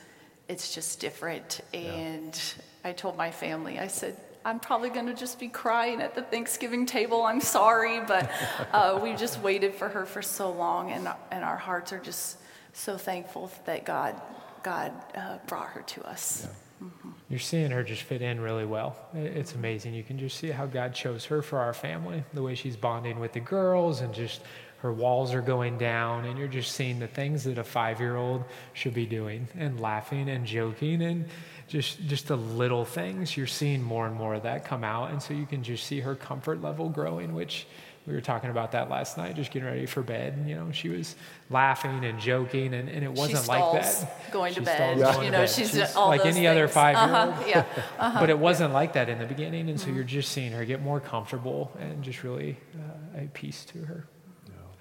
it's 0.52 0.74
just 0.74 1.00
different. 1.00 1.60
And 1.72 2.34
yeah. 2.34 2.90
I 2.90 2.92
told 2.92 3.16
my 3.16 3.30
family, 3.30 3.78
I 3.78 3.88
said, 3.88 4.16
I'm 4.44 4.60
probably 4.60 4.90
going 4.90 5.06
to 5.06 5.14
just 5.14 5.40
be 5.40 5.48
crying 5.48 6.00
at 6.02 6.14
the 6.14 6.22
Thanksgiving 6.22 6.84
table. 6.84 7.22
I'm 7.22 7.40
sorry, 7.40 8.00
but 8.00 8.30
uh, 8.72 9.00
we 9.02 9.14
just 9.14 9.40
waited 9.40 9.74
for 9.74 9.88
her 9.88 10.04
for 10.04 10.20
so 10.20 10.52
long, 10.52 10.90
and, 10.90 11.08
and 11.30 11.44
our 11.44 11.56
hearts 11.56 11.92
are 11.92 12.00
just 12.00 12.38
so 12.72 12.96
thankful 12.96 13.50
that 13.64 13.84
God, 13.84 14.20
God 14.62 14.92
uh, 15.14 15.38
brought 15.46 15.68
her 15.68 15.82
to 15.82 16.06
us. 16.06 16.46
Yeah. 16.46 16.88
Mm-hmm. 16.88 17.10
You're 17.30 17.38
seeing 17.38 17.70
her 17.70 17.84
just 17.84 18.02
fit 18.02 18.20
in 18.20 18.40
really 18.40 18.66
well. 18.66 18.96
It's 19.14 19.54
amazing. 19.54 19.94
You 19.94 20.02
can 20.02 20.18
just 20.18 20.36
see 20.36 20.50
how 20.50 20.66
God 20.66 20.92
chose 20.92 21.24
her 21.26 21.40
for 21.40 21.60
our 21.60 21.72
family, 21.72 22.24
the 22.34 22.42
way 22.42 22.56
she's 22.56 22.76
bonding 22.76 23.20
with 23.20 23.32
the 23.32 23.40
girls, 23.40 24.00
and 24.00 24.12
just 24.12 24.40
her 24.82 24.92
walls 24.92 25.32
are 25.32 25.40
going 25.40 25.78
down, 25.78 26.24
and 26.24 26.36
you're 26.36 26.48
just 26.48 26.72
seeing 26.72 26.98
the 26.98 27.06
things 27.06 27.44
that 27.44 27.56
a 27.56 27.62
five 27.62 28.00
year 28.00 28.16
old 28.16 28.42
should 28.72 28.92
be 28.92 29.06
doing 29.06 29.46
and 29.56 29.78
laughing 29.78 30.28
and 30.28 30.44
joking 30.44 31.02
and 31.02 31.24
just, 31.68 32.04
just 32.08 32.26
the 32.26 32.36
little 32.36 32.84
things. 32.84 33.36
You're 33.36 33.46
seeing 33.46 33.80
more 33.80 34.08
and 34.08 34.16
more 34.16 34.34
of 34.34 34.42
that 34.42 34.64
come 34.64 34.82
out. 34.82 35.12
And 35.12 35.22
so 35.22 35.34
you 35.34 35.46
can 35.46 35.62
just 35.62 35.86
see 35.86 36.00
her 36.00 36.16
comfort 36.16 36.60
level 36.60 36.88
growing, 36.88 37.32
which 37.32 37.68
we 38.08 38.12
were 38.12 38.20
talking 38.20 38.50
about 38.50 38.72
that 38.72 38.90
last 38.90 39.16
night, 39.16 39.36
just 39.36 39.52
getting 39.52 39.68
ready 39.68 39.86
for 39.86 40.02
bed. 40.02 40.44
You 40.48 40.56
know, 40.56 40.72
she 40.72 40.88
was 40.88 41.14
laughing 41.48 42.04
and 42.04 42.18
joking, 42.18 42.74
and, 42.74 42.88
and 42.88 43.04
it 43.04 43.12
wasn't 43.12 43.46
like 43.46 43.80
that. 43.80 44.32
Going 44.32 44.52
to 44.54 44.60
she 44.60 44.64
bed. 44.64 44.98
Yeah. 44.98 45.22
You 45.22 45.30
know, 45.30 45.38
bed. 45.38 45.50
she's, 45.50 45.70
she's 45.70 45.94
all 45.94 46.08
like 46.08 46.22
any 46.22 46.32
things. 46.32 46.48
other 46.48 46.66
five 46.66 46.96
year 46.96 47.04
old. 47.04 47.28
Uh-huh. 47.30 47.44
Yeah. 47.46 47.64
Uh-huh. 48.00 48.18
but 48.18 48.30
it 48.30 48.38
wasn't 48.38 48.72
like 48.72 48.94
that 48.94 49.08
in 49.08 49.20
the 49.20 49.26
beginning, 49.26 49.70
and 49.70 49.78
so 49.78 49.86
mm-hmm. 49.86 49.94
you're 49.94 50.04
just 50.04 50.32
seeing 50.32 50.50
her 50.50 50.64
get 50.64 50.82
more 50.82 50.98
comfortable 50.98 51.70
and 51.78 52.02
just 52.02 52.24
really 52.24 52.56
uh, 52.74 53.20
a 53.20 53.28
peace 53.28 53.64
to 53.66 53.84
her. 53.84 54.08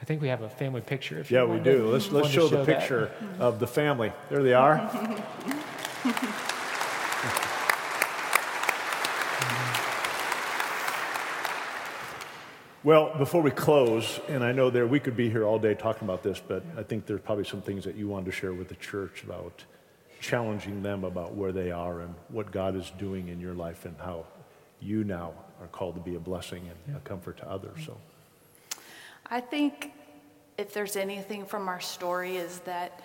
I 0.02 0.06
think 0.06 0.22
we 0.22 0.30
have 0.30 0.42
a 0.42 0.50
family 0.50 0.82
picture. 0.82 1.20
If 1.20 1.30
yeah, 1.30 1.44
we 1.44 1.60
do. 1.60 1.84
To, 1.84 1.88
let's 1.90 2.12
let's 2.12 2.30
show, 2.30 2.50
show, 2.50 2.64
the 2.64 2.66
picture 2.66 3.12
that. 3.38 3.42
of 3.42 3.60
the 3.60 3.68
family. 3.68 4.12
There 4.30 4.42
they 4.42 4.54
are. 4.54 4.78
well, 12.84 13.16
before 13.16 13.44
we 13.44 13.52
close, 13.52 14.20
and 14.28 14.44
I 14.44 14.52
know 14.54 14.72
there 14.72 14.88
we 14.88 15.00
could 15.00 15.16
be 15.16 15.30
here 15.30 15.46
all 15.46 15.60
day 15.60 15.76
talking 15.76 16.08
about 16.08 16.24
this, 16.24 16.42
but 16.46 16.64
I 16.76 16.82
think 16.82 17.06
there's 17.06 17.22
probably 17.22 17.46
some 17.46 17.62
things 17.62 17.84
that 17.84 17.96
you 17.96 18.08
wanted 18.08 18.26
to 18.26 18.32
share 18.32 18.54
with 18.54 18.70
the 18.70 18.76
church 18.76 19.22
about 19.24 19.64
challenging 20.20 20.82
them 20.82 21.04
about 21.04 21.36
where 21.36 21.52
they 21.52 21.70
are 21.70 22.02
and 22.02 22.16
what 22.30 22.52
God 22.52 22.76
is 22.76 22.92
doing 22.98 23.28
in 23.28 23.40
your 23.40 23.54
life 23.54 23.86
and 23.86 23.96
how 24.00 24.26
you 24.80 25.04
now 25.04 25.34
are 25.62 25.68
called 25.68 25.94
to 25.94 26.02
be 26.02 26.16
a 26.16 26.20
blessing 26.20 26.68
and 26.88 26.96
a 26.96 27.00
comfort 27.02 27.38
to 27.38 27.48
others. 27.48 27.86
So. 27.86 27.98
I 29.34 29.40
think 29.40 29.94
if 30.58 30.74
there's 30.74 30.98
anything 30.98 31.46
from 31.46 31.70
our 31.70 31.80
story 31.80 32.36
is 32.36 32.60
that 32.60 33.00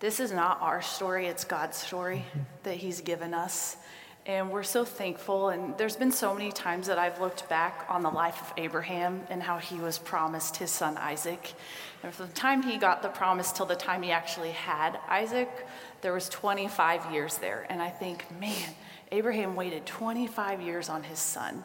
this 0.00 0.18
is 0.18 0.32
not 0.32 0.62
our 0.62 0.80
story, 0.80 1.26
it's 1.26 1.44
God's 1.44 1.76
story 1.76 2.24
mm-hmm. 2.30 2.40
that 2.62 2.76
He's 2.76 3.02
given 3.02 3.34
us. 3.34 3.76
And 4.24 4.50
we're 4.50 4.62
so 4.62 4.86
thankful. 4.86 5.50
And 5.50 5.76
there's 5.76 5.96
been 5.96 6.10
so 6.10 6.34
many 6.34 6.52
times 6.52 6.86
that 6.86 6.98
I've 6.98 7.20
looked 7.20 7.50
back 7.50 7.84
on 7.90 8.02
the 8.02 8.08
life 8.08 8.40
of 8.40 8.52
Abraham 8.56 9.22
and 9.28 9.42
how 9.42 9.58
he 9.58 9.76
was 9.76 9.98
promised 9.98 10.56
his 10.56 10.70
son 10.70 10.96
Isaac. 10.98 11.52
And 12.02 12.14
from 12.14 12.28
the 12.28 12.32
time 12.32 12.62
he 12.62 12.78
got 12.78 13.02
the 13.02 13.08
promise 13.08 13.52
till 13.52 13.64
the 13.66 13.76
time 13.76 14.02
he 14.02 14.10
actually 14.10 14.52
had 14.52 14.98
Isaac, 15.08 15.66
there 16.00 16.12
was 16.12 16.28
25 16.30 17.12
years 17.12 17.38
there. 17.38 17.66
And 17.68 17.80
I 17.80 17.88
think, 17.88 18.24
man, 18.38 18.74
Abraham 19.12 19.54
waited 19.54 19.86
25 19.86 20.60
years 20.62 20.88
on 20.88 21.02
his 21.02 21.18
son. 21.18 21.64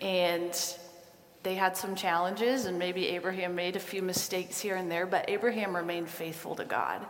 And 0.00 0.54
they 1.42 1.54
had 1.54 1.76
some 1.76 1.94
challenges, 1.94 2.66
and 2.66 2.78
maybe 2.78 3.08
Abraham 3.08 3.54
made 3.54 3.76
a 3.76 3.80
few 3.80 4.02
mistakes 4.02 4.60
here 4.60 4.76
and 4.76 4.90
there, 4.90 5.06
but 5.06 5.28
Abraham 5.28 5.74
remained 5.74 6.08
faithful 6.08 6.54
to 6.56 6.64
God. 6.64 7.04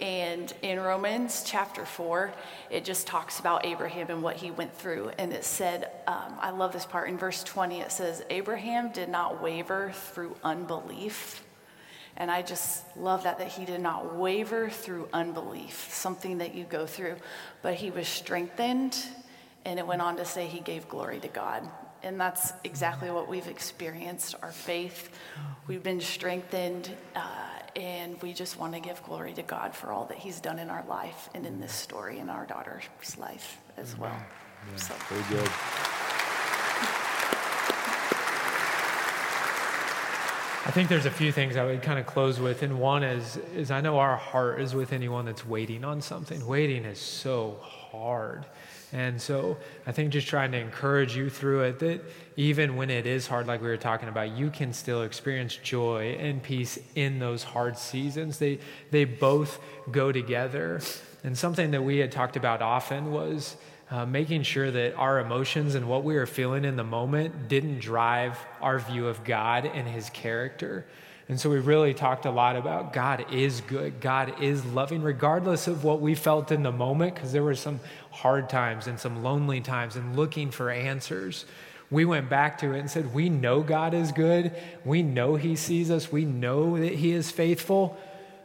And 0.00 0.52
in 0.62 0.80
Romans 0.80 1.42
chapter 1.44 1.84
4, 1.84 2.32
it 2.70 2.84
just 2.84 3.06
talks 3.06 3.38
about 3.38 3.66
Abraham 3.66 4.08
and 4.08 4.22
what 4.22 4.36
he 4.36 4.50
went 4.50 4.74
through. 4.74 5.10
And 5.18 5.30
it 5.30 5.44
said, 5.44 5.90
um, 6.06 6.38
I 6.40 6.50
love 6.50 6.72
this 6.72 6.86
part 6.86 7.10
in 7.10 7.18
verse 7.18 7.44
20, 7.44 7.80
it 7.80 7.92
says, 7.92 8.22
Abraham 8.30 8.92
did 8.92 9.10
not 9.10 9.42
waver 9.42 9.92
through 9.92 10.36
unbelief. 10.42 11.44
And 12.16 12.30
I 12.30 12.42
just 12.42 12.84
love 12.96 13.24
that, 13.24 13.38
that 13.38 13.48
he 13.48 13.66
did 13.66 13.80
not 13.80 14.16
waver 14.16 14.70
through 14.70 15.08
unbelief, 15.12 15.88
something 15.92 16.38
that 16.38 16.54
you 16.54 16.64
go 16.64 16.86
through, 16.86 17.16
but 17.62 17.74
he 17.74 17.90
was 17.90 18.08
strengthened. 18.08 18.96
And 19.66 19.78
it 19.78 19.86
went 19.86 20.00
on 20.00 20.16
to 20.16 20.24
say 20.24 20.46
he 20.46 20.60
gave 20.60 20.88
glory 20.88 21.20
to 21.20 21.28
God. 21.28 21.68
And 22.02 22.18
that's 22.18 22.52
exactly 22.64 23.10
what 23.10 23.28
we've 23.28 23.46
experienced 23.46 24.34
our 24.42 24.52
faith. 24.52 25.10
We've 25.66 25.82
been 25.82 26.00
strengthened, 26.00 26.90
uh, 27.14 27.20
and 27.76 28.20
we 28.22 28.32
just 28.32 28.58
want 28.58 28.72
to 28.74 28.80
give 28.80 29.02
glory 29.04 29.34
to 29.34 29.42
God 29.42 29.74
for 29.74 29.92
all 29.92 30.06
that 30.06 30.16
He's 30.16 30.40
done 30.40 30.58
in 30.58 30.70
our 30.70 30.84
life 30.88 31.28
and 31.34 31.44
in 31.44 31.60
this 31.60 31.72
story 31.72 32.18
in 32.18 32.30
our 32.30 32.46
daughter's 32.46 32.84
life 33.18 33.58
as 33.76 33.96
well. 33.98 34.16
Yeah, 34.70 34.76
so. 34.76 34.94
Very 35.08 35.40
good. 35.40 35.50
I 40.66 40.72
think 40.72 40.88
there's 40.88 41.06
a 41.06 41.10
few 41.10 41.32
things 41.32 41.56
I 41.56 41.64
would 41.64 41.82
kind 41.82 41.98
of 41.98 42.06
close 42.06 42.38
with, 42.38 42.62
and 42.62 42.78
one 42.78 43.02
is 43.02 43.38
is 43.56 43.70
I 43.70 43.80
know 43.80 43.98
our 43.98 44.16
heart 44.16 44.60
is 44.60 44.74
with 44.74 44.92
anyone 44.92 45.24
that's 45.24 45.44
waiting 45.44 45.84
on 45.84 46.00
something. 46.00 46.46
Waiting 46.46 46.84
is 46.84 46.98
so 46.98 47.58
hard. 47.60 47.79
And 48.92 49.20
so 49.20 49.56
I 49.86 49.92
think 49.92 50.12
just 50.12 50.26
trying 50.26 50.50
to 50.52 50.58
encourage 50.58 51.16
you 51.16 51.30
through 51.30 51.62
it 51.62 51.78
that 51.78 52.00
even 52.36 52.76
when 52.76 52.90
it 52.90 53.06
is 53.06 53.26
hard, 53.26 53.46
like 53.46 53.62
we 53.62 53.68
were 53.68 53.76
talking 53.76 54.08
about, 54.08 54.36
you 54.36 54.50
can 54.50 54.72
still 54.72 55.02
experience 55.02 55.56
joy 55.56 56.16
and 56.18 56.42
peace 56.42 56.78
in 56.94 57.18
those 57.18 57.44
hard 57.44 57.78
seasons. 57.78 58.38
They, 58.38 58.58
they 58.90 59.04
both 59.04 59.60
go 59.92 60.10
together. 60.10 60.80
And 61.22 61.38
something 61.38 61.70
that 61.70 61.84
we 61.84 61.98
had 61.98 62.10
talked 62.10 62.36
about 62.36 62.62
often 62.62 63.12
was 63.12 63.56
uh, 63.90 64.06
making 64.06 64.42
sure 64.42 64.70
that 64.70 64.94
our 64.94 65.20
emotions 65.20 65.74
and 65.74 65.88
what 65.88 66.04
we 66.04 66.14
were 66.14 66.26
feeling 66.26 66.64
in 66.64 66.76
the 66.76 66.84
moment 66.84 67.48
didn't 67.48 67.80
drive 67.80 68.38
our 68.60 68.78
view 68.78 69.06
of 69.06 69.24
God 69.24 69.66
and 69.66 69.86
his 69.86 70.10
character. 70.10 70.86
And 71.30 71.38
so 71.38 71.48
we 71.48 71.60
really 71.60 71.94
talked 71.94 72.26
a 72.26 72.30
lot 72.32 72.56
about 72.56 72.92
God 72.92 73.24
is 73.32 73.60
good, 73.60 74.00
God 74.00 74.42
is 74.42 74.64
loving, 74.64 75.00
regardless 75.00 75.68
of 75.68 75.84
what 75.84 76.00
we 76.00 76.16
felt 76.16 76.50
in 76.50 76.64
the 76.64 76.72
moment, 76.72 77.14
because 77.14 77.30
there 77.30 77.44
were 77.44 77.54
some 77.54 77.78
hard 78.10 78.48
times 78.48 78.88
and 78.88 78.98
some 78.98 79.22
lonely 79.22 79.60
times 79.60 79.94
and 79.94 80.16
looking 80.16 80.50
for 80.50 80.70
answers. 80.70 81.44
We 81.88 82.04
went 82.04 82.28
back 82.28 82.58
to 82.58 82.74
it 82.74 82.80
and 82.80 82.90
said, 82.90 83.14
We 83.14 83.28
know 83.28 83.62
God 83.62 83.94
is 83.94 84.10
good. 84.10 84.56
We 84.84 85.04
know 85.04 85.36
He 85.36 85.54
sees 85.54 85.88
us. 85.88 86.10
We 86.10 86.24
know 86.24 86.76
that 86.80 86.94
He 86.94 87.12
is 87.12 87.30
faithful. 87.30 87.96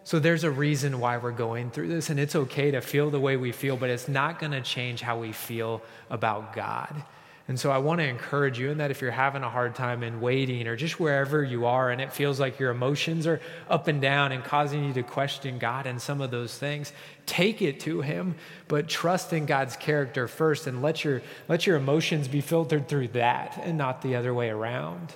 So 0.04 0.20
there's 0.20 0.44
a 0.44 0.52
reason 0.52 1.00
why 1.00 1.18
we're 1.18 1.32
going 1.32 1.72
through 1.72 1.88
this, 1.88 2.12
and 2.12 2.20
it's 2.20 2.36
okay 2.36 2.70
to 2.70 2.82
feel 2.82 3.10
the 3.10 3.20
way 3.20 3.36
we 3.36 3.52
feel, 3.52 3.78
but 3.78 3.90
it's 3.90 4.08
not 4.08 4.38
going 4.38 4.52
to 4.52 4.62
change 4.62 5.02
how 5.02 5.18
we 5.18 5.32
feel 5.32 5.82
about 6.12 6.54
God. 6.54 7.04
And 7.48 7.60
so 7.60 7.70
I 7.70 7.78
want 7.78 8.00
to 8.00 8.08
encourage 8.08 8.58
you 8.58 8.72
in 8.72 8.80
that 8.80 8.90
if 8.90 9.02
you're 9.02 9.12
having 9.12 9.44
a 9.44 9.50
hard 9.50 9.76
time 9.76 10.02
in 10.02 10.20
waiting 10.20 10.68
or 10.68 10.76
just 10.76 11.00
wherever 11.00 11.44
you 11.44 11.68
are 11.68 11.92
and 11.92 12.02
it 12.02 12.12
feels 12.12 12.40
like 12.40 12.60
your 12.60 12.72
emotions 12.72 13.28
are 13.28 13.40
up 13.70 13.88
and 13.88 14.02
down 14.02 14.32
and 14.32 14.44
causing 14.44 14.84
you 14.84 14.94
to 14.94 15.04
question 15.04 15.60
God 15.60 15.86
and 15.86 16.02
some 16.02 16.22
of 16.22 16.32
those 16.32 16.58
things, 16.58 16.92
take 17.28 17.62
it 17.62 17.80
to 17.82 18.02
him, 18.02 18.34
but 18.68 18.88
trust 18.88 19.32
in 19.32 19.46
God's 19.46 19.76
character 19.76 20.28
first 20.28 20.66
and 20.66 20.82
let 20.82 21.04
your 21.04 21.22
let 21.48 21.68
your 21.68 21.76
emotions 21.78 22.28
be 22.28 22.42
filtered 22.42 22.88
through 22.88 23.10
that 23.10 23.60
and 23.64 23.78
not 23.78 24.02
the 24.02 24.16
other 24.16 24.34
way 24.34 24.50
around. 24.50 25.14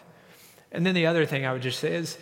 And 0.72 0.86
then 0.86 0.94
the 0.94 1.08
other 1.08 1.26
thing 1.26 1.48
I 1.48 1.54
would 1.54 1.64
just 1.64 1.80
say 1.80 1.96
is 1.96 2.18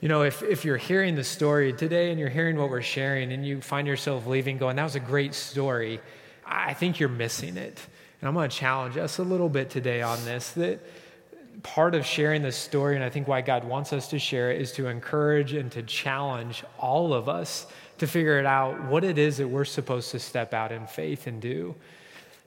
you 0.00 0.08
know, 0.08 0.22
if, 0.22 0.42
if 0.42 0.64
you're 0.64 0.78
hearing 0.78 1.14
the 1.14 1.24
story 1.24 1.74
today 1.74 2.10
and 2.10 2.18
you're 2.18 2.30
hearing 2.30 2.56
what 2.56 2.70
we're 2.70 2.80
sharing 2.80 3.32
and 3.32 3.46
you 3.46 3.60
find 3.60 3.86
yourself 3.86 4.26
leaving 4.26 4.56
going, 4.56 4.76
that 4.76 4.84
was 4.84 4.94
a 4.94 5.00
great 5.00 5.34
story, 5.34 6.00
I 6.46 6.72
think 6.72 6.98
you're 6.98 7.10
missing 7.10 7.58
it. 7.58 7.78
And 8.20 8.28
I'm 8.28 8.34
going 8.34 8.48
to 8.48 8.56
challenge 8.56 8.96
us 8.96 9.18
a 9.18 9.22
little 9.22 9.48
bit 9.48 9.70
today 9.70 10.02
on 10.02 10.22
this 10.24 10.52
that 10.52 10.80
part 11.62 11.94
of 11.94 12.06
sharing 12.06 12.42
this 12.42 12.56
story, 12.56 12.94
and 12.94 13.04
I 13.04 13.10
think 13.10 13.28
why 13.28 13.40
God 13.40 13.64
wants 13.64 13.92
us 13.92 14.08
to 14.08 14.18
share 14.18 14.50
it, 14.50 14.60
is 14.60 14.72
to 14.72 14.88
encourage 14.88 15.52
and 15.52 15.70
to 15.72 15.82
challenge 15.82 16.64
all 16.78 17.12
of 17.12 17.28
us 17.28 17.66
to 17.98 18.06
figure 18.06 18.38
it 18.38 18.46
out 18.46 18.82
what 18.84 19.04
it 19.04 19.18
is 19.18 19.36
that 19.36 19.48
we're 19.48 19.64
supposed 19.64 20.10
to 20.12 20.18
step 20.18 20.54
out 20.54 20.72
in 20.72 20.86
faith 20.86 21.26
and 21.26 21.40
do. 21.40 21.74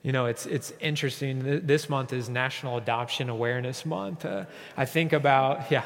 You 0.02 0.12
know, 0.12 0.26
it's, 0.26 0.46
it's 0.46 0.74
interesting. 0.80 1.66
This 1.66 1.90
month 1.90 2.12
is 2.12 2.28
National 2.28 2.78
Adoption 2.78 3.30
Awareness 3.30 3.86
Month. 3.86 4.26
Uh, 4.26 4.46
I 4.76 4.86
think 4.86 5.14
about, 5.14 5.72
yeah. 5.72 5.86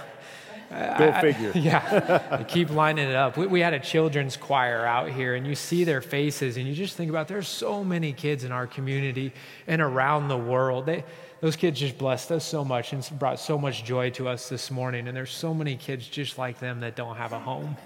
Go 0.69 1.13
figure. 1.21 1.51
I, 1.55 1.57
yeah, 1.59 2.43
keep 2.47 2.69
lining 2.69 3.07
it 3.07 3.15
up. 3.15 3.37
We, 3.37 3.47
we, 3.47 3.59
had 3.61 3.73
a 3.73 3.79
children's 3.79 4.35
choir 4.35 4.85
out 4.85 5.09
here, 5.09 5.35
and 5.35 5.47
you 5.47 5.55
see 5.55 5.85
their 5.85 6.01
faces, 6.01 6.57
and 6.57 6.67
you 6.67 6.73
just 6.73 6.97
think 6.97 7.09
about 7.09 7.27
there's 7.27 7.47
so 7.47 7.83
many 7.83 8.11
kids 8.11 8.43
in 8.43 8.51
our 8.51 8.67
community 8.67 9.31
and 9.65 9.81
around 9.81 10.27
the 10.27 10.37
world. 10.37 10.85
They, 10.85 11.05
those 11.39 11.55
kids 11.55 11.79
just 11.79 11.97
blessed 11.97 12.31
us 12.31 12.43
so 12.43 12.65
much 12.65 12.93
and 12.93 13.07
brought 13.17 13.39
so 13.39 13.57
much 13.57 13.83
joy 13.83 14.09
to 14.11 14.27
us 14.27 14.49
this 14.49 14.71
morning. 14.71 15.07
And 15.07 15.15
there's 15.15 15.31
so 15.31 15.53
many 15.53 15.75
kids 15.75 16.07
just 16.07 16.37
like 16.37 16.59
them 16.59 16.79
that 16.81 16.95
don't 16.95 17.15
have 17.15 17.31
a 17.31 17.39
home, 17.39 17.77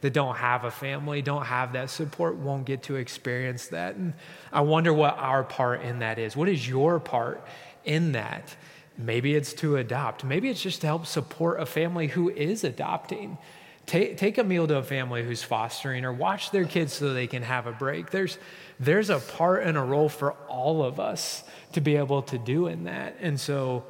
that 0.00 0.12
don't 0.12 0.36
have 0.36 0.64
a 0.64 0.70
family, 0.70 1.20
don't 1.20 1.44
have 1.44 1.74
that 1.74 1.90
support, 1.90 2.36
won't 2.36 2.64
get 2.64 2.82
to 2.84 2.96
experience 2.96 3.68
that. 3.68 3.96
And 3.96 4.14
I 4.52 4.62
wonder 4.62 4.92
what 4.92 5.18
our 5.18 5.44
part 5.44 5.82
in 5.82 5.98
that 6.00 6.18
is. 6.18 6.36
What 6.36 6.48
is 6.48 6.66
your 6.66 6.98
part 6.98 7.46
in 7.84 8.12
that? 8.12 8.56
Maybe 8.96 9.34
it's 9.34 9.52
to 9.54 9.76
adopt. 9.76 10.24
Maybe 10.24 10.48
it's 10.48 10.62
just 10.62 10.80
to 10.82 10.86
help 10.86 11.06
support 11.06 11.60
a 11.60 11.66
family 11.66 12.06
who 12.06 12.30
is 12.30 12.62
adopting. 12.64 13.38
Take, 13.86 14.16
take 14.16 14.38
a 14.38 14.44
meal 14.44 14.66
to 14.66 14.76
a 14.78 14.82
family 14.82 15.22
who's 15.22 15.42
fostering 15.42 16.04
or 16.04 16.12
watch 16.12 16.50
their 16.50 16.64
kids 16.64 16.92
so 16.94 17.12
they 17.12 17.26
can 17.26 17.42
have 17.42 17.66
a 17.66 17.72
break. 17.72 18.10
There's, 18.10 18.38
there's 18.80 19.10
a 19.10 19.18
part 19.18 19.64
and 19.64 19.76
a 19.76 19.82
role 19.82 20.08
for 20.08 20.32
all 20.48 20.82
of 20.82 21.00
us 21.00 21.42
to 21.72 21.80
be 21.80 21.96
able 21.96 22.22
to 22.22 22.38
do 22.38 22.68
in 22.68 22.84
that. 22.84 23.16
And 23.20 23.38
so 23.38 23.84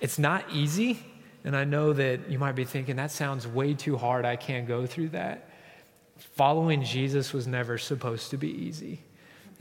it's 0.00 0.18
not 0.18 0.44
easy. 0.50 0.98
And 1.44 1.56
I 1.56 1.64
know 1.64 1.92
that 1.92 2.30
you 2.30 2.38
might 2.38 2.52
be 2.52 2.64
thinking, 2.64 2.96
that 2.96 3.10
sounds 3.10 3.46
way 3.46 3.74
too 3.74 3.96
hard. 3.96 4.24
I 4.24 4.36
can't 4.36 4.66
go 4.66 4.86
through 4.86 5.10
that. 5.10 5.48
Following 6.36 6.82
Jesus 6.82 7.32
was 7.32 7.46
never 7.46 7.78
supposed 7.78 8.30
to 8.30 8.36
be 8.36 8.48
easy. 8.48 9.02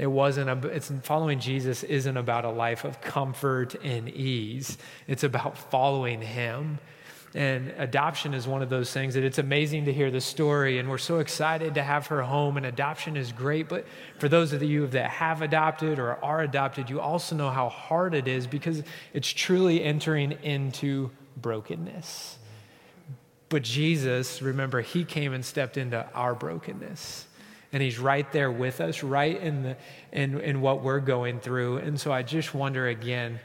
It 0.01 0.07
wasn't, 0.07 0.49
a, 0.49 0.67
it's, 0.67 0.91
following 1.03 1.39
Jesus 1.39 1.83
isn't 1.83 2.17
about 2.17 2.43
a 2.43 2.49
life 2.49 2.83
of 2.83 2.99
comfort 3.01 3.75
and 3.83 4.09
ease. 4.09 4.77
It's 5.07 5.23
about 5.23 5.57
following 5.57 6.21
him 6.21 6.79
and 7.33 7.73
adoption 7.77 8.33
is 8.33 8.45
one 8.45 8.61
of 8.61 8.69
those 8.69 8.91
things 8.91 9.13
that 9.13 9.23
it's 9.23 9.37
amazing 9.37 9.85
to 9.85 9.93
hear 9.93 10.11
the 10.11 10.19
story, 10.19 10.79
and 10.79 10.89
we're 10.89 10.97
so 10.97 11.19
excited 11.19 11.75
to 11.75 11.83
have 11.83 12.07
her 12.07 12.21
home, 12.21 12.57
and 12.57 12.65
adoption 12.65 13.15
is 13.15 13.31
great. 13.31 13.69
But 13.69 13.85
for 14.19 14.27
those 14.27 14.51
of 14.51 14.61
you 14.61 14.87
that 14.87 15.09
have 15.09 15.41
adopted 15.41 15.97
or 15.97 16.21
are 16.23 16.41
adopted, 16.41 16.89
you 16.89 16.99
also 16.99 17.35
know 17.35 17.49
how 17.49 17.69
hard 17.69 18.13
it 18.13 18.27
is 18.27 18.47
because 18.47 18.83
it's 19.13 19.29
truly 19.29 19.81
entering 19.81 20.33
into 20.43 21.11
brokenness. 21.37 22.37
But 23.47 23.63
Jesus, 23.63 24.41
remember, 24.41 24.81
he 24.81 25.05
came 25.05 25.33
and 25.33 25.43
stepped 25.43 25.77
into 25.77 26.05
our 26.13 26.35
brokenness. 26.35 27.27
And 27.73 27.81
he's 27.81 27.99
right 27.99 28.29
there 28.31 28.51
with 28.51 28.81
us, 28.81 29.01
right 29.01 29.39
in, 29.39 29.63
the, 29.63 29.77
in, 30.11 30.39
in 30.41 30.61
what 30.61 30.83
we're 30.83 30.99
going 30.99 31.39
through. 31.39 31.77
And 31.77 31.99
so 31.99 32.11
I 32.11 32.21
just 32.21 32.53
wonder 32.53 32.87
again, 32.87 33.39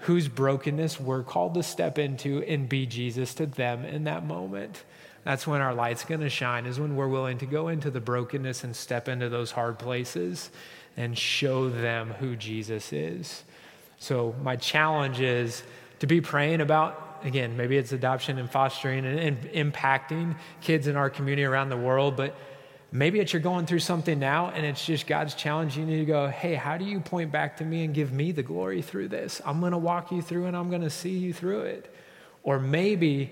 whose 0.00 0.28
brokenness 0.28 1.00
we're 1.00 1.22
called 1.22 1.54
to 1.54 1.62
step 1.62 1.98
into 1.98 2.42
and 2.42 2.68
be 2.68 2.86
Jesus 2.86 3.34
to 3.34 3.46
them 3.46 3.84
in 3.84 4.04
that 4.04 4.26
moment. 4.26 4.82
That's 5.24 5.46
when 5.46 5.60
our 5.60 5.74
light's 5.74 6.04
going 6.04 6.20
to 6.20 6.28
shine, 6.28 6.66
is 6.66 6.80
when 6.80 6.96
we're 6.96 7.08
willing 7.08 7.38
to 7.38 7.46
go 7.46 7.68
into 7.68 7.90
the 7.90 8.00
brokenness 8.00 8.64
and 8.64 8.74
step 8.74 9.08
into 9.08 9.28
those 9.28 9.52
hard 9.52 9.78
places 9.78 10.50
and 10.96 11.16
show 11.16 11.70
them 11.70 12.10
who 12.18 12.34
Jesus 12.34 12.92
is. 12.92 13.44
So, 13.98 14.34
my 14.42 14.56
challenge 14.56 15.20
is 15.20 15.62
to 16.00 16.08
be 16.08 16.20
praying 16.20 16.60
about, 16.60 17.20
again, 17.22 17.56
maybe 17.56 17.76
it's 17.76 17.92
adoption 17.92 18.38
and 18.38 18.50
fostering 18.50 19.06
and, 19.06 19.18
and 19.20 19.72
impacting 19.72 20.34
kids 20.60 20.88
in 20.88 20.96
our 20.96 21.08
community 21.08 21.44
around 21.44 21.68
the 21.68 21.76
world, 21.76 22.16
but 22.16 22.34
Maybe 22.94 23.20
it's 23.20 23.32
you're 23.32 23.40
going 23.40 23.64
through 23.64 23.78
something 23.78 24.18
now 24.18 24.50
and 24.50 24.66
it's 24.66 24.84
just 24.84 25.06
God's 25.06 25.34
challenging 25.34 25.88
you 25.88 26.00
to 26.00 26.04
go, 26.04 26.28
hey, 26.28 26.54
how 26.54 26.76
do 26.76 26.84
you 26.84 27.00
point 27.00 27.32
back 27.32 27.56
to 27.56 27.64
me 27.64 27.84
and 27.84 27.94
give 27.94 28.12
me 28.12 28.32
the 28.32 28.42
glory 28.42 28.82
through 28.82 29.08
this? 29.08 29.40
I'm 29.46 29.60
going 29.60 29.72
to 29.72 29.78
walk 29.78 30.12
you 30.12 30.20
through 30.20 30.44
and 30.44 30.54
I'm 30.54 30.68
going 30.68 30.82
to 30.82 30.90
see 30.90 31.16
you 31.16 31.32
through 31.32 31.62
it. 31.62 31.94
Or 32.42 32.60
maybe, 32.60 33.30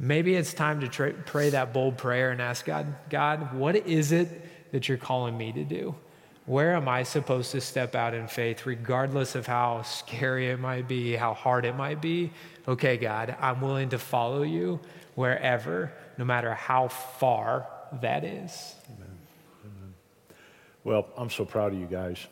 maybe 0.00 0.34
it's 0.34 0.52
time 0.52 0.80
to 0.80 0.88
tra- 0.88 1.12
pray 1.12 1.50
that 1.50 1.72
bold 1.72 1.98
prayer 1.98 2.32
and 2.32 2.42
ask 2.42 2.64
God, 2.64 2.86
God, 3.08 3.54
what 3.54 3.76
is 3.76 4.10
it 4.10 4.72
that 4.72 4.88
you're 4.88 4.98
calling 4.98 5.38
me 5.38 5.52
to 5.52 5.62
do? 5.62 5.94
Where 6.46 6.74
am 6.74 6.88
I 6.88 7.04
supposed 7.04 7.52
to 7.52 7.60
step 7.60 7.94
out 7.94 8.12
in 8.12 8.26
faith, 8.26 8.66
regardless 8.66 9.36
of 9.36 9.46
how 9.46 9.82
scary 9.82 10.48
it 10.48 10.58
might 10.58 10.88
be, 10.88 11.14
how 11.14 11.34
hard 11.34 11.64
it 11.64 11.76
might 11.76 12.00
be? 12.00 12.32
Okay, 12.66 12.96
God, 12.96 13.36
I'm 13.40 13.60
willing 13.60 13.90
to 13.90 13.98
follow 14.00 14.42
you 14.42 14.80
wherever, 15.14 15.92
no 16.18 16.24
matter 16.24 16.54
how 16.54 16.88
far 16.88 17.68
that 18.00 18.24
is. 18.24 18.74
Amen. 18.88 19.08
Amen. 19.64 19.94
Well, 20.84 21.08
I'm 21.16 21.30
so 21.30 21.44
proud 21.44 21.72
of 21.72 21.78
you 21.78 21.86
guys. 21.86 22.26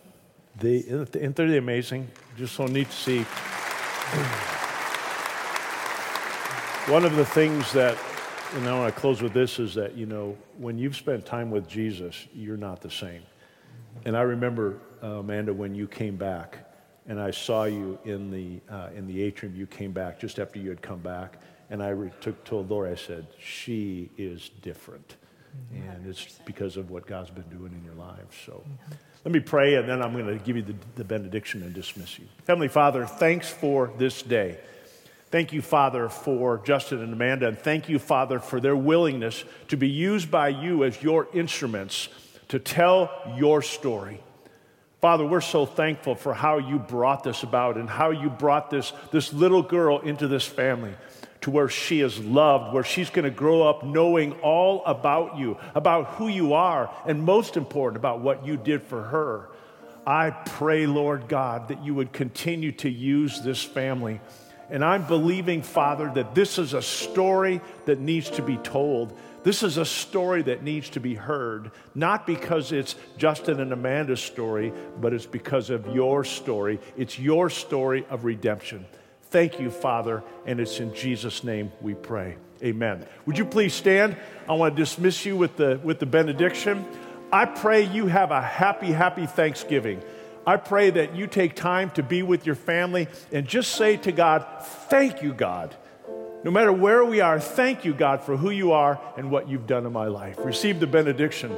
They, 0.61 0.76
isn't 0.76 1.36
they 1.36 1.57
amazing? 1.59 2.09
Just 2.36 2.55
so 2.55 2.66
neat 2.66 2.88
to 2.90 2.96
see. 2.96 3.24
One 6.92 7.05
of 7.05 7.16
the 7.16 7.24
things 7.24 7.72
that, 7.72 7.98
and 8.55 8.68
I 8.68 8.78
want 8.78 8.94
to 8.94 9.00
close 9.00 9.22
with 9.22 9.32
this, 9.32 9.59
is 9.59 9.74
that, 9.74 9.96
you 9.96 10.07
know, 10.07 10.36
when 10.59 10.78
you've 10.78 10.96
spent 10.96 11.24
time 11.24 11.50
with 11.50 11.66
Jesus, 11.66 12.26
you're 12.34 12.57
not 12.57 12.80
the 12.80 12.90
same. 12.90 13.22
And 14.05 14.16
I 14.16 14.20
remember, 14.20 14.78
uh, 15.02 15.20
Amanda, 15.20 15.52
when 15.52 15.74
you 15.74 15.88
came 15.88 16.16
back, 16.16 16.59
and 17.07 17.20
I 17.20 17.30
saw 17.30 17.64
you 17.64 17.98
in 18.05 18.30
the, 18.30 18.61
uh, 18.72 18.90
in 18.94 19.07
the 19.07 19.22
atrium, 19.22 19.57
you 19.57 19.66
came 19.66 19.92
back 19.92 20.20
just 20.20 20.38
after 20.38 20.59
you 20.59 20.68
had 20.68 20.82
come 20.82 21.00
back, 21.00 21.38
and 21.70 21.82
I 21.82 21.88
re- 21.88 22.12
took, 22.20 22.44
told 22.44 22.70
Laura, 22.70 22.92
I 22.92 22.94
said, 22.94 23.26
she 23.38 24.11
is 24.16 24.50
different. 24.62 25.16
And 25.72 26.07
it's 26.07 26.38
because 26.44 26.76
of 26.76 26.90
what 26.90 27.07
God's 27.07 27.30
been 27.30 27.48
doing 27.57 27.72
in 27.72 27.84
your 27.84 27.94
lives. 27.94 28.36
So 28.44 28.62
let 29.24 29.32
me 29.32 29.40
pray, 29.40 29.76
and 29.76 29.88
then 29.88 30.02
I'm 30.02 30.12
going 30.12 30.26
to 30.26 30.44
give 30.44 30.57
you 30.57 30.62
the, 30.62 30.74
the 30.96 31.05
benediction 31.05 31.62
and 31.62 31.72
dismiss 31.72 32.18
you. 32.18 32.26
Heavenly 32.46 32.68
Father, 32.68 33.07
thanks 33.07 33.48
for 33.48 33.92
this 33.96 34.22
day. 34.22 34.59
Thank 35.30 35.52
you, 35.52 35.62
Father, 35.62 36.09
for 36.09 36.59
Justin 36.59 37.02
and 37.02 37.12
Amanda, 37.12 37.48
and 37.48 37.59
thank 37.59 37.88
you, 37.88 37.98
Father, 37.98 38.38
for 38.38 38.61
their 38.61 38.76
willingness 38.76 39.44
to 39.68 39.76
be 39.76 39.88
used 39.88 40.30
by 40.30 40.48
you 40.48 40.84
as 40.84 41.02
your 41.02 41.26
instruments 41.32 42.09
to 42.48 42.59
tell 42.59 43.11
your 43.36 43.62
story. 43.62 44.20
Father, 45.00 45.26
we're 45.26 45.40
so 45.40 45.66
thankful 45.66 46.14
for 46.14 46.32
how 46.32 46.59
you 46.59 46.78
brought 46.78 47.24
this 47.24 47.42
about 47.42 47.76
and 47.76 47.90
how 47.90 48.11
you 48.11 48.30
brought 48.30 48.70
this, 48.70 48.92
this 49.11 49.32
little 49.32 49.62
girl 49.62 49.98
into 49.98 50.28
this 50.28 50.46
family 50.46 50.94
to 51.45 51.51
where 51.51 51.68
she 51.68 52.01
is 52.01 52.18
loved, 52.20 52.72
where 52.72 52.82
she's 52.82 53.11
going 53.11 53.26
to 53.26 53.30
grow 53.30 53.68
up 53.68 53.84
knowing 53.84 54.32
all 54.40 54.82
about 54.86 55.36
you, 55.36 55.59
about 55.74 56.07
who 56.14 56.26
you 56.26 56.55
are, 56.55 56.90
and 57.05 57.22
most 57.22 57.59
important, 57.59 57.99
about 57.99 58.20
what 58.20 58.47
you 58.47 58.57
did 58.57 58.82
for 58.82 59.03
her. 59.03 59.51
I 60.07 60.30
pray, 60.30 60.86
Lord 60.86 61.28
God, 61.28 61.68
that 61.68 61.84
you 61.84 61.95
would 61.95 62.14
continue 62.14 62.72
to 62.72 62.88
use 62.88 63.42
this 63.42 63.62
family. 63.62 64.22
And 64.70 64.82
I'm 64.82 65.07
believing, 65.07 65.61
Father, 65.61 66.11
that 66.14 66.34
this 66.34 66.59
is 66.59 66.72
a 66.72 66.80
story 66.80 67.61
that 67.84 68.01
needs 68.01 68.30
to 68.30 68.42
be 68.42 68.57
told. 68.57 69.14
This 69.42 69.62
is 69.62 69.76
a 69.76 69.84
story 69.84 70.40
that 70.45 70.62
needs 70.62 70.88
to 70.90 71.01
be 71.01 71.14
heard, 71.14 71.72
not 71.95 72.26
because 72.26 72.72
it's 72.72 72.95
Justin 73.18 73.61
and 73.61 73.70
Amanda's 73.70 74.22
story, 74.22 74.72
but 74.99 75.12
it's 75.12 75.26
because 75.26 75.68
of 75.68 75.95
your 75.95 76.24
story. 76.24 76.80
It's 76.97 77.18
your 77.18 77.51
story 77.51 78.07
of 78.09 78.24
redemption. 78.24 78.86
Thank 79.35 79.59
you, 79.59 79.68
Father, 79.68 80.22
and 80.47 80.61
it's 80.61 80.78
in 80.78 80.95
Jesus' 80.95 81.43
name 81.43 81.72
we 81.80 81.95
pray. 81.95 82.37
Amen. 82.62 83.05
Would 83.26 83.37
you 83.37 83.45
please 83.45 83.74
stand? 83.74 84.16
I 84.49 84.53
want 84.53 84.76
to 84.76 84.80
dismiss 84.80 85.26
you 85.26 85.37
with 85.37 85.57
the, 85.57 85.80
with 85.82 85.99
the 85.99 86.07
benediction. 86.07 86.87
I 87.32 87.47
pray 87.47 87.82
you 87.82 88.07
have 88.07 88.30
a 88.30 88.41
happy, 88.41 88.93
happy 88.93 89.26
Thanksgiving. 89.26 90.01
I 90.47 90.57
pray 90.57 90.91
that 90.91 91.16
you 91.16 91.26
take 91.26 91.57
time 91.57 91.91
to 91.95 92.03
be 92.05 92.22
with 92.22 92.47
your 92.47 92.55
family 92.55 93.09
and 93.32 93.45
just 93.45 93.72
say 93.72 93.97
to 93.97 94.12
God, 94.12 94.47
Thank 94.89 95.20
you, 95.20 95.35
God. 95.35 95.74
No 96.45 96.53
matter 96.53 96.72
where 96.72 97.05
we 97.05 97.20
are, 97.20 97.41
thank 97.41 97.85
you, 97.85 97.93
God, 97.93 98.22
for 98.22 98.37
who 98.37 98.51
you 98.51 98.70
are 98.70 99.01
and 99.16 99.32
what 99.32 99.49
you've 99.49 99.66
done 99.66 99.85
in 99.85 99.93
my 99.93 100.07
life. 100.07 100.37
Receive 100.45 100.78
the 100.78 100.87
benediction. 100.87 101.51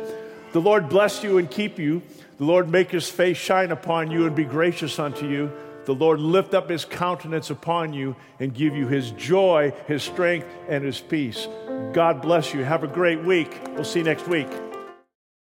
The 0.53 0.63
Lord 0.63 0.89
bless 0.89 1.23
you 1.23 1.37
and 1.37 1.51
keep 1.51 1.79
you. 1.79 2.01
The 2.39 2.45
Lord 2.45 2.71
make 2.71 2.91
his 2.91 3.11
face 3.11 3.37
shine 3.37 3.71
upon 3.71 4.11
you 4.11 4.27
and 4.27 4.35
be 4.35 4.45
gracious 4.45 4.99
unto 4.99 5.29
you 5.29 5.53
the 5.87 5.95
Lord 5.95 6.21
lift 6.21 6.53
up 6.53 6.69
his 6.69 6.85
countenance 6.85 7.51
upon 7.51 7.93
you 7.93 8.17
and 8.41 8.53
give 8.53 8.77
you 8.77 8.87
his 8.89 9.13
joy, 9.13 9.73
his 9.87 10.03
strength, 10.03 10.49
and 10.69 10.85
his 10.85 11.01
peace. 11.01 11.49
God 11.93 12.21
bless 12.21 12.53
you. 12.53 12.65
Have 12.65 12.85
a 12.85 12.89
great 12.89 13.23
week. 13.25 13.61
We'll 13.75 13.85
see 13.85 14.01
you 14.01 14.05
next 14.05 14.29
week. 14.29 14.49